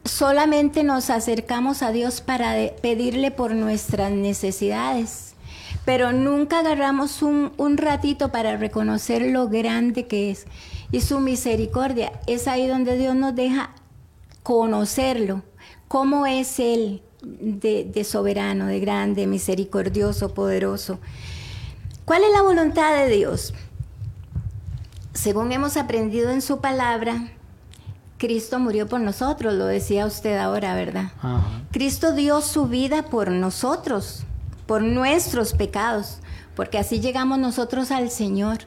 solamente 0.03 0.83
nos 0.83 1.09
acercamos 1.09 1.81
a 1.83 1.91
Dios 1.91 2.21
para 2.21 2.55
pedirle 2.81 3.31
por 3.31 3.53
nuestras 3.53 4.11
necesidades, 4.11 5.35
pero 5.85 6.11
nunca 6.11 6.59
agarramos 6.59 7.21
un, 7.21 7.51
un 7.57 7.77
ratito 7.77 8.31
para 8.31 8.57
reconocer 8.57 9.21
lo 9.31 9.47
grande 9.47 10.07
que 10.07 10.31
es 10.31 10.45
y 10.91 11.01
su 11.01 11.19
misericordia. 11.19 12.11
Es 12.27 12.47
ahí 12.47 12.67
donde 12.67 12.97
Dios 12.97 13.15
nos 13.15 13.35
deja 13.35 13.71
conocerlo 14.43 15.41
cómo 15.87 16.25
es 16.25 16.59
Él 16.59 17.01
de, 17.21 18.03
soberano, 18.03 18.67
de 18.67 18.79
grande, 18.79 19.27
misericordioso, 19.27 20.33
poderoso. 20.33 20.99
¿Cuál 22.05 22.23
es 22.23 22.31
la 22.33 22.41
voluntad 22.41 22.97
de 22.97 23.15
Dios? 23.15 23.53
Según 25.13 25.51
hemos 25.51 25.77
aprendido 25.77 26.31
en 26.31 26.41
su 26.41 26.59
palabra, 26.59 27.29
Cristo 28.17 28.59
murió 28.59 28.87
por 28.87 28.99
nosotros, 28.99 29.53
lo 29.53 29.65
decía 29.65 30.05
usted 30.05 30.37
ahora, 30.37 30.75
¿verdad? 30.75 31.11
Cristo 31.71 32.13
dio 32.13 32.41
su 32.41 32.67
vida 32.67 33.03
por 33.03 33.29
nosotros, 33.31 34.23
por 34.65 34.81
nuestros 34.81 35.53
pecados, 35.53 36.19
porque 36.55 36.77
así 36.77 36.99
llegamos 36.99 37.37
nosotros 37.37 37.91
al 37.91 38.09
Señor, 38.09 38.59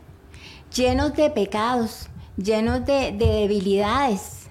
llenos 0.74 1.14
de 1.14 1.30
pecados, 1.30 2.08
llenos 2.36 2.84
de 2.84 3.12
debilidades, 3.12 4.46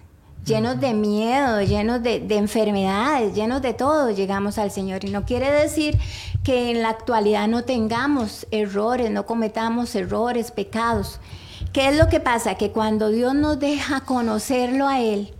llenos 0.45 0.79
de 0.79 0.93
miedo, 0.93 1.61
llenos 1.61 2.01
de, 2.03 2.25
enfermedades, 2.29 3.33
llenos 3.33 3.61
de 3.61 3.73
todo, 3.73 4.11
llegamos 4.11 4.57
al 4.57 4.71
Señor. 4.71 5.03
Y 5.03 5.09
no 5.09 5.25
quiere 5.25 5.51
decir 5.51 5.97
que 6.43 6.71
en 6.71 6.81
la 6.81 6.89
actualidad 6.89 7.47
no 7.47 7.63
tengamos 7.63 8.47
errores, 8.51 9.11
no 9.11 9.25
cometamos 9.25 9.95
errores, 9.95 10.51
pecados. 10.51 11.19
¿Qué 11.75 11.89
es 11.89 11.97
lo 11.97 12.07
que 12.07 12.21
pasa? 12.21 12.55
Que 12.55 12.71
cuando 12.71 13.09
Dios 13.09 13.35
nos 13.35 13.59
deja 13.59 13.99
conocerlo 13.99 14.87
a 14.87 15.01
Él, 15.01 15.33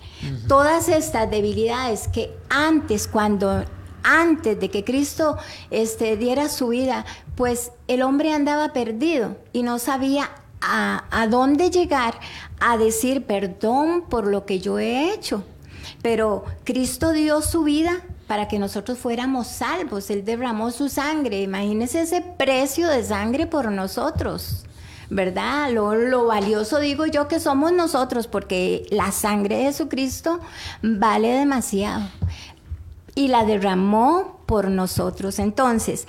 todas 0.49 0.89
estas 0.89 1.31
debilidades 1.31 2.09
que 2.09 2.29
antes, 2.49 3.07
cuando 3.07 3.63
antes 4.03 4.59
de 4.59 4.69
que 4.69 4.83
Cristo 4.83 5.37
este, 5.71 6.17
diera 6.17 6.49
su 6.49 6.67
vida, 6.67 7.05
pues 7.37 7.71
el 7.87 8.01
hombre 8.01 8.33
andaba 8.33 8.73
perdido 8.73 9.37
y 9.53 9.63
no 9.63 9.79
sabía 9.79 10.29
a, 10.59 11.25
dónde 11.29 11.69
llegar 11.69 12.19
a 12.59 12.77
decir 12.77 13.23
perdón 13.25 14.03
por 14.09 14.27
lo 14.27 14.45
que 14.45 14.59
yo 14.59 14.77
he 14.77 15.13
hecho. 15.13 15.41
Pero 16.01 16.43
Cristo 16.65 17.13
dio 17.13 17.41
su 17.41 17.63
vida 17.63 18.01
para 18.27 18.49
que 18.49 18.59
nosotros 18.59 18.97
fuéramos 18.97 19.47
salvos. 19.47 20.09
Él 20.09 20.25
derramó 20.25 20.71
su 20.71 20.89
sangre. 20.89 21.41
Imagínense 21.43 22.01
ese 22.01 22.19
precio 22.19 22.89
de 22.89 23.05
sangre 23.05 23.47
por 23.47 23.71
nosotros. 23.71 24.64
¿Verdad? 25.09 25.71
Lo, 25.71 25.95
lo, 25.95 26.25
valioso 26.25 26.79
digo 26.79 27.05
yo 27.05 27.27
que 27.27 27.39
somos 27.39 27.71
nosotros, 27.71 28.27
porque 28.27 28.87
la 28.89 29.11
sangre 29.11 29.57
de 29.57 29.63
Jesucristo 29.65 30.39
vale 30.81 31.29
demasiado. 31.29 32.07
Y 33.13 33.27
la 33.29 33.45
derramó 33.45 34.41
por 34.45 34.69
nosotros. 34.69 35.39
Entonces, 35.39 36.07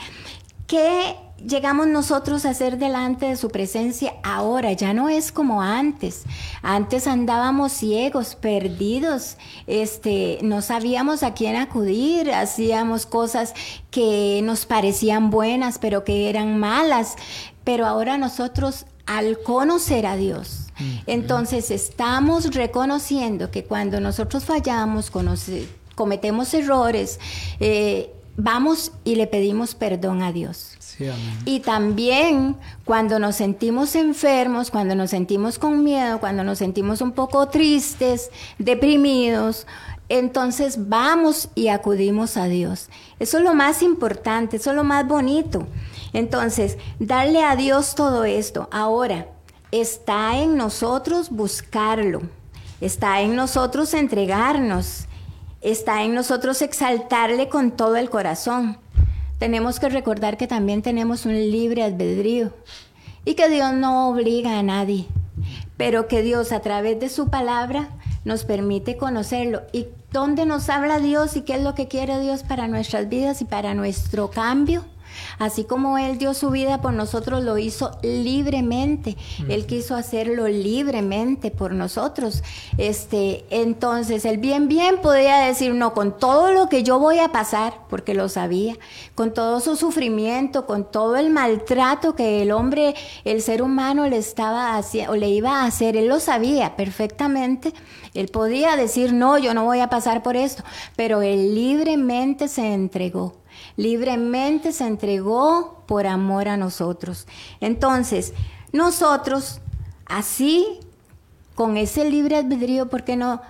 ¿qué 0.66 1.16
llegamos 1.44 1.86
nosotros 1.86 2.44
a 2.44 2.54
ser 2.54 2.78
delante 2.78 3.26
de 3.26 3.36
su 3.36 3.48
presencia 3.48 4.14
ahora, 4.22 4.72
ya 4.72 4.92
no 4.92 5.08
es 5.08 5.32
como 5.32 5.62
antes. 5.62 6.24
Antes 6.62 7.06
andábamos 7.06 7.72
ciegos, 7.72 8.34
perdidos, 8.34 9.36
este, 9.66 10.38
no 10.42 10.62
sabíamos 10.62 11.22
a 11.22 11.34
quién 11.34 11.56
acudir, 11.56 12.32
hacíamos 12.32 13.06
cosas 13.06 13.54
que 13.90 14.40
nos 14.42 14.66
parecían 14.66 15.30
buenas, 15.30 15.78
pero 15.78 16.04
que 16.04 16.28
eran 16.28 16.58
malas. 16.58 17.16
Pero 17.64 17.86
ahora 17.86 18.16
nosotros, 18.18 18.86
al 19.06 19.40
conocer 19.40 20.06
a 20.06 20.16
Dios, 20.16 20.66
entonces 21.06 21.70
estamos 21.70 22.54
reconociendo 22.54 23.50
que 23.50 23.64
cuando 23.64 23.98
nosotros 23.98 24.44
fallamos, 24.44 25.10
cometemos 25.94 26.54
errores, 26.54 27.18
eh, 27.60 28.12
vamos 28.36 28.92
y 29.04 29.14
le 29.14 29.26
pedimos 29.26 29.74
perdón 29.74 30.22
a 30.22 30.32
Dios. 30.32 30.75
Y 31.44 31.60
también 31.60 32.56
cuando 32.84 33.18
nos 33.18 33.36
sentimos 33.36 33.94
enfermos, 33.94 34.70
cuando 34.70 34.94
nos 34.94 35.10
sentimos 35.10 35.58
con 35.58 35.84
miedo, 35.84 36.20
cuando 36.20 36.42
nos 36.42 36.58
sentimos 36.58 37.00
un 37.00 37.12
poco 37.12 37.48
tristes, 37.48 38.30
deprimidos, 38.58 39.66
entonces 40.08 40.88
vamos 40.88 41.48
y 41.54 41.68
acudimos 41.68 42.36
a 42.36 42.44
Dios. 42.44 42.88
Eso 43.18 43.38
es 43.38 43.44
lo 43.44 43.54
más 43.54 43.82
importante, 43.82 44.56
eso 44.56 44.70
es 44.70 44.76
lo 44.76 44.84
más 44.84 45.06
bonito. 45.06 45.66
Entonces, 46.12 46.78
darle 46.98 47.42
a 47.42 47.56
Dios 47.56 47.94
todo 47.94 48.24
esto. 48.24 48.68
Ahora, 48.70 49.26
está 49.72 50.38
en 50.38 50.56
nosotros 50.56 51.30
buscarlo, 51.30 52.22
está 52.80 53.20
en 53.20 53.34
nosotros 53.36 53.94
entregarnos, 53.94 55.06
está 55.60 56.04
en 56.04 56.14
nosotros 56.14 56.62
exaltarle 56.62 57.48
con 57.48 57.72
todo 57.72 57.96
el 57.96 58.08
corazón. 58.08 58.78
Tenemos 59.38 59.78
que 59.78 59.88
recordar 59.88 60.36
que 60.36 60.46
también 60.46 60.82
tenemos 60.82 61.26
un 61.26 61.34
libre 61.34 61.82
albedrío 61.82 62.52
y 63.24 63.34
que 63.34 63.48
Dios 63.48 63.74
no 63.74 64.08
obliga 64.08 64.58
a 64.58 64.62
nadie, 64.62 65.06
pero 65.76 66.08
que 66.08 66.22
Dios 66.22 66.52
a 66.52 66.60
través 66.60 66.98
de 67.00 67.08
su 67.08 67.28
palabra 67.28 67.90
nos 68.24 68.44
permite 68.44 68.96
conocerlo. 68.96 69.62
Y 69.72 69.88
dónde 70.10 70.46
nos 70.46 70.70
habla 70.70 71.00
Dios 71.00 71.36
y 71.36 71.42
qué 71.42 71.56
es 71.56 71.62
lo 71.62 71.74
que 71.74 71.88
quiere 71.88 72.18
Dios 72.20 72.42
para 72.42 72.66
nuestras 72.66 73.08
vidas 73.08 73.42
y 73.42 73.44
para 73.44 73.74
nuestro 73.74 74.30
cambio 74.30 74.84
Así 75.38 75.64
como 75.64 75.98
Él 75.98 76.18
dio 76.18 76.34
su 76.34 76.50
vida 76.50 76.80
por 76.80 76.92
nosotros, 76.92 77.42
lo 77.42 77.58
hizo 77.58 77.98
libremente. 78.02 79.16
Él 79.48 79.66
quiso 79.66 79.94
hacerlo 79.94 80.48
libremente 80.48 81.50
por 81.50 81.72
nosotros. 81.72 82.42
Este, 82.78 83.44
entonces, 83.50 84.24
el 84.24 84.38
bien, 84.38 84.68
bien 84.68 85.00
podía 85.02 85.38
decir, 85.38 85.74
no, 85.74 85.94
con 85.94 86.18
todo 86.18 86.52
lo 86.52 86.68
que 86.68 86.82
yo 86.82 86.98
voy 86.98 87.18
a 87.18 87.28
pasar, 87.28 87.74
porque 87.88 88.14
lo 88.14 88.28
sabía, 88.28 88.76
con 89.14 89.32
todo 89.32 89.60
su 89.60 89.76
sufrimiento, 89.76 90.66
con 90.66 90.90
todo 90.90 91.16
el 91.16 91.30
maltrato 91.30 92.14
que 92.14 92.42
el 92.42 92.52
hombre, 92.52 92.94
el 93.24 93.42
ser 93.42 93.62
humano 93.62 94.06
le 94.08 94.16
estaba 94.16 94.76
haciendo, 94.76 95.12
o 95.12 95.16
le 95.16 95.28
iba 95.28 95.62
a 95.62 95.66
hacer, 95.66 95.96
él 95.96 96.08
lo 96.08 96.20
sabía 96.20 96.76
perfectamente. 96.76 97.72
Él 98.14 98.28
podía 98.28 98.76
decir, 98.76 99.12
no, 99.12 99.38
yo 99.38 99.52
no 99.52 99.64
voy 99.64 99.80
a 99.80 99.90
pasar 99.90 100.22
por 100.22 100.36
esto, 100.36 100.64
pero 100.96 101.22
él 101.22 101.54
libremente 101.54 102.48
se 102.48 102.72
entregó 102.72 103.34
libremente 103.76 104.72
se 104.72 104.86
entregó 104.86 105.84
por 105.86 106.06
amor 106.06 106.48
a 106.48 106.56
nosotros. 106.56 107.26
Entonces, 107.60 108.32
nosotros, 108.72 109.60
así, 110.06 110.80
con 111.54 111.76
ese 111.76 112.08
libre 112.08 112.36
albedrío, 112.36 112.88
¿por 112.88 113.04
qué 113.04 113.16
no 113.16 113.40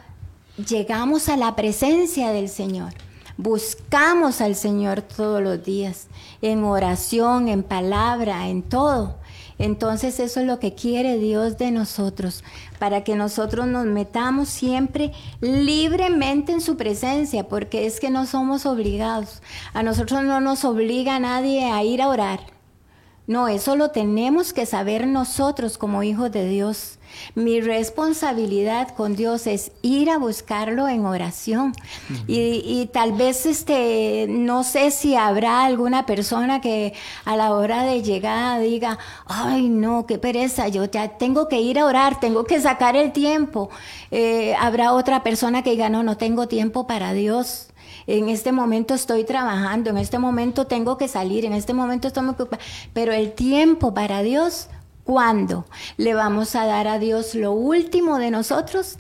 llegamos 0.57 1.29
a 1.29 1.37
la 1.37 1.57
presencia 1.57 2.31
del 2.31 2.49
Señor? 2.49 2.93
Buscamos 3.37 4.41
al 4.41 4.55
Señor 4.55 5.03
todos 5.03 5.43
los 5.43 5.63
días, 5.63 6.07
en 6.41 6.65
oración, 6.65 7.49
en 7.49 7.63
palabra, 7.63 8.49
en 8.49 8.63
todo. 8.63 9.17
Entonces 9.59 10.21
eso 10.21 10.41
es 10.41 10.47
lo 10.47 10.59
que 10.59 10.75
quiere 10.75 11.19
Dios 11.19 11.57
de 11.57 11.71
nosotros, 11.71 12.45
para 12.79 13.05
que 13.05 13.15
nosotros 13.17 13.67
nos 13.67 13.87
metamos 13.87 14.49
siempre 14.49 15.13
libremente 15.41 16.53
en 16.53 16.61
su 16.61 16.77
presencia, 16.77 17.49
porque 17.49 17.87
es 17.87 18.01
que 18.01 18.11
no 18.11 18.27
somos 18.27 18.67
obligados. 18.67 19.43
A 19.73 19.83
nosotros 19.83 20.23
no 20.25 20.41
nos 20.41 20.65
obliga 20.65 21.19
nadie 21.19 21.65
a 21.71 21.83
ir 21.85 22.03
a 22.03 22.09
orar. 22.09 22.41
No, 23.27 23.49
eso 23.49 23.75
lo 23.75 23.91
tenemos 23.91 24.53
que 24.53 24.67
saber 24.67 25.07
nosotros 25.07 25.79
como 25.79 26.05
hijos 26.05 26.31
de 26.31 26.49
Dios. 26.49 26.99
Mi 27.35 27.61
responsabilidad 27.61 28.95
con 28.95 29.17
Dios 29.17 29.47
es 29.47 29.73
ir 29.83 30.11
a 30.11 30.19
buscarlo 30.19 30.89
en 30.89 31.05
oración. 31.05 31.75
y, 32.27 32.89
tal 32.93 33.13
vez 33.13 33.47
este, 33.47 34.27
no 34.29 34.65
sé 34.65 34.91
si 34.91 35.17
habrá 35.17 35.65
alguna 35.65 36.07
persona 36.07 36.61
que 36.61 36.95
a 37.25 37.37
la 37.37 37.53
hora 37.53 37.85
de 37.85 38.03
llegar 38.03 38.61
diga, 38.61 38.99
ay 39.27 39.69
no, 39.69 40.07
qué 40.07 40.19
pereza, 40.19 40.69
yo 40.69 40.85
ya 40.85 41.19
tengo 41.19 41.49
que 41.49 41.61
ir 41.61 41.79
a 41.79 41.87
orar, 41.87 42.21
tengo 42.21 42.45
que 42.45 42.61
sacar 42.61 42.97
el 42.97 43.13
tiempo. 43.13 43.71
Eh, 44.11 44.55
habrá 44.59 44.93
otra 44.93 45.23
persona 45.23 45.63
que 45.63 45.71
diga, 45.71 45.89
no, 45.89 46.03
no 46.03 46.17
tengo 46.17 46.49
tiempo 46.49 46.87
para 46.87 47.13
Dios 47.13 47.69
en 48.07 48.29
este 48.29 48.53
momento 48.53 48.95
estoy 48.95 49.25
trabajando, 49.25 49.91
en 49.91 49.99
este 49.99 50.19
momento 50.19 50.67
tengo 50.67 50.97
que 50.97 51.09
salir, 51.09 51.45
en 51.45 51.53
este 51.53 51.75
momento 51.75 52.09
estoy 52.09 52.29
ocupada, 52.29 52.63
pero 52.93 53.13
el 53.13 53.33
tiempo 53.33 53.95
para 53.95 54.23
Dios, 54.23 54.69
¿cuándo? 55.07 55.65
¿Le 55.97 56.13
vamos 56.13 56.55
a 56.55 56.67
dar 56.67 56.89
a 56.89 56.99
Dios 56.99 57.35
lo 57.35 57.53
último 57.53 58.19
de 58.19 58.31
nosotros? 58.31 58.99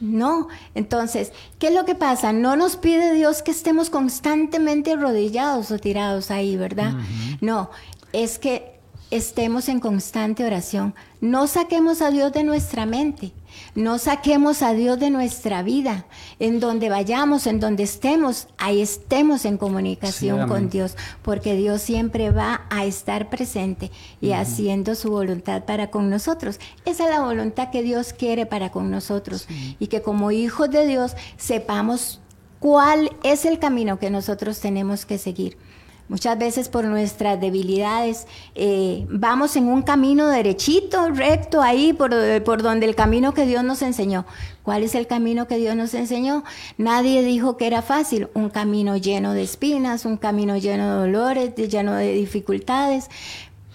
No, 0.00 0.48
entonces, 0.74 1.32
¿qué 1.58 1.68
es 1.68 1.74
lo 1.74 1.84
que 1.84 1.94
pasa? 1.94 2.32
No 2.32 2.56
nos 2.56 2.76
pide 2.76 3.12
Dios 3.12 3.42
que 3.42 3.50
estemos 3.50 3.90
constantemente 3.90 4.92
arrodillados 4.92 5.70
o 5.70 5.78
tirados 5.78 6.30
ahí, 6.30 6.56
¿verdad? 6.56 6.94
No, 7.40 7.70
es 8.12 8.38
que 8.38 8.78
estemos 9.10 9.68
en 9.68 9.80
constante 9.80 10.44
oración. 10.44 10.94
No 11.20 11.46
saquemos 11.46 12.00
a 12.00 12.10
Dios 12.10 12.32
de 12.32 12.44
nuestra 12.44 12.86
mente. 12.86 13.32
No 13.74 13.98
saquemos 13.98 14.62
a 14.62 14.72
Dios 14.72 14.98
de 14.98 15.10
nuestra 15.10 15.62
vida. 15.62 16.06
En 16.38 16.60
donde 16.60 16.88
vayamos, 16.88 17.46
en 17.46 17.60
donde 17.60 17.82
estemos, 17.82 18.48
ahí 18.58 18.80
estemos 18.80 19.44
en 19.44 19.58
comunicación 19.58 20.48
con 20.48 20.70
Dios, 20.70 20.96
porque 21.22 21.54
Dios 21.54 21.82
siempre 21.82 22.30
va 22.30 22.62
a 22.70 22.84
estar 22.84 23.30
presente 23.30 23.90
y 24.20 24.32
haciendo 24.32 24.94
su 24.94 25.10
voluntad 25.10 25.64
para 25.64 25.90
con 25.90 26.10
nosotros. 26.10 26.58
Esa 26.84 27.04
es 27.04 27.10
la 27.10 27.20
voluntad 27.20 27.70
que 27.70 27.82
Dios 27.82 28.12
quiere 28.12 28.46
para 28.46 28.70
con 28.70 28.90
nosotros 28.90 29.46
y 29.78 29.86
que 29.86 30.02
como 30.02 30.30
hijos 30.30 30.70
de 30.70 30.86
Dios 30.86 31.14
sepamos 31.36 32.20
cuál 32.58 33.10
es 33.22 33.44
el 33.44 33.58
camino 33.58 33.98
que 33.98 34.10
nosotros 34.10 34.60
tenemos 34.60 35.06
que 35.06 35.18
seguir. 35.18 35.56
Muchas 36.10 36.36
veces 36.36 36.68
por 36.68 36.86
nuestras 36.86 37.40
debilidades 37.40 38.26
eh, 38.56 39.06
vamos 39.08 39.54
en 39.54 39.68
un 39.68 39.82
camino 39.82 40.26
derechito, 40.26 41.08
recto, 41.10 41.62
ahí 41.62 41.92
por, 41.92 42.10
por 42.42 42.62
donde 42.62 42.86
el 42.86 42.96
camino 42.96 43.32
que 43.32 43.46
Dios 43.46 43.62
nos 43.62 43.80
enseñó. 43.80 44.26
¿Cuál 44.64 44.82
es 44.82 44.96
el 44.96 45.06
camino 45.06 45.46
que 45.46 45.58
Dios 45.58 45.76
nos 45.76 45.94
enseñó? 45.94 46.42
Nadie 46.78 47.22
dijo 47.22 47.56
que 47.56 47.68
era 47.68 47.80
fácil. 47.80 48.28
Un 48.34 48.50
camino 48.50 48.96
lleno 48.96 49.34
de 49.34 49.44
espinas, 49.44 50.04
un 50.04 50.16
camino 50.16 50.56
lleno 50.56 50.94
de 50.94 51.00
dolores, 51.06 51.54
lleno 51.54 51.94
de 51.94 52.12
dificultades. 52.12 53.08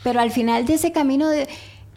Pero 0.04 0.20
al 0.20 0.32
final 0.32 0.66
de 0.66 0.74
ese 0.74 0.92
camino, 0.92 1.30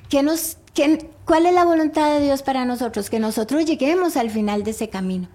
¿qué 0.08 0.22
nos, 0.22 0.58
qué, 0.72 1.10
¿cuál 1.24 1.46
es 1.46 1.52
la 1.52 1.64
voluntad 1.64 2.16
de 2.16 2.24
Dios 2.24 2.42
para 2.42 2.64
nosotros? 2.64 3.10
Que 3.10 3.18
nosotros 3.18 3.64
lleguemos 3.64 4.16
al 4.16 4.30
final 4.30 4.62
de 4.62 4.70
ese 4.70 4.88
camino. 4.88 5.26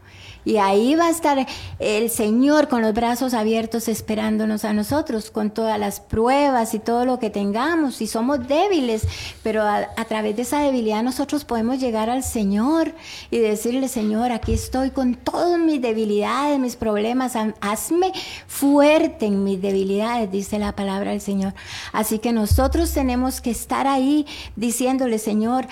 Y 0.46 0.58
ahí 0.58 0.96
va 0.96 1.08
a 1.08 1.10
estar 1.10 1.46
el 1.80 2.10
Señor 2.10 2.68
con 2.68 2.82
los 2.82 2.94
brazos 2.94 3.34
abiertos 3.34 3.88
esperándonos 3.88 4.66
a 4.66 4.74
nosotros, 4.74 5.32
con 5.32 5.52
todas 5.52 5.80
las 5.80 6.00
pruebas 6.00 6.74
y 6.74 6.80
todo 6.80 7.06
lo 7.06 7.20
que 7.20 7.30
tengamos. 7.30 8.02
Y 8.02 8.08
somos 8.08 8.48
débiles, 8.48 9.08
pero 9.42 9.64
a, 9.64 10.06
través 10.06 10.36
de 10.36 10.42
esa 10.42 10.60
debilidad 10.60 11.04
nosotros 11.04 11.46
podemos 11.46 11.80
llegar 11.80 12.10
al 12.10 12.24
Señor 12.24 12.94
y 13.32 13.40
decirle, 13.40 13.88
Señor, 13.88 14.32
aquí 14.32 14.54
estoy 14.54 14.92
con 14.92 15.16
todas 15.16 15.60
mis 15.60 15.82
debilidades, 15.82 16.60
mis 16.60 16.76
problemas. 16.76 17.34
Hazme 17.62 18.12
fuerte 18.48 19.26
en 19.26 19.44
mis 19.44 19.62
debilidades, 19.62 20.32
dice 20.32 20.60
la 20.60 20.76
palabra 20.76 21.12
del 21.12 21.22
Señor. 21.22 21.54
Así 21.92 22.20
que 22.20 22.34
nosotros 22.34 22.92
tenemos 22.92 23.42
que 23.42 23.52
estar 23.52 23.88
ahí 23.88 24.26
diciéndole, 24.56 25.20
Señor, 25.20 25.68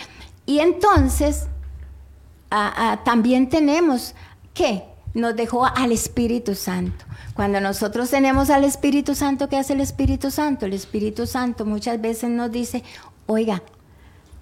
y 0.46 0.60
entonces 0.60 1.48
también 3.06 3.48
tenemos 3.50 4.14
¿qué? 4.54 4.84
Nos 5.14 5.36
dejó 5.36 5.66
al 5.66 5.92
Espíritu 5.92 6.56
Santo. 6.56 7.06
Cuando 7.34 7.60
nosotros 7.60 8.10
tenemos 8.10 8.50
al 8.50 8.64
Espíritu 8.64 9.16
Santo, 9.16 9.50
¿qué 9.50 9.58
hace 9.58 9.74
el 9.74 9.82
Espíritu 9.82 10.32
Santo? 10.32 10.66
El 10.66 10.74
Espíritu 10.74 11.28
Santo 11.28 11.66
muchas 11.66 12.00
veces 12.00 12.30
nos 12.30 12.52
dice, 12.52 12.84
oiga, 13.26 13.62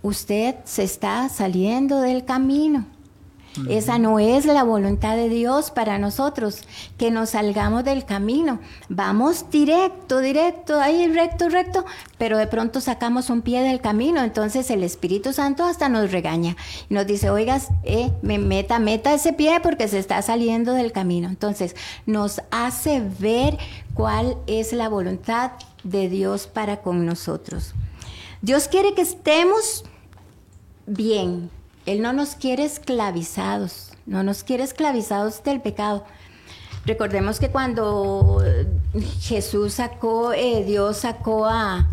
usted 0.01 0.55
se 0.65 0.83
está 0.83 1.29
saliendo 1.29 2.01
del 2.01 2.25
camino. 2.25 2.85
Esa 3.67 3.97
no 3.97 4.19
es 4.19 4.45
la 4.45 4.63
voluntad 4.63 5.15
de 5.15 5.27
Dios 5.27 5.71
para 5.71 5.97
nosotros, 5.97 6.61
que 6.97 7.11
nos 7.11 7.31
salgamos 7.31 7.83
del 7.83 8.05
camino. 8.05 8.59
Vamos 8.89 9.49
directo, 9.49 10.19
directo, 10.19 10.79
ahí 10.79 11.07
recto, 11.07 11.49
recto, 11.49 11.85
pero 12.17 12.37
de 12.37 12.47
pronto 12.47 12.79
sacamos 12.79 13.29
un 13.29 13.41
pie 13.41 13.61
del 13.61 13.81
camino. 13.81 14.21
Entonces 14.23 14.69
el 14.69 14.83
Espíritu 14.83 15.33
Santo 15.33 15.65
hasta 15.65 15.89
nos 15.89 16.11
regaña 16.11 16.55
y 16.89 16.93
nos 16.93 17.07
dice, 17.07 17.29
oigas, 17.29 17.69
eh, 17.83 18.11
me 18.21 18.37
meta, 18.37 18.79
meta 18.79 19.13
ese 19.13 19.33
pie 19.33 19.59
porque 19.61 19.87
se 19.87 19.99
está 19.99 20.21
saliendo 20.21 20.73
del 20.73 20.91
camino. 20.91 21.27
Entonces 21.27 21.75
nos 22.05 22.41
hace 22.51 23.01
ver 23.19 23.57
cuál 23.93 24.37
es 24.47 24.73
la 24.73 24.89
voluntad 24.89 25.51
de 25.83 26.07
Dios 26.07 26.47
para 26.47 26.81
con 26.81 27.05
nosotros. 27.05 27.73
Dios 28.41 28.67
quiere 28.67 28.93
que 28.93 29.01
estemos 29.01 29.83
bien, 30.85 31.49
él 31.85 32.01
no 32.01 32.13
nos 32.13 32.35
quiere 32.35 32.65
esclavizados, 32.65 33.91
no 34.05 34.23
nos 34.23 34.43
quiere 34.43 34.63
esclavizados 34.63 35.43
del 35.43 35.61
pecado. 35.61 36.05
Recordemos 36.85 37.39
que 37.39 37.49
cuando 37.49 38.43
Jesús 39.21 39.73
sacó, 39.75 40.33
eh, 40.33 40.63
Dios 40.65 40.97
sacó 40.97 41.45
a, 41.45 41.87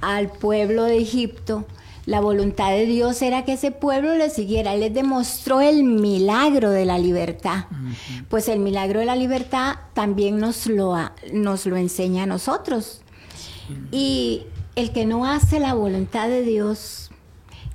al 0.00 0.28
pueblo 0.28 0.84
de 0.84 0.98
Egipto, 0.98 1.66
La 2.08 2.22
voluntad 2.22 2.70
de 2.70 2.86
Dios 2.86 3.20
era 3.20 3.44
que 3.44 3.52
ese 3.52 3.70
pueblo 3.70 4.14
le 4.14 4.30
siguiera. 4.30 4.72
Él 4.72 4.80
les 4.80 4.94
demostró 4.94 5.60
el 5.60 5.84
milagro 5.84 6.70
de 6.70 6.86
la 6.86 6.96
libertad. 6.96 7.66
Pues 8.30 8.48
el 8.48 8.60
milagro 8.60 9.00
de 9.00 9.04
la 9.04 9.14
libertad 9.14 9.76
también 9.92 10.38
nos 10.38 10.66
lo, 10.68 10.96
nos 11.34 11.66
lo 11.66 11.76
enseña 11.76 12.22
a 12.22 12.26
nosotros. 12.26 13.02
Y 13.92 14.46
el 14.74 14.90
que 14.92 15.04
no 15.04 15.26
hace 15.26 15.60
la 15.60 15.74
voluntad 15.74 16.30
de 16.30 16.40
Dios 16.44 17.07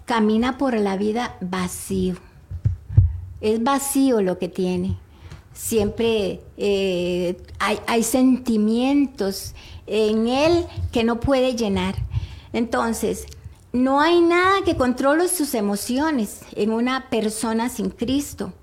camina 0.05 0.57
por 0.57 0.75
la 0.75 0.97
vida 0.97 1.37
vacío. 1.41 2.15
Es 3.41 3.63
vacío 3.63 4.21
lo 4.21 4.37
que 4.37 4.47
tiene. 4.47 4.97
Siempre 5.53 6.41
eh, 6.57 7.37
hay, 7.59 7.79
hay 7.87 8.03
sentimientos 8.03 9.53
en 9.85 10.27
él 10.27 10.65
que 10.91 11.03
no 11.03 11.19
puede 11.19 11.55
llenar. 11.55 11.95
Entonces, 12.53 13.25
no 13.71 13.99
hay 14.01 14.21
nada 14.21 14.61
que 14.63 14.77
controle 14.77 15.27
sus 15.27 15.55
emociones 15.55 16.41
en 16.55 16.71
una 16.71 17.09
persona 17.09 17.69
sin 17.69 17.89
Cristo. 17.89 18.53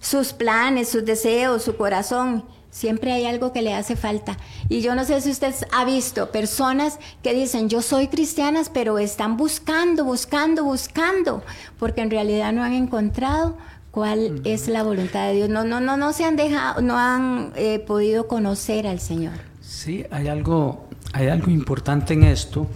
Sus 0.00 0.32
planes, 0.32 0.88
sus 0.88 1.04
deseos, 1.04 1.62
su 1.62 1.76
corazón, 1.76 2.44
siempre 2.78 3.12
hay 3.12 3.26
algo 3.26 3.52
que 3.52 3.60
le 3.60 3.74
hace 3.74 3.96
falta. 3.96 4.36
Y 4.68 4.82
yo 4.82 4.94
no 4.94 5.04
sé 5.04 5.20
si 5.20 5.30
usted 5.30 5.52
ha 5.72 5.84
visto 5.84 6.30
personas 6.30 7.00
que 7.24 7.34
dicen, 7.34 7.68
yo 7.68 7.82
soy 7.82 8.06
cristianas, 8.06 8.70
pero 8.72 9.00
están 9.00 9.36
buscando, 9.36 10.04
buscando, 10.04 10.62
buscando, 10.62 11.42
porque 11.80 12.02
en 12.02 12.10
realidad 12.10 12.52
no 12.52 12.62
han 12.62 12.74
encontrado 12.74 13.56
cuál 13.90 14.42
es 14.44 14.68
la 14.68 14.84
voluntad 14.84 15.26
de 15.26 15.34
Dios. 15.34 15.48
No, 15.48 15.64
no, 15.64 15.80
no, 15.80 15.96
no 15.96 16.12
se 16.12 16.24
han 16.24 16.36
dejado, 16.36 16.80
no 16.80 16.96
han 16.96 17.52
eh, 17.56 17.80
podido 17.80 18.28
conocer 18.28 18.86
al 18.86 19.00
Señor. 19.00 19.34
Sí, 19.60 20.04
hay 20.12 20.28
algo, 20.28 20.86
hay 21.12 21.26
algo 21.26 21.50
importante 21.50 22.14
en 22.14 22.22
esto 22.22 22.68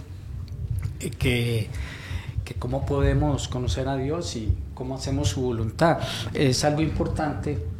que, 0.99 1.69
que 2.43 2.53
cómo 2.55 2.85
podemos 2.85 3.47
conocer 3.47 3.87
a 3.87 3.95
Dios 3.95 4.35
y 4.35 4.53
cómo 4.73 4.95
hacemos 4.95 5.29
su 5.29 5.41
voluntad. 5.43 5.99
Es 6.33 6.65
algo 6.65 6.81
importante 6.81 7.72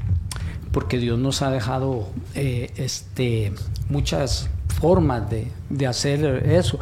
porque 0.73 0.97
Dios 0.97 1.19
nos 1.19 1.43
ha 1.43 1.51
dejado 1.51 2.09
eh, 2.33 2.73
este, 2.77 3.53
muchas 3.89 4.49
formas 4.81 5.29
de, 5.29 5.47
de, 5.69 5.87
hacer 5.87 6.49
eso. 6.49 6.79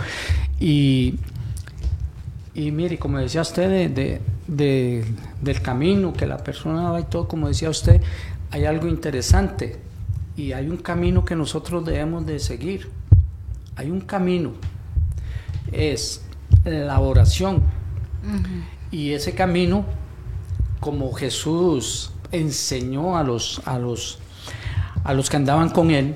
Y, 0.61 1.19
y 2.55 2.71
mire, 2.71 2.97
como 2.97 3.19
decía 3.19 3.41
usted, 3.41 3.91
de, 3.93 4.21
de, 4.47 5.05
del 5.41 5.61
camino 5.61 6.13
que 6.13 6.25
la 6.25 6.37
persona 6.37 6.89
va 6.89 7.01
y 7.01 7.03
todo, 7.03 7.27
como 7.27 7.49
decía 7.49 7.69
usted, 7.69 8.01
hay 8.49 8.63
algo 8.63 8.87
interesante 8.87 9.77
y 10.37 10.53
hay 10.53 10.69
un 10.69 10.77
camino 10.77 11.25
que 11.25 11.35
nosotros 11.35 11.85
debemos 11.85 12.25
de 12.25 12.39
seguir. 12.39 12.89
Hay 13.75 13.91
un 13.91 13.99
camino. 13.99 14.53
Es 15.73 16.23
la 16.63 16.97
oración. 17.01 17.61
Y 18.89 19.11
ese 19.11 19.33
camino, 19.33 19.83
como 20.79 21.11
Jesús 21.11 22.10
enseñó 22.31 23.17
a 23.17 23.23
los, 23.23 23.61
a 23.65 23.77
los, 23.79 24.19
a 25.03 25.13
los 25.13 25.29
que 25.29 25.37
andaban 25.37 25.69
con 25.69 25.91
él, 25.91 26.15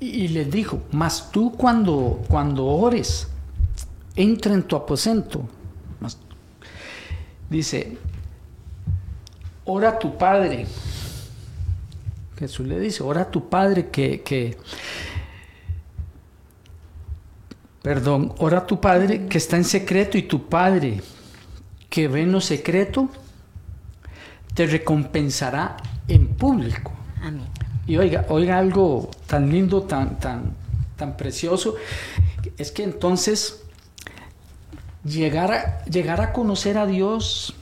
y, 0.00 0.28
les 0.28 0.50
dijo, 0.50 0.82
mas 0.92 1.30
tú 1.30 1.52
cuando, 1.52 2.22
cuando 2.28 2.66
ores, 2.66 3.28
entra 4.14 4.52
en 4.52 4.62
tu 4.62 4.76
aposento. 4.76 5.48
dice, 7.48 7.96
ora 9.64 9.90
a 9.90 9.98
tu 9.98 10.18
Padre. 10.18 10.66
Jesús 12.36 12.66
le 12.66 12.78
dice, 12.80 13.02
ora 13.02 13.30
tu 13.30 13.48
Padre 13.48 13.88
que, 13.88 14.20
que 14.22 14.58
Perdón, 17.84 18.34
ora 18.38 18.60
a 18.60 18.66
tu 18.66 18.80
Padre 18.80 19.26
que 19.26 19.36
está 19.36 19.58
en 19.58 19.64
secreto 19.64 20.16
y 20.16 20.22
tu 20.22 20.48
Padre 20.48 21.02
que 21.90 22.08
ve 22.08 22.22
en 22.22 22.32
lo 22.32 22.40
secreto 22.40 23.10
te 24.54 24.66
recompensará 24.66 25.76
en 26.08 26.28
público. 26.28 26.92
Amén. 27.22 27.46
Y 27.86 27.96
oiga, 27.96 28.24
oiga 28.28 28.58
algo 28.58 29.10
tan 29.26 29.50
lindo, 29.50 29.82
tan, 29.82 30.18
tan, 30.18 30.54
tan 30.96 31.16
precioso, 31.16 31.74
es 32.56 32.70
que 32.70 32.82
entonces 32.82 33.62
llegar 35.04 35.52
a, 35.52 35.84
llegar 35.84 36.20
a 36.20 36.32
conocer 36.32 36.78
a 36.78 36.86
Dios 36.86 37.54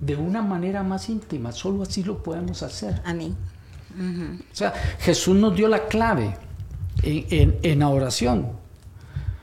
de 0.00 0.16
una 0.16 0.42
manera 0.42 0.82
más 0.82 1.08
íntima, 1.08 1.52
solo 1.52 1.82
así 1.82 2.02
lo 2.02 2.22
podemos 2.22 2.62
hacer. 2.62 3.00
Amén. 3.04 3.36
O 4.52 4.54
sea, 4.54 4.72
Jesús 5.00 5.36
nos 5.36 5.54
dio 5.54 5.68
la 5.68 5.86
clave 5.86 6.36
en, 7.02 7.58
en 7.62 7.78
la 7.80 7.88
oración 7.88 8.60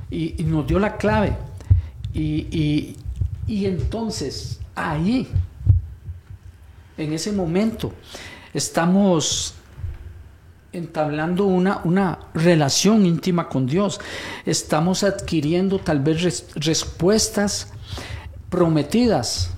y, 0.10 0.44
nos 0.44 0.68
dio 0.68 0.80
la 0.80 0.98
clave. 0.98 1.36
Y, 2.14 2.96
entonces 3.48 4.60
ahí, 4.76 5.28
en 6.98 7.14
ese 7.14 7.32
momento, 7.32 7.94
estamos 8.54 9.54
entablando 10.72 11.46
una, 11.46 11.82
una 11.84 12.20
relación 12.34 13.06
íntima 13.06 13.48
con 13.50 13.66
Dios. 13.66 14.00
Estamos 14.46 15.04
adquiriendo 15.04 15.80
tal 15.80 16.00
vez 16.00 16.46
respuestas 16.56 17.72
prometidas. 18.50 19.52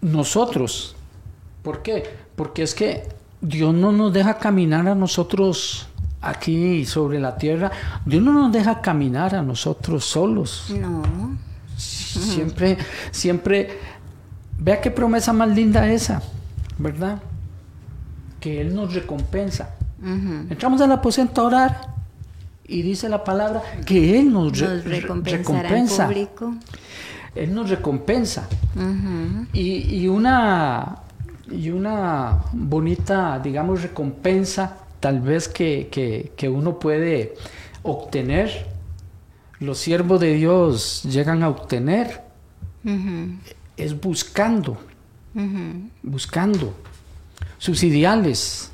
Nosotros, 0.00 0.96
¿por 1.62 1.82
qué? 1.82 2.04
Porque 2.36 2.62
es 2.62 2.74
que 2.74 3.08
Dios 3.40 3.74
no 3.74 3.92
nos 3.92 4.12
deja 4.12 4.38
caminar 4.38 4.88
a 4.88 4.94
nosotros 4.94 5.88
aquí 6.20 6.84
sobre 6.84 7.20
la 7.20 7.36
tierra, 7.36 7.70
Dios 8.04 8.22
no 8.22 8.32
nos 8.32 8.52
deja 8.52 8.80
caminar 8.80 9.34
a 9.34 9.42
nosotros 9.42 10.04
solos. 10.04 10.66
No. 10.70 11.02
Siempre, 11.76 12.76
siempre, 13.12 13.78
vea 14.58 14.80
qué 14.80 14.90
promesa 14.90 15.32
más 15.32 15.48
linda 15.48 15.90
esa, 15.90 16.22
¿verdad? 16.78 17.20
Que 18.40 18.60
Él 18.60 18.74
nos 18.74 18.94
recompensa. 18.94 19.74
Entramos 20.02 20.80
al 20.80 20.92
aposento 20.92 21.40
a 21.40 21.44
orar 21.44 21.80
y 22.66 22.82
dice 22.82 23.08
la 23.08 23.24
palabra 23.24 23.62
que 23.84 24.20
Él 24.20 24.32
nos, 24.32 24.58
recompensa. 24.58 26.10
Él 27.34 27.54
nos 27.54 27.70
recompensa. 27.70 28.48
y, 29.52 29.96
y, 29.96 30.08
una, 30.08 30.98
y 31.50 31.70
una 31.70 32.38
bonita, 32.52 33.40
digamos, 33.42 33.82
recompensa 33.82 34.78
tal 35.00 35.20
vez 35.20 35.48
que, 35.48 36.50
uno 36.52 36.78
puede 36.78 37.34
obtener, 37.82 38.66
los 39.60 39.78
siervos 39.78 40.20
de 40.20 40.34
Dios 40.34 41.02
llegan 41.04 41.42
a 41.42 41.48
obtener, 41.48 42.22
es 43.78 43.98
buscando, 43.98 44.76
buscando 46.02 46.74
sus 47.58 47.82
ideales, 47.82 48.70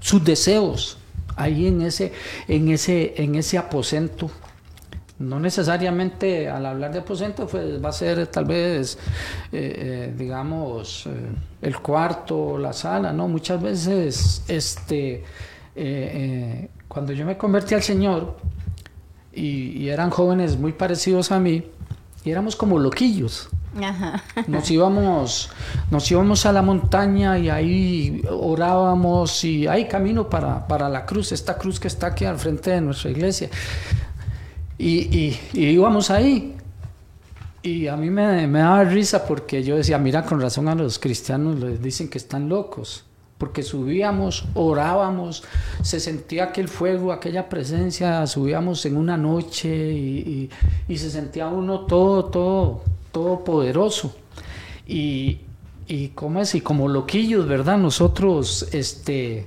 sus 0.00 0.24
deseos, 0.24 0.98
ahí 1.36 1.66
en 1.66 1.82
ese, 1.82 2.12
en 2.48 2.68
ese, 2.68 3.14
en 3.16 3.34
ese 3.34 3.58
aposento. 3.58 4.30
No 5.18 5.38
necesariamente 5.38 6.48
al 6.48 6.66
hablar 6.66 6.92
de 6.92 6.98
aposento 6.98 7.46
pues, 7.46 7.82
va 7.82 7.90
a 7.90 7.92
ser 7.92 8.26
tal 8.26 8.46
vez, 8.46 8.98
eh, 9.52 10.08
eh, 10.10 10.14
digamos, 10.16 11.06
eh, 11.06 11.10
el 11.62 11.78
cuarto, 11.78 12.58
la 12.58 12.72
sala, 12.72 13.12
¿no? 13.12 13.28
Muchas 13.28 13.62
veces, 13.62 14.42
este, 14.48 15.24
cuando 16.88 17.12
yo 17.12 17.24
me 17.24 17.36
convertí 17.36 17.74
al 17.74 17.82
Señor 17.82 18.36
y, 19.32 19.88
eran 19.88 20.10
jóvenes 20.10 20.56
muy 20.56 20.72
parecidos 20.72 21.32
a 21.32 21.38
mí, 21.38 21.64
y 22.24 22.30
éramos 22.30 22.56
como 22.56 22.78
loquillos. 22.78 23.48
Nos 24.46 24.70
íbamos, 24.70 25.50
nos 25.90 26.10
íbamos 26.10 26.46
a 26.46 26.52
la 26.52 26.62
montaña 26.62 27.38
y 27.38 27.50
ahí 27.50 28.22
orábamos 28.30 29.44
y 29.44 29.66
hay 29.66 29.88
camino 29.88 30.28
para, 30.28 30.66
para 30.66 30.88
la 30.88 31.04
cruz, 31.04 31.32
esta 31.32 31.56
cruz 31.58 31.80
que 31.80 31.88
está 31.88 32.08
aquí 32.08 32.24
al 32.24 32.38
frente 32.38 32.70
de 32.70 32.80
nuestra 32.80 33.10
iglesia. 33.10 33.48
Y, 34.78 35.36
íbamos 35.52 36.10
ahí. 36.10 36.56
Y 37.62 37.86
a 37.86 37.96
mí 37.96 38.10
me, 38.10 38.46
me, 38.46 38.58
daba 38.58 38.84
risa 38.84 39.24
porque 39.24 39.62
yo 39.62 39.76
decía, 39.76 39.98
mira, 39.98 40.24
con 40.24 40.40
razón 40.40 40.68
a 40.68 40.74
los 40.74 40.98
cristianos 40.98 41.58
les 41.58 41.82
dicen 41.82 42.08
que 42.08 42.18
están 42.18 42.48
locos. 42.48 43.04
Porque 43.38 43.62
subíamos, 43.62 44.46
orábamos, 44.54 45.42
se 45.82 45.98
sentía 45.98 46.44
aquel 46.44 46.68
fuego, 46.68 47.12
aquella 47.12 47.48
presencia, 47.48 48.26
subíamos 48.26 48.86
en 48.86 48.96
una 48.96 49.16
noche 49.16 49.68
y, 49.68 50.50
se 50.88 51.10
sentía 51.10 51.48
uno 51.48 51.80
todo, 51.80 52.26
todo, 52.26 52.82
todo 53.14 53.44
poderoso. 53.44 54.14
Y, 54.86 55.38
y 55.86 56.08
como 56.08 56.40
es, 56.40 56.54
y 56.54 56.60
como 56.60 56.88
loquillos, 56.88 57.46
¿verdad? 57.46 57.78
Nosotros, 57.78 58.68
este, 58.72 59.46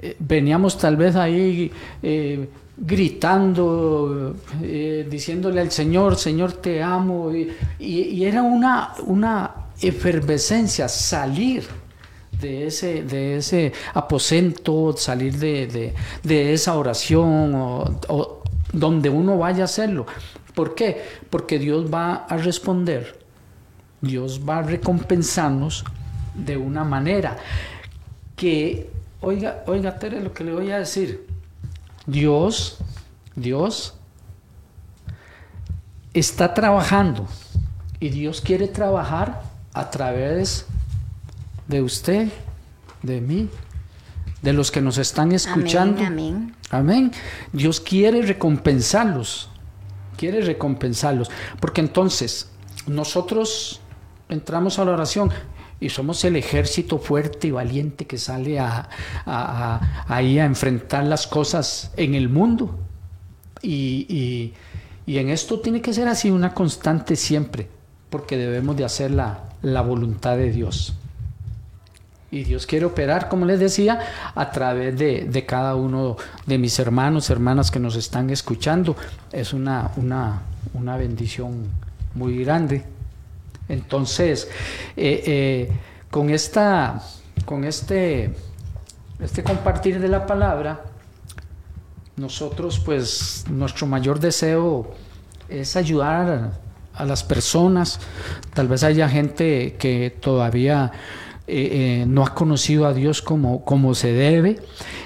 eh, 0.00 0.16
veníamos 0.18 0.76
tal 0.76 0.96
vez 0.96 1.16
ahí 1.16 1.70
eh, 2.02 2.48
gritando, 2.76 4.34
eh, 4.62 5.06
diciéndole 5.08 5.60
al 5.60 5.70
Señor, 5.70 6.16
Señor 6.16 6.52
te 6.52 6.82
amo, 6.82 7.32
y, 7.32 8.24
era 8.24 8.42
una, 8.42 8.94
una 9.06 9.50
efervescencia 9.80 10.88
salir 10.88 11.64
de 12.40 12.66
ese, 12.66 13.02
de 13.04 13.36
ese 13.38 13.72
aposento, 13.94 14.94
salir 14.96 15.36
de, 15.38 15.94
esa 16.52 16.76
oración 16.76 17.52
o, 17.54 18.42
donde 18.72 19.08
uno 19.08 19.38
vaya 19.38 19.62
a 19.62 19.64
hacerlo. 19.64 20.06
¿Por 20.58 20.74
qué? 20.74 21.00
Porque 21.30 21.56
Dios 21.60 21.86
va 21.88 22.26
a 22.28 22.36
responder, 22.36 23.16
Dios 24.00 24.40
va 24.40 24.58
a 24.58 24.62
recompensarnos 24.62 25.84
de 26.34 26.56
una 26.56 26.82
manera 26.82 27.36
que, 28.34 28.90
oiga, 29.20 29.62
oiga, 29.68 30.00
Tere, 30.00 30.20
lo 30.20 30.34
que 30.34 30.42
le 30.42 30.52
voy 30.52 30.72
a 30.72 30.80
decir, 30.80 31.28
Dios, 32.06 32.78
Dios 33.36 33.94
está 36.12 36.54
trabajando 36.54 37.28
y 38.00 38.08
Dios 38.08 38.40
quiere 38.40 38.66
trabajar 38.66 39.42
a 39.74 39.90
través 39.90 40.66
de 41.68 41.82
usted, 41.82 42.32
de 43.04 43.20
mí, 43.20 43.48
de 44.42 44.52
los 44.52 44.72
que 44.72 44.80
nos 44.80 44.98
están 44.98 45.30
escuchando. 45.30 46.04
Amén, 46.04 46.52
amén. 46.70 47.12
Dios 47.52 47.78
quiere 47.78 48.22
recompensarlos, 48.22 49.50
quiere 50.18 50.42
recompensarlos, 50.42 51.30
porque 51.60 51.80
entonces 51.80 52.50
nosotros 52.86 53.80
entramos 54.28 54.78
a 54.78 54.84
la 54.84 54.92
oración 54.92 55.30
y 55.80 55.88
somos 55.88 56.24
el 56.24 56.36
ejército 56.36 56.98
fuerte 56.98 57.46
y 57.46 57.50
valiente 57.52 58.06
que 58.06 58.18
sale 58.18 58.58
a, 58.58 58.90
ahí 60.08 60.38
a 60.38 60.44
enfrentar 60.44 61.04
las 61.04 61.26
cosas 61.26 61.92
en 61.96 62.14
el 62.14 62.28
mundo. 62.28 62.78
Y, 63.62 64.52
en 65.06 65.30
esto 65.30 65.60
tiene 65.60 65.80
que 65.80 65.94
ser 65.94 66.06
así 66.08 66.30
una 66.30 66.52
constante 66.52 67.16
siempre, 67.16 67.68
porque 68.10 68.36
debemos 68.36 68.76
de 68.76 68.84
hacer 68.84 69.10
la 69.12 69.80
voluntad 69.82 70.36
de 70.36 70.50
Dios. 70.50 70.94
Y 72.30 72.44
Dios 72.44 72.66
quiere 72.66 72.84
operar, 72.84 73.28
como 73.28 73.46
les 73.46 73.58
decía, 73.58 74.00
a 74.34 74.50
través 74.50 74.98
de, 74.98 75.24
de, 75.24 75.46
cada 75.46 75.74
uno 75.74 76.16
de 76.46 76.58
mis 76.58 76.78
hermanos, 76.78 77.30
hermanas 77.30 77.70
que 77.70 77.80
nos 77.80 77.96
están 77.96 78.28
escuchando. 78.28 78.96
Es 79.32 79.54
una, 79.54 79.90
una, 79.96 80.42
una 80.74 80.96
bendición 80.98 81.68
muy 82.14 82.44
grande. 82.44 82.84
Entonces, 83.68 84.48
eh, 84.96 85.22
eh, 85.26 85.72
con, 86.10 86.30
esta, 86.30 87.02
con 87.44 87.64
este, 87.64 88.34
este 89.20 89.42
compartir 89.42 90.00
de 90.00 90.08
la 90.08 90.26
palabra, 90.26 90.82
nosotros 92.16 92.80
pues 92.80 93.44
nuestro 93.48 93.86
mayor 93.86 94.18
deseo 94.18 94.94
es 95.48 95.76
ayudar 95.76 96.52
a, 96.94 97.04
las 97.04 97.22
personas. 97.22 98.00
Tal 98.54 98.66
vez 98.66 98.82
haya 98.82 99.08
gente 99.08 99.76
que 99.78 100.10
todavía 100.20 100.90
eh, 101.48 102.04
no 102.06 102.24
ha 102.24 102.34
conocido 102.34 102.86
a 102.86 102.94
Dios 102.94 103.22
como, 103.22 103.64
como 103.64 103.94
se 103.94 104.12
debe. 104.12 104.60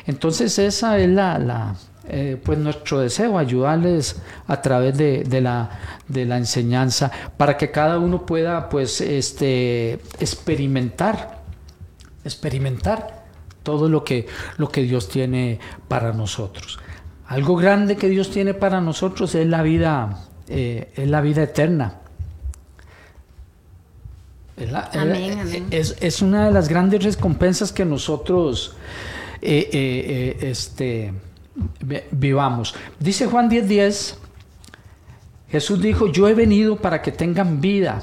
Entonces 0.06 0.58
esa 0.58 0.98
es 0.98 1.08
la 1.08 1.76
eh, 2.08 2.36
pues 2.42 2.58
nuestro 2.58 2.98
deseo, 2.98 3.38
ayudarles 3.38 4.20
a 4.48 4.60
través 4.60 4.98
de, 4.98 5.40
la, 5.40 5.70
de, 6.08 6.24
la, 6.24 6.36
enseñanza 6.36 7.12
para 7.36 7.56
que 7.56 7.70
cada 7.70 8.00
uno 8.00 8.26
pueda 8.26 8.68
pues 8.68 9.00
este, 9.00 9.94
experimentar, 10.18 11.42
experimentar 12.24 13.22
todo 13.62 13.88
lo 13.88 14.02
que, 14.02 14.26
lo 14.56 14.68
que 14.68 14.82
Dios 14.82 15.08
tiene 15.08 15.60
para 15.86 16.12
nosotros. 16.12 16.80
Algo 17.28 17.54
grande 17.54 17.96
que 17.96 18.08
Dios 18.08 18.30
tiene 18.30 18.52
para 18.52 18.80
nosotros 18.80 19.36
es 19.36 19.46
la 19.46 19.62
vida, 19.62 20.26
eh, 20.48 20.92
es 20.96 21.08
la 21.08 21.20
vida 21.20 21.44
eterna. 21.44 22.01
Es, 25.70 26.22
una 26.22 26.46
de 26.46 26.52
las 26.52 26.68
grandes 26.68 27.02
recompensas 27.04 27.72
que 27.72 27.84
nosotros 27.84 28.74
eh, 29.40 30.38
este, 30.40 31.12
vivamos. 32.10 32.74
Dice 32.98 33.26
Juan 33.26 33.50
10:10, 33.50 33.62
10, 33.62 34.18
Jesús 35.50 35.82
dijo, 35.82 36.06
yo 36.06 36.28
he 36.28 36.34
venido 36.34 36.76
para 36.76 37.02
que 37.02 37.12
tengan 37.12 37.60
vida 37.60 38.02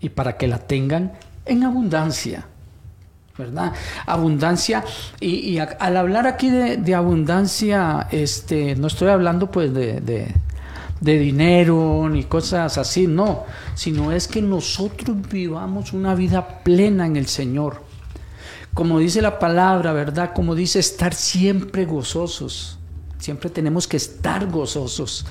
y 0.00 0.10
para 0.10 0.36
que 0.36 0.46
la 0.46 0.58
tengan 0.58 1.12
en 1.44 1.64
abundancia. 1.64 2.46
¿Verdad? 3.36 3.72
Abundancia. 4.06 4.84
Y, 5.18 5.58
al 5.58 5.96
hablar 5.96 6.28
aquí 6.28 6.50
de, 6.50 6.94
abundancia, 6.94 8.06
este, 8.12 8.76
no 8.76 8.86
estoy 8.86 9.08
hablando 9.08 9.50
pues 9.50 9.74
de, 9.74 10.00
de 10.00 10.32
dinero 11.12 12.08
ni 12.10 12.24
cosas 12.24 12.78
así, 12.78 13.06
no, 13.06 13.44
sino 13.74 14.12
es 14.12 14.26
que 14.26 14.42
nosotros 14.42 15.16
vivamos 15.30 15.92
una 15.92 16.14
vida 16.14 16.62
plena 16.64 17.06
en 17.06 17.16
el 17.16 17.26
Señor. 17.26 17.82
Como 18.72 18.98
dice 18.98 19.22
la 19.22 19.38
palabra, 19.38 19.92
¿verdad? 19.92 20.32
Como 20.34 20.54
dice 20.54 20.80
estar 20.80 21.14
siempre 21.14 21.84
gozosos. 21.84 22.78
Siempre 23.18 23.48
tenemos 23.48 23.88
que 23.88 23.96
estar 23.96 24.50
gozosos, 24.50 25.24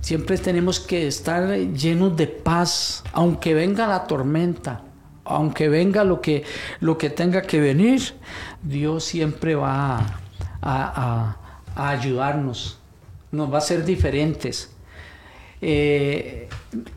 siempre 0.00 0.36
tenemos 0.36 0.80
que 0.80 1.06
estar 1.06 1.56
llenos 1.56 2.16
de 2.16 2.26
paz, 2.26 3.04
aunque 3.12 3.54
venga 3.54 3.86
la 3.86 4.08
tormenta, 4.08 4.82
aunque 5.22 5.68
venga 5.68 6.02
lo 6.02 6.20
que, 6.20 6.42
lo 6.80 6.98
que 6.98 7.08
tenga 7.08 7.42
que 7.42 7.60
venir, 7.60 8.14
Dios 8.64 9.04
siempre 9.04 9.54
va 9.54 10.18
a, 10.60 11.36
ayudarnos, 11.76 12.78
nos 13.30 13.52
va 13.52 13.58
a 13.58 13.60
ser 13.60 13.84
diferentes. 13.84 14.75
Eh, 15.68 16.48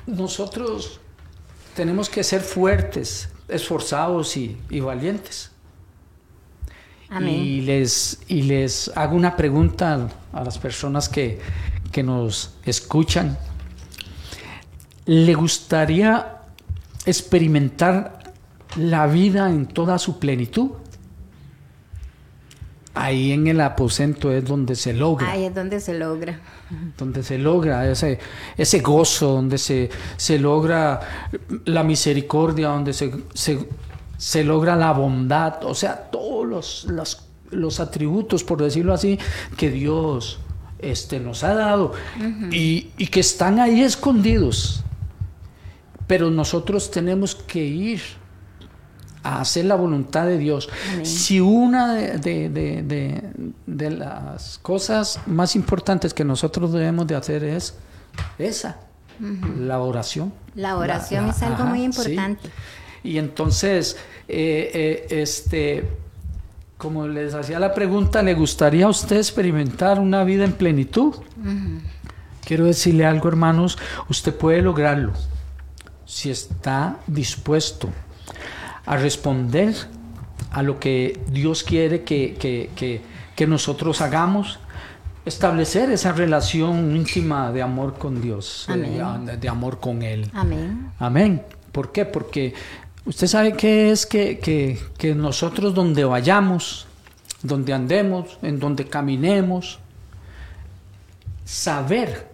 nosotros 0.05 0.99
tenemos 1.75 2.07
que 2.07 2.23
ser 2.23 2.41
fuertes, 2.41 3.27
esforzados 3.47 4.37
y 4.37 4.79
valientes. 4.79 5.49
Y 7.19 7.61
les, 7.61 8.21
y 8.27 8.43
les 8.43 8.91
hago 8.95 9.15
una 9.15 9.35
pregunta 9.35 10.09
a 10.31 10.43
las 10.43 10.59
personas 10.59 11.09
que, 11.09 11.39
que 11.91 12.03
nos 12.03 12.53
escuchan. 12.63 13.39
¿Le 15.05 15.33
gustaría 15.33 16.43
experimentar 17.07 18.33
la 18.75 19.07
vida 19.07 19.49
en 19.49 19.65
toda 19.65 19.97
su 19.97 20.19
plenitud? 20.19 20.69
Ahí 22.95 23.31
en 23.31 23.47
el 23.47 23.61
aposento 23.61 24.31
es 24.31 24.45
donde 24.45 24.75
se 24.75 24.93
logra. 24.93 25.31
Ahí 25.31 25.45
es 25.45 25.55
donde 25.55 25.79
se 25.79 25.97
logra. 25.97 26.39
Donde 26.97 27.23
se 27.23 27.37
logra 27.37 27.89
ese, 27.89 28.19
ese 28.57 28.79
gozo, 28.79 29.33
donde 29.33 29.57
se, 29.57 29.89
se 30.17 30.39
logra 30.39 30.99
la 31.65 31.83
misericordia, 31.83 32.69
donde 32.69 32.93
se, 32.93 33.11
se 33.33 33.67
se 34.19 34.43
logra 34.43 34.75
la 34.75 34.91
bondad, 34.91 35.63
o 35.63 35.73
sea, 35.73 35.95
todos 36.11 36.45
los, 36.45 37.25
los, 37.51 37.79
atributos, 37.79 38.43
por 38.43 38.61
decirlo 38.61 38.93
así, 38.93 39.17
que 39.55 39.71
Dios 39.71 40.39
este, 40.79 41.21
nos 41.21 41.45
ha 41.45 41.53
dado 41.53 41.93
y, 42.51 42.81
que 43.07 43.21
están 43.21 43.59
ahí 43.59 43.81
escondidos. 43.81 44.83
Pero 46.05 46.29
nosotros 46.29 46.91
tenemos 46.91 47.33
que 47.33 47.63
ir 47.63 48.01
a 49.23 49.41
hacer 49.41 49.65
la 49.65 49.75
voluntad 49.75 50.25
de 50.25 50.37
Dios. 50.37 50.69
Si 51.03 51.39
una 51.39 51.93
de, 51.93 52.49
de, 53.65 53.89
las 53.91 54.59
cosas 54.59 55.19
más 55.25 55.55
importantes 55.55 56.13
que 56.13 56.23
nosotros 56.23 56.71
debemos 56.71 57.07
de 57.07 57.15
hacer 57.15 57.43
es 57.43 57.75
esa, 58.37 58.77
la 59.57 59.79
oración. 59.79 60.33
La 60.55 60.77
oración 60.77 61.29
es 61.29 61.41
algo 61.43 61.65
muy 61.65 61.83
importante. 61.83 62.49
Y 63.03 63.17
entonces, 63.17 63.97
eh, 64.27 64.71
eh, 64.73 65.21
este, 65.21 65.89
como 66.77 67.07
les 67.07 67.33
hacía 67.33 67.59
la 67.59 67.73
pregunta, 67.73 68.21
¿le 68.21 68.33
gustaría 68.33 68.85
a 68.85 68.89
usted 68.89 69.17
experimentar 69.17 69.99
una 69.99 70.23
vida 70.23 70.45
en 70.45 70.53
plenitud? 70.53 71.15
Quiero 72.45 72.65
decirle 72.65 73.05
algo, 73.05 73.27
hermanos, 73.27 73.77
usted 74.09 74.35
puede 74.35 74.61
lograrlo 74.61 75.13
si 76.05 76.31
está 76.31 76.97
dispuesto 77.05 77.89
a 78.85 78.97
responder 78.97 79.75
a 80.51 80.63
lo 80.63 80.79
que 80.79 81.19
Dios 81.29 81.63
quiere 81.63 82.03
que, 82.03 82.35
que, 82.39 83.01
que 83.35 83.47
nosotros 83.47 84.01
hagamos 84.01 84.59
establecer 85.25 85.91
esa 85.91 86.11
relación 86.11 86.95
íntima 86.95 87.51
de 87.51 87.61
amor 87.61 87.97
con 87.97 88.21
Dios, 88.21 88.67
eh, 88.69 89.01
de, 89.39 89.49
amor 89.49 89.79
con 89.79 90.01
Él. 90.01 90.29
Amén. 90.33 90.91
Amén. 90.97 91.43
¿Por 91.71 91.91
qué? 91.91 92.05
Porque 92.05 92.53
Usted 93.05 93.25
sabe 93.25 93.53
qué 93.53 93.89
es 93.89 94.05
que, 94.05 94.77
nosotros 95.15 95.73
donde 95.73 96.03
vayamos, 96.03 96.85
donde 97.41 97.73
andemos, 97.73 98.37
en 98.43 98.59
donde 98.59 98.85
caminemos, 98.85 99.79
saber, 101.43 102.27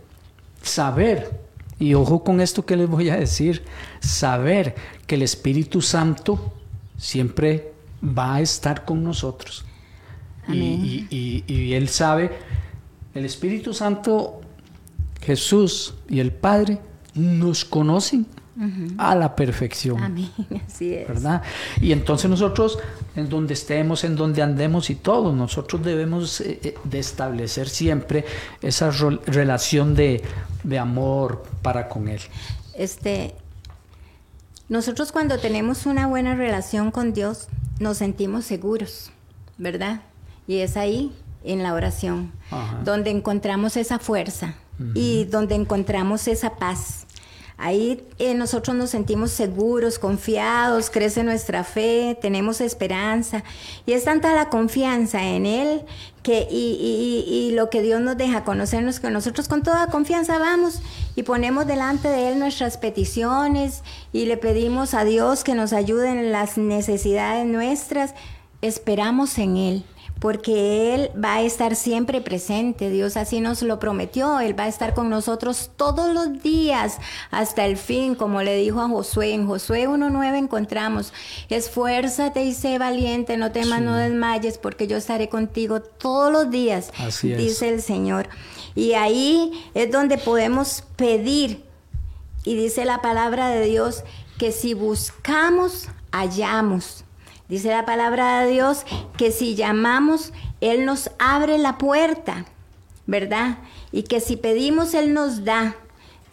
saber, 0.62 1.39
y 1.80 1.93
ojo 1.93 2.26
con 2.26 2.41
esto 2.41 2.66
que 2.66 2.76
les 2.76 2.89
voy 2.89 3.10
a 3.10 3.16
decir, 3.16 3.64
saber 4.02 4.76
que 5.08 5.16
el 5.16 5.22
Espíritu 5.22 5.82
Santo 5.82 6.53
siempre 6.97 7.74
va 8.03 8.36
a 8.36 8.41
estar 8.41 8.86
con 8.86 9.03
nosotros. 9.03 9.66
Y, 10.47 11.08
y, 11.10 11.74
Él 11.74 11.89
sabe, 11.89 12.32
el 13.16 13.26
Espíritu 13.26 13.74
Santo, 13.74 14.41
Jesús 15.22 15.95
y 16.08 16.20
el 16.20 16.32
Padre 16.32 16.80
nos 17.16 17.66
conocen 17.66 18.28
a 18.97 19.16
la 19.16 19.36
perfección. 19.36 20.01
Amén, 20.01 20.30
así 20.68 20.93
es. 20.93 21.08
¿Verdad? 21.08 21.41
Y 21.82 21.91
entonces 21.91 22.30
nosotros, 22.30 22.78
en 23.16 23.28
donde 23.28 23.53
estemos, 23.53 24.03
en 24.03 24.16
donde 24.16 24.41
andemos 24.41 24.89
y 24.89 24.95
todo, 24.95 25.34
nosotros 25.34 25.84
debemos 25.84 26.41
eh, 26.41 26.60
eh, 26.64 26.76
de 26.84 26.99
establecer 26.99 27.68
siempre 27.68 28.24
esa 28.62 28.91
relación 29.26 29.95
de, 29.95 30.22
de 30.64 30.80
amor 30.80 31.43
para 31.62 31.89
con 31.89 32.08
Él. 32.08 32.22
Este, 32.76 33.34
nosotros 34.70 35.11
cuando 35.11 35.38
tenemos 35.38 35.86
una 35.86 36.07
buena 36.07 36.36
relación 36.36 36.91
con 36.91 37.13
Dios, 37.13 37.47
nos 37.80 37.97
sentimos 37.97 38.45
seguros, 38.45 39.11
¿verdad? 39.57 40.01
Y 40.47 40.59
es 40.59 40.78
ahí, 40.78 41.11
en 41.45 41.63
la 41.63 41.74
oración, 41.74 42.32
donde 42.84 43.11
encontramos 43.11 43.78
esa 43.78 43.99
fuerza 43.99 44.55
y 44.93 45.26
donde 45.26 45.55
encontramos 45.55 46.28
esa 46.28 46.55
paz. 46.55 47.05
Ahí 47.58 48.06
eh, 48.20 48.34
nosotros 48.34 48.76
nos 48.76 48.89
sentimos 48.89 49.32
seguros, 49.32 49.97
confiados, 49.97 50.89
crece 50.89 51.24
nuestra 51.24 51.64
fe, 51.64 52.18
tenemos 52.22 52.60
esperanza. 52.60 53.43
Y 53.86 53.93
es 53.93 54.03
tanta 54.03 54.36
la 54.36 54.49
confianza 54.49 55.24
en 55.24 55.45
Él 55.45 55.82
que, 56.22 56.47
y, 56.51 57.24
y, 57.28 57.51
lo 57.56 57.70
que 57.70 57.82
Dios 57.82 58.01
nos 58.01 58.18
deja 58.18 58.43
conocernos, 58.43 58.99
que 58.99 59.10
nosotros 59.10 59.47
con 59.47 59.64
toda 59.64 59.88
confianza 59.88 60.38
vamos 60.38 60.82
y 61.16 61.24
ponemos 61.24 61.66
delante 61.66 62.10
de 62.10 62.30
Él 62.30 62.39
nuestras 62.39 62.78
peticiones 62.78 63.84
y 64.12 64.26
le 64.26 64.36
pedimos 64.36 64.93
a 64.93 65.06
Dios 65.06 65.43
que 65.43 65.56
nos 65.56 65.72
ayude 65.72 66.10
en 66.10 66.32
las 66.32 66.58
necesidades 66.58 67.45
nuestras. 67.45 68.16
Esperamos 68.62 69.38
en 69.38 69.58
Él 69.58 69.86
porque 70.20 70.95
Él 70.95 71.11
va 71.22 71.36
a 71.36 71.41
estar 71.41 71.76
siempre 71.76 72.22
presente. 72.22 72.89
Dios 72.89 73.18
así 73.18 73.41
nos 73.41 73.61
lo 73.61 73.80
prometió. 73.80 74.39
Él 74.39 74.57
va 74.57 74.63
a 74.63 74.68
estar 74.68 74.93
con 74.93 75.09
nosotros 75.09 75.72
todos 75.76 76.13
los 76.13 76.41
días 76.41 76.97
hasta 77.32 77.66
el 77.66 77.78
fin, 77.78 78.16
como 78.16 78.41
le 78.41 78.57
dijo 78.57 78.82
a 78.82 78.88
Josué. 78.88 79.34
En 79.34 79.47
Josué 79.47 79.88
1.9 79.88 80.38
encontramos, 80.38 81.13
esfuérzate 81.49 82.43
y 82.43 82.53
sé 82.53 82.78
valiente, 82.78 83.38
no 83.38 83.51
temas, 83.51 83.82
no 83.82 83.95
desmayes, 83.95 84.57
porque 84.57 84.88
yo 84.88 84.97
estaré 84.97 85.30
contigo 85.30 85.82
todos 85.82 86.32
los 86.32 86.49
días, 86.49 86.91
dice 87.22 87.70
el 87.70 87.82
Señor. 87.82 88.30
Y 88.74 88.93
ahí 88.93 89.51
es 89.74 89.91
donde 89.91 90.18
podemos 90.18 90.84
pedir. 90.95 91.63
Y 92.43 92.55
dice 92.55 92.86
la 92.86 93.01
palabra 93.01 93.49
de 93.49 93.66
Dios 93.66 94.03
que 94.38 94.51
si 94.51 94.74
buscamos, 94.74 95.88
hallamos. 96.11 97.05
Dice 97.48 97.70
la 97.70 97.86
palabra 97.86 98.41
de 98.41 98.52
Dios 98.52 98.86
que 99.18 99.32
si 99.32 99.56
llamamos, 99.56 100.34
Él 100.62 100.86
nos 100.86 101.12
abre 101.20 101.58
la 101.58 101.78
puerta, 101.78 102.46
¿verdad? 103.06 103.60
Y 103.91 104.04
que 104.04 104.20
si 104.20 104.36
pedimos, 104.36 104.93
Él 104.93 105.14
nos 105.14 105.43
da. 105.46 105.76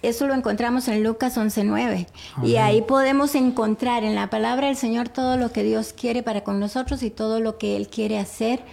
Eso 0.00 0.26
lo 0.26 0.34
encontramos 0.34 0.88
en 0.88 1.04
Lucas 1.04 1.36
11.9. 1.36 2.08
Y 2.42 2.56
ahí 2.56 2.82
podemos 2.82 3.36
encontrar 3.36 4.02
en 4.02 4.16
la 4.16 4.30
palabra 4.30 4.66
del 4.66 4.76
Señor 4.76 5.08
todo 5.08 5.36
lo 5.36 5.52
que 5.52 5.62
Dios 5.62 5.92
quiere 5.92 6.24
para 6.24 6.42
con 6.42 6.58
nosotros 6.58 7.04
y 7.04 7.10
todo 7.10 7.38
lo 7.38 7.56
que 7.56 7.76
Él 7.76 7.88
quiere 7.88 8.18
hacer 8.18 8.64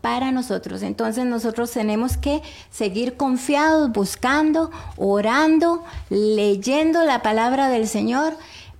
para 0.00 0.30
nosotros. 0.30 0.82
Entonces 0.82 1.24
nosotros 1.24 1.72
tenemos 1.72 2.16
que 2.16 2.40
seguir 2.70 3.16
confiados, 3.16 3.90
buscando, 3.90 4.70
orando, 4.96 5.82
leyendo 6.10 7.04
la 7.04 7.22
palabra 7.22 7.68
del 7.68 7.88
Señor 7.88 8.34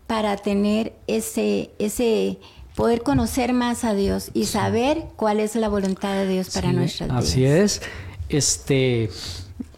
para 0.07 0.37
tener 0.37 0.93
ese, 1.09 1.71
ese, 1.81 2.39
poder 2.77 3.03
conocer 3.03 3.55
más 3.55 3.85
a 3.85 3.95
Dios 3.95 4.31
y 4.35 4.45
saber 4.45 5.07
cuál 5.17 5.41
es 5.41 5.57
la 5.57 5.69
voluntad 5.69 6.13
de 6.13 6.29
Dios 6.29 6.51
para 6.51 6.73
nuestras 6.73 7.09
vidas. 7.09 7.25
Así 7.25 7.45
es. 7.45 7.83
Este, 8.29 9.11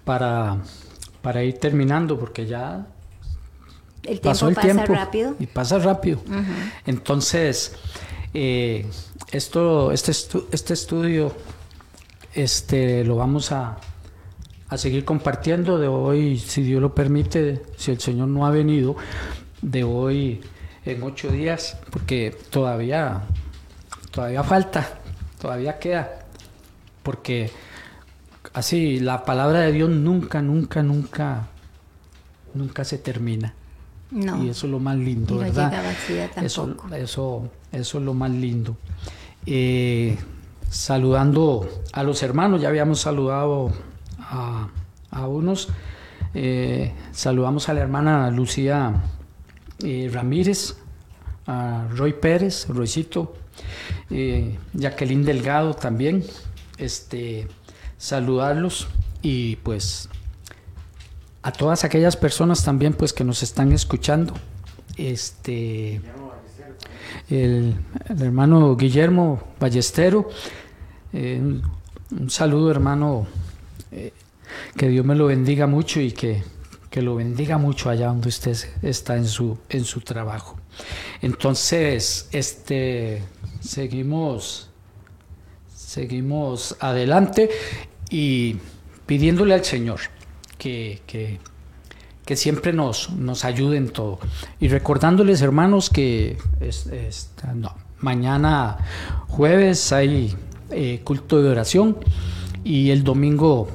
para, 0.05 0.59
para 1.23 1.45
ir 1.45 1.59
terminando, 1.59 2.19
porque 2.19 2.45
ya 2.45 2.89
el 4.03 4.21
tiempo 4.21 4.23
pasó 4.23 4.49
el 4.49 4.55
pasa 4.57 4.85
rápido. 4.85 5.37
Y 5.39 5.47
pasa 5.47 5.79
rápido. 5.79 6.21
Entonces, 6.87 7.77
eh, 8.35 8.85
esto, 9.31 9.93
este, 9.93 10.13
este 10.51 10.75
estudio 10.75 11.33
este, 12.35 13.05
lo 13.05 13.15
vamos 13.15 13.53
a, 13.53 13.79
a 14.69 14.77
seguir 14.77 15.05
compartiendo 15.05 15.79
de 15.79 15.87
hoy, 15.87 16.39
si 16.39 16.63
Dios 16.63 16.83
lo 16.83 16.97
permite, 16.97 17.63
si 17.77 17.93
el 17.93 18.01
Señor 18.01 18.27
no 18.27 18.45
ha 18.45 18.51
venido, 18.51 18.97
de 19.63 19.85
hoy 19.85 20.41
en 20.85 21.03
ocho 21.03 21.31
días, 21.31 21.77
porque 21.91 22.37
todavía, 22.51 23.23
todavía 24.11 24.43
falta, 24.43 24.89
todavía 25.41 25.79
queda, 25.79 26.27
porque 27.03 27.51
así 28.53 29.01
la 29.01 29.25
palabra 29.25 29.61
de 29.61 29.73
Dios 29.73 29.91
nunca, 29.91 30.43
nunca, 30.43 30.83
nunca, 30.83 31.49
nunca 32.55 32.85
se 32.85 32.99
termina. 32.99 33.55
Y 34.11 34.49
eso 34.49 34.67
es 34.67 34.73
lo 34.73 34.79
más 34.79 34.97
lindo, 34.97 35.37
¿verdad? 35.37 35.71
eso, 36.43 36.75
eso, 36.97 37.51
eso 37.73 37.99
es 37.99 38.05
lo 38.05 38.15
más 38.15 38.31
lindo. 38.31 38.77
Eh, 39.45 40.17
saludando 40.71 41.69
a 41.93 42.03
los 42.03 42.23
hermanos, 42.23 42.63
ya 42.63 42.69
habíamos 42.69 43.01
saludado 43.01 43.71
a, 44.19 44.69
unos. 45.27 45.69
Eh, 46.33 46.95
saludamos 47.13 47.69
a 47.69 47.75
la 47.75 47.81
hermana 47.81 48.31
Lucía 48.31 48.95
eh, 49.83 50.11
Ramírez, 50.13 50.75
a 51.47 51.87
Roy 51.95 52.13
Pérez, 52.13 52.67
Roycito, 52.69 53.35
eh, 54.11 54.59
Jacqueline 54.75 55.25
Delgado 55.25 55.75
también, 55.75 56.25
este, 56.79 57.47
saludarlos 57.97 58.89
y 59.23 59.57
pues 59.57 60.09
a 61.43 61.53
todas 61.53 61.85
aquellas 61.85 62.17
personas 62.17 62.65
también 62.65 62.93
pues 62.93 63.13
que 63.13 63.25
nos 63.25 63.43
están 63.43 63.73
escuchando. 63.73 64.35
Este, 64.97 66.01
el, 67.31 67.77
hermano 68.09 68.75
Guillermo 68.77 69.43
Ballestero, 69.61 70.29
eh, 71.13 71.41
un, 71.41 72.31
saludo 72.31 72.71
hermano, 72.71 73.27
que 74.77 74.89
Dios 74.89 75.07
me 75.07 75.15
lo 75.15 75.27
bendiga 75.27 75.67
mucho 75.67 76.01
y 76.01 76.11
que 76.11 76.43
que 76.91 77.03
lo 77.03 77.17
bendiga 77.17 77.59
mucho 77.59 77.91
allá 77.91 78.07
donde 78.07 78.29
usted 78.29 78.57
está 78.83 79.17
en 79.17 79.27
su, 79.27 79.59
en 79.69 79.85
su 79.85 80.01
trabajo. 80.01 80.57
Entonces, 81.21 82.29
este, 82.33 83.23
seguimos, 83.61 84.71
seguimos 85.75 86.77
adelante 86.81 87.51
y 88.11 88.57
pidiéndole 89.07 89.55
al 89.55 89.65
Señor 89.65 90.01
que, 90.57 91.01
que, 91.07 91.39
siempre 92.37 92.75
nos, 92.75 93.11
nos 93.11 93.45
ayude 93.45 93.79
en 93.79 93.89
todo. 93.89 94.19
Y 94.61 94.69
recordándoles, 94.69 95.41
hermanos, 95.41 95.89
que 95.89 96.37
no, 97.55 97.75
mañana 98.01 98.77
jueves 99.29 99.93
hay 99.93 100.37
eh, 100.71 101.01
culto 101.05 101.43
de 101.43 101.49
oración 101.49 101.97
y 102.65 102.91
el 102.91 103.03
domingo 103.03 103.69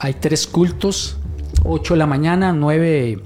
hay 0.00 0.14
tres 0.14 0.46
cultos 0.46 1.17
8 1.64 1.94
de 1.94 1.98
la 1.98 2.06
mañana, 2.06 2.52
9, 2.52 3.22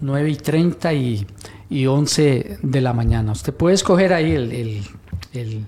9 0.00 0.30
y 0.30 0.36
30 0.36 0.92
y, 0.94 1.26
y 1.70 1.86
11 1.86 2.58
de 2.62 2.80
la 2.80 2.92
mañana. 2.92 3.32
Usted 3.32 3.54
puede 3.54 3.74
escoger 3.74 4.12
ahí 4.12 4.32
el, 4.32 4.52
el, 5.32 5.66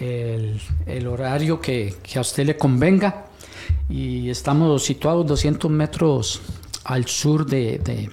el, 0.00 0.60
el 0.86 1.06
horario 1.06 1.60
que, 1.60 1.94
que, 2.02 2.18
a 2.18 2.22
usted 2.22 2.46
le 2.46 2.56
convenga. 2.56 3.26
Y 3.88 4.28
estamos 4.30 4.84
situados 4.84 5.26
200 5.26 5.70
metros 5.70 6.40
al 6.84 7.06
sur 7.06 7.46
de, 7.46 7.78
de, 7.78 8.10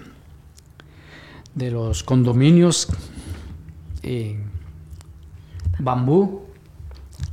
de 1.54 1.72
los 1.72 2.04
condominios 2.04 2.88
Bambú. 5.80 6.44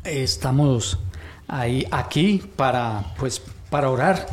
Estamos 0.05 0.99
ahí, 1.47 1.87
aquí 1.91 2.43
para, 2.57 3.15
pues, 3.19 3.43
para 3.71 3.91
orar 3.91 4.27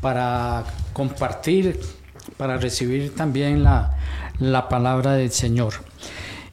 para 0.00 0.64
compartir, 0.92 1.80
para 2.36 2.56
recibir 2.56 3.14
también 3.14 3.62
la, 3.62 3.96
palabra 4.68 5.14
del 5.14 5.30
Señor. 5.30 5.74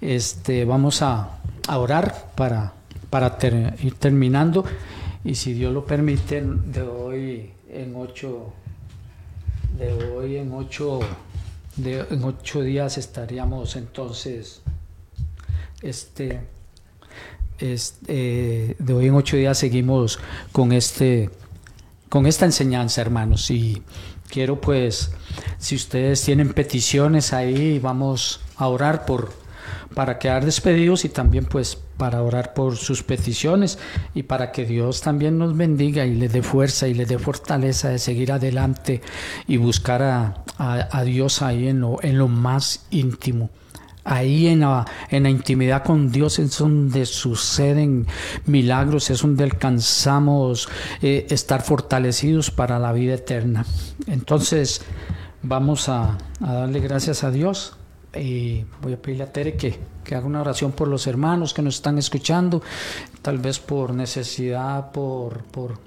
Este, 0.01 0.65
vamos 0.65 1.01
a, 1.01 1.39
orar 1.69 2.31
para, 2.35 2.73
para 3.09 3.37
ir 3.81 3.95
terminando 3.95 4.63
y 5.23 5.35
si 5.35 5.53
Dios 5.53 5.73
lo 5.73 5.85
permite, 5.85 6.41
de 6.41 6.81
hoy 6.81 7.51
en 7.69 7.95
ocho, 7.95 8.53
de 9.77 9.91
hoy 9.91 10.37
en 10.37 10.53
ocho, 10.53 10.99
de, 11.75 12.05
en 12.09 12.23
ocho 12.23 12.61
días 12.61 12.97
estaríamos 12.97 13.75
entonces, 13.75 14.61
este, 15.81 16.39
este, 17.59 18.75
de 18.79 18.93
hoy 18.93 19.07
en 19.07 19.15
ocho 19.15 19.35
días 19.35 19.57
seguimos 19.57 20.19
con 20.51 20.71
este 20.71 21.29
con 22.10 22.26
esta 22.26 22.45
enseñanza, 22.45 23.01
hermanos. 23.01 23.49
Y 23.51 23.82
quiero 24.30 24.62
pues, 24.62 25.12
si 25.58 25.76
ustedes 25.76 26.24
tienen 26.24 26.53
peticiones 26.53 27.34
ahí, 27.34 27.80
vamos 27.80 28.41
a 28.55 28.68
orar 28.68 29.05
por, 29.05 29.32
para 29.93 30.20
quedar 30.20 30.45
despedidos 30.45 31.05
y 31.05 31.10
también 31.10 31.45
pues 31.45 31.78
para 31.97 32.22
orar 32.22 32.53
por 32.53 32.78
sus 32.78 33.03
peticiones 33.03 33.80
y 34.14 34.24
para 34.24 34.51
que 34.51 34.66
Dios 34.66 35.01
también 35.01 35.38
nos 35.38 35.58
bendiga 35.58 36.05
y 36.05 36.14
le 36.16 36.30
dé 36.30 36.43
fuerza 36.43 36.88
y 36.88 36.93
le 36.93 37.05
dé 37.05 37.18
fortaleza 37.18 37.89
de 37.89 37.99
seguir 37.99 38.32
adelante 38.32 39.01
y 39.47 39.58
buscar 39.58 40.03
a, 40.03 40.43
a, 40.58 41.03
Dios 41.03 41.41
ahí 41.41 41.68
en 41.68 41.82
lo, 41.82 42.01
en 42.03 42.18
lo 42.18 42.28
más 42.28 42.86
íntimo. 42.91 43.49
Ahí 44.10 44.47
en 44.47 44.62
la, 44.62 44.86
en 45.10 45.24
la 45.24 45.30
intimidad 45.30 45.84
con 45.84 46.10
Dios 46.10 46.39
es 46.39 46.58
donde 46.58 47.05
suceden 47.05 48.08
milagros, 48.45 49.10
es 49.10 49.22
donde 49.22 49.43
alcanzamos 49.43 50.70
eh, 51.01 51.28
estar 51.30 51.62
fortalecidos 51.62 52.49
para 52.49 52.80
la 52.80 52.93
vida 52.93 53.16
eterna. 53.16 53.66
Entonces 54.08 54.82
vamos 55.43 55.89
a, 55.89 56.18
darle 56.39 56.80
gracias 56.80 57.26
a 57.26 57.32
Dios 57.32 57.76
y 58.16 58.64
voy 58.82 58.93
a 58.93 59.01
pedirle 59.01 59.26
a 59.26 59.34
Tere 59.34 59.58
que, 59.58 59.78
que, 60.05 60.16
haga 60.16 60.26
una 60.26 60.39
oración 60.39 60.72
por 60.72 60.88
los 60.88 61.05
hermanos 61.05 61.53
que 61.53 61.62
nos 61.62 61.76
están 61.76 61.97
escuchando, 61.97 62.62
tal 63.22 63.39
vez 63.39 63.60
por 63.60 63.93
necesidad, 63.93 64.89
por, 64.91 65.43
por, 65.43 65.80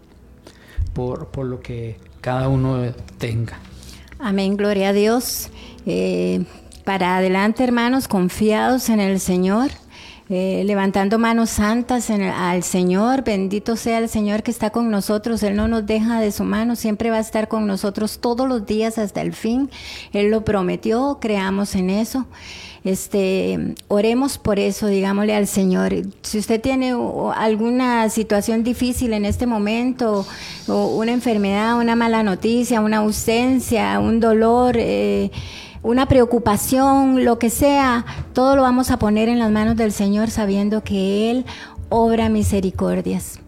por, 0.93 1.29
por 1.29 1.47
lo 1.47 1.61
que 1.61 1.97
cada 2.21 2.49
uno 2.49 2.83
tenga. 3.17 3.59
Amén, 4.19 4.59
gloria 4.59 4.91
a 4.91 4.93
Dios. 4.93 5.49
Eh, 5.87 6.45
para 6.91 7.19
adelante, 7.19 7.63
hermanos, 7.63 8.09
confiados 8.09 8.89
en 8.89 8.99
el 8.99 9.21
Señor. 9.21 9.71
Eh, 10.29 10.65
levantando 10.65 11.21
manos 11.21 11.51
santas 11.51 12.11
al 12.11 12.65
Señor, 12.65 13.23
bendito 13.23 13.77
sea 13.77 13.99
el 13.99 14.09
Señor 14.09 14.43
que 14.43 14.51
está 14.51 14.71
con 14.71 14.91
nosotros, 14.91 15.41
Él 15.45 15.55
no 15.55 15.69
nos 15.69 15.87
deja 15.87 16.21
de 16.21 16.33
su 16.33 16.43
mano, 16.43 16.75
siempre 16.75 17.11
va 17.11 17.19
a 17.19 17.21
estar 17.21 17.47
con 17.47 17.69
nosotros 17.69 18.19
todos 18.21 18.49
los 18.49 18.67
días 18.67 18.99
hasta 18.99 19.21
el 19.21 19.35
fin, 19.35 19.71
Él 20.13 20.33
lo 20.33 20.45
prometió, 20.45 21.19
creamos 21.21 21.77
en 21.77 21.91
eso. 21.91 22.27
Este, 22.83 23.75
oremos 23.87 24.39
por 24.39 24.59
eso, 24.59 24.89
digámosle 24.89 25.37
al 25.37 25.47
Señor. 25.47 25.93
Si 26.23 26.39
usted 26.39 26.61
tiene 26.61 26.93
alguna 27.37 28.09
situación 28.09 28.65
difícil 28.65 29.13
en 29.13 29.27
este 29.27 29.47
momento, 29.47 30.27
o 30.67 30.97
una 30.97 31.13
enfermedad, 31.13 31.79
una 31.79 31.95
mala 31.95 32.25
noticia, 32.25 32.81
una 32.81 32.99
ausencia, 32.99 34.01
un 34.01 34.19
dolor, 34.19 34.77
eh, 34.77 35.31
una 35.83 36.07
preocupación, 36.07 37.25
lo 37.25 37.39
que 37.39 37.51
sea, 37.51 38.05
todo 38.33 38.57
lo 38.57 38.63
vamos 38.63 38.91
a 38.91 38.99
poner 38.99 39.29
en 39.29 39.39
las 39.39 39.51
manos 39.51 39.77
del 39.77 39.93
Señor 39.93 40.31
sabiendo 40.31 40.83
que 40.83 41.31
Él 41.31 41.47
obra 41.89 42.29
misericordias. 42.29 43.41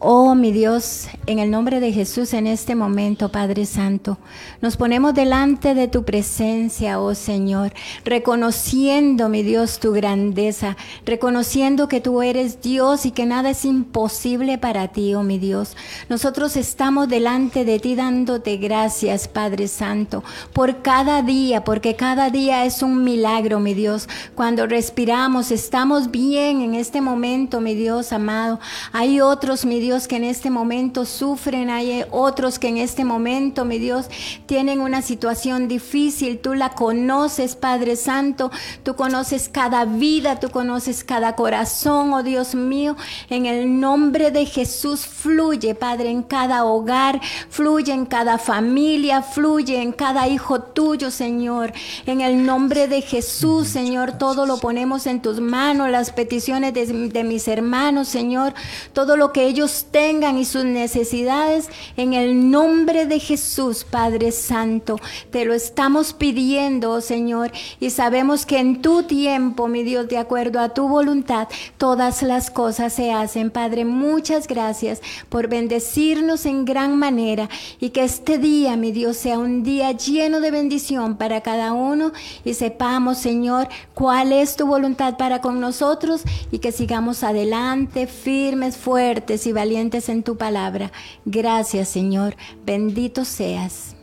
Oh 0.00 0.36
mi 0.36 0.52
Dios, 0.52 1.08
en 1.26 1.40
el 1.40 1.50
nombre 1.50 1.80
de 1.80 1.92
Jesús 1.92 2.32
en 2.32 2.46
este 2.46 2.76
momento, 2.76 3.32
Padre 3.32 3.66
Santo, 3.66 4.16
nos 4.60 4.76
ponemos 4.76 5.12
delante 5.12 5.74
de 5.74 5.88
tu 5.88 6.04
presencia, 6.04 7.00
oh 7.00 7.16
Señor, 7.16 7.72
reconociendo, 8.04 9.28
mi 9.28 9.42
Dios, 9.42 9.80
tu 9.80 9.90
grandeza, 9.90 10.76
reconociendo 11.04 11.88
que 11.88 12.00
tú 12.00 12.22
eres 12.22 12.62
Dios 12.62 13.06
y 13.06 13.10
que 13.10 13.26
nada 13.26 13.50
es 13.50 13.64
imposible 13.64 14.56
para 14.56 14.86
ti, 14.86 15.16
oh 15.16 15.24
mi 15.24 15.40
Dios. 15.40 15.76
Nosotros 16.08 16.56
estamos 16.56 17.08
delante 17.08 17.64
de 17.64 17.80
ti 17.80 17.96
dándote 17.96 18.56
gracias, 18.56 19.26
Padre 19.26 19.66
Santo, 19.66 20.22
por 20.52 20.80
cada 20.80 21.22
día, 21.22 21.64
porque 21.64 21.96
cada 21.96 22.30
día 22.30 22.64
es 22.64 22.84
un 22.84 23.02
milagro, 23.02 23.58
mi 23.58 23.74
Dios. 23.74 24.08
Cuando 24.36 24.68
respiramos, 24.68 25.50
estamos 25.50 26.12
bien 26.12 26.60
en 26.60 26.76
este 26.76 27.00
momento, 27.00 27.60
mi 27.60 27.74
Dios 27.74 28.12
amado. 28.12 28.60
Hay 28.92 29.20
otros, 29.20 29.64
mi 29.64 29.80
Dios, 29.80 29.87
Dios, 29.88 30.06
que 30.06 30.16
en 30.16 30.24
este 30.24 30.50
momento 30.50 31.06
sufren, 31.06 31.70
hay 31.70 32.04
otros 32.10 32.58
que 32.58 32.68
en 32.68 32.76
este 32.76 33.06
momento, 33.06 33.64
mi 33.64 33.78
Dios, 33.78 34.10
tienen 34.44 34.82
una 34.82 35.00
situación 35.00 35.66
difícil. 35.66 36.40
Tú 36.40 36.52
la 36.52 36.74
conoces, 36.74 37.56
Padre 37.56 37.96
Santo, 37.96 38.50
tú 38.82 38.96
conoces 38.96 39.48
cada 39.48 39.86
vida, 39.86 40.40
tú 40.40 40.50
conoces 40.50 41.04
cada 41.04 41.36
corazón, 41.36 42.12
oh 42.12 42.22
Dios 42.22 42.54
mío. 42.54 42.96
En 43.30 43.46
el 43.46 43.80
nombre 43.80 44.30
de 44.30 44.44
Jesús 44.44 45.06
fluye, 45.06 45.74
Padre, 45.74 46.10
en 46.10 46.22
cada 46.22 46.66
hogar, 46.66 47.18
fluye 47.48 47.94
en 47.94 48.04
cada 48.04 48.36
familia, 48.36 49.22
fluye 49.22 49.80
en 49.80 49.92
cada 49.92 50.28
hijo 50.28 50.60
tuyo, 50.60 51.10
Señor. 51.10 51.72
En 52.04 52.20
el 52.20 52.44
nombre 52.44 52.88
de 52.88 53.00
Jesús, 53.00 53.68
Señor, 53.68 54.18
todo 54.18 54.44
lo 54.44 54.58
ponemos 54.58 55.06
en 55.06 55.22
tus 55.22 55.40
manos, 55.40 55.88
las 55.88 56.10
peticiones 56.10 56.74
de, 56.74 56.84
de 57.08 57.24
mis 57.24 57.48
hermanos, 57.48 58.08
Señor, 58.08 58.52
todo 58.92 59.16
lo 59.16 59.32
que 59.32 59.46
ellos 59.46 59.77
tengan 59.86 60.36
y 60.38 60.44
sus 60.44 60.64
necesidades 60.64 61.68
en 61.96 62.14
el 62.14 62.50
nombre 62.50 63.06
de 63.06 63.20
Jesús, 63.20 63.84
Padre 63.84 64.32
Santo. 64.32 64.98
Te 65.30 65.44
lo 65.44 65.54
estamos 65.54 66.12
pidiendo, 66.12 66.92
oh 66.92 67.00
Señor, 67.00 67.52
y 67.80 67.90
sabemos 67.90 68.44
que 68.44 68.58
en 68.58 68.82
tu 68.82 69.04
tiempo, 69.04 69.68
mi 69.68 69.84
Dios, 69.84 70.08
de 70.08 70.18
acuerdo 70.18 70.60
a 70.60 70.70
tu 70.70 70.88
voluntad, 70.88 71.48
todas 71.76 72.22
las 72.22 72.50
cosas 72.50 72.92
se 72.92 73.12
hacen. 73.12 73.50
Padre, 73.50 73.84
muchas 73.84 74.48
gracias 74.48 75.00
por 75.28 75.48
bendecirnos 75.48 76.44
en 76.46 76.64
gran 76.64 76.96
manera 76.96 77.48
y 77.80 77.90
que 77.90 78.04
este 78.04 78.38
día, 78.38 78.76
mi 78.76 78.92
Dios, 78.92 79.16
sea 79.16 79.38
un 79.38 79.62
día 79.62 79.92
lleno 79.92 80.40
de 80.40 80.50
bendición 80.50 81.16
para 81.16 81.40
cada 81.40 81.72
uno 81.72 82.12
y 82.44 82.54
sepamos, 82.54 83.18
Señor, 83.18 83.68
cuál 83.94 84.32
es 84.32 84.56
tu 84.56 84.66
voluntad 84.66 85.16
para 85.16 85.40
con 85.40 85.60
nosotros 85.60 86.22
y 86.50 86.58
que 86.58 86.72
sigamos 86.72 87.22
adelante, 87.22 88.06
firmes, 88.06 88.76
fuertes 88.76 89.46
y 89.46 89.52
valientes 89.52 89.67
en 89.76 90.22
tu 90.22 90.36
palabra. 90.36 90.92
Gracias, 91.24 91.88
Señor. 91.88 92.36
Bendito 92.64 93.24
seas. 93.24 93.94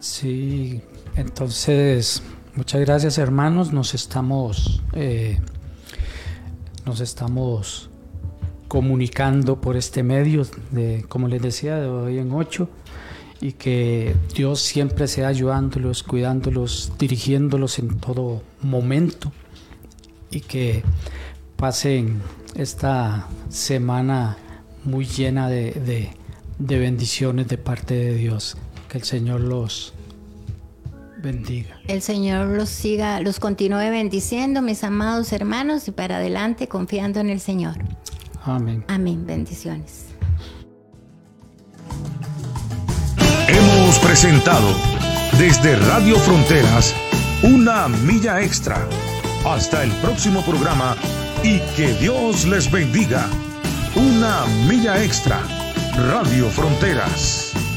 Sí, 0.00 0.80
entonces, 1.16 2.22
muchas 2.54 2.80
gracias, 2.80 3.18
hermanos. 3.18 3.72
Nos 3.72 3.94
estamos, 3.94 4.82
eh, 4.92 5.38
nos 6.86 7.00
estamos 7.00 7.90
comunicando 8.68 9.60
por 9.60 9.76
este 9.76 10.02
medio, 10.02 10.46
de, 10.70 11.04
como 11.08 11.28
les 11.28 11.42
decía, 11.42 11.76
de 11.76 11.88
hoy 11.88 12.18
en 12.18 12.32
ocho 12.32 12.68
y 13.40 13.52
que 13.52 14.16
Dios 14.34 14.60
siempre 14.60 15.06
sea 15.06 15.28
ayudándolos, 15.28 16.02
cuidándolos, 16.02 16.92
dirigiéndolos 16.98 17.78
en 17.78 17.98
todo 17.98 18.42
momento 18.62 19.32
y 20.30 20.40
que 20.40 20.82
pasen 21.58 22.22
esta 22.54 23.26
semana 23.50 24.36
muy 24.84 25.04
llena 25.04 25.48
de, 25.48 26.08
bendiciones 26.58 27.48
de 27.48 27.58
parte 27.58 27.94
de 27.94 28.14
Dios. 28.14 28.56
Que 28.88 28.98
el 28.98 29.04
Señor 29.04 29.40
los 29.40 29.92
bendiga. 31.18 31.78
El 31.88 32.00
Señor 32.00 32.46
los 32.46 32.68
siga, 32.68 33.20
los 33.20 33.40
continúe 33.40 33.90
bendiciendo, 33.90 34.62
mis 34.62 34.84
amados 34.84 35.32
hermanos, 35.32 35.88
y 35.88 35.90
para 35.90 36.16
adelante 36.16 36.68
confiando 36.68 37.20
en 37.20 37.28
el 37.28 37.40
Señor. 37.40 37.74
Amén. 38.44 38.84
Amén. 38.86 39.26
Bendiciones. 39.26 40.06
Hemos 43.48 43.98
presentado 43.98 44.68
desde 45.38 45.76
Radio 45.76 46.16
Fronteras 46.20 46.94
una 47.42 47.88
milla 47.88 48.42
extra. 48.42 48.86
Hasta 49.44 49.82
el 49.82 49.90
próximo 49.92 50.42
programa 50.42 50.96
y 51.42 51.60
que 51.76 51.92
Dios 51.94 52.46
les 52.46 52.70
bendiga. 52.70 53.28
Una 53.94 54.46
milla 54.66 55.02
extra. 55.02 55.40
Radio 56.10 56.48
Fronteras. 56.50 57.67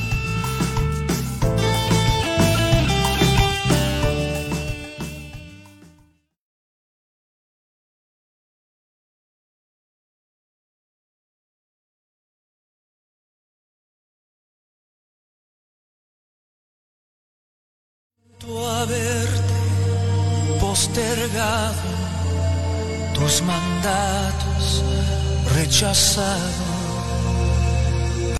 Tus 23.31 23.41
mandatos 23.43 24.83
rechazado 25.55 26.70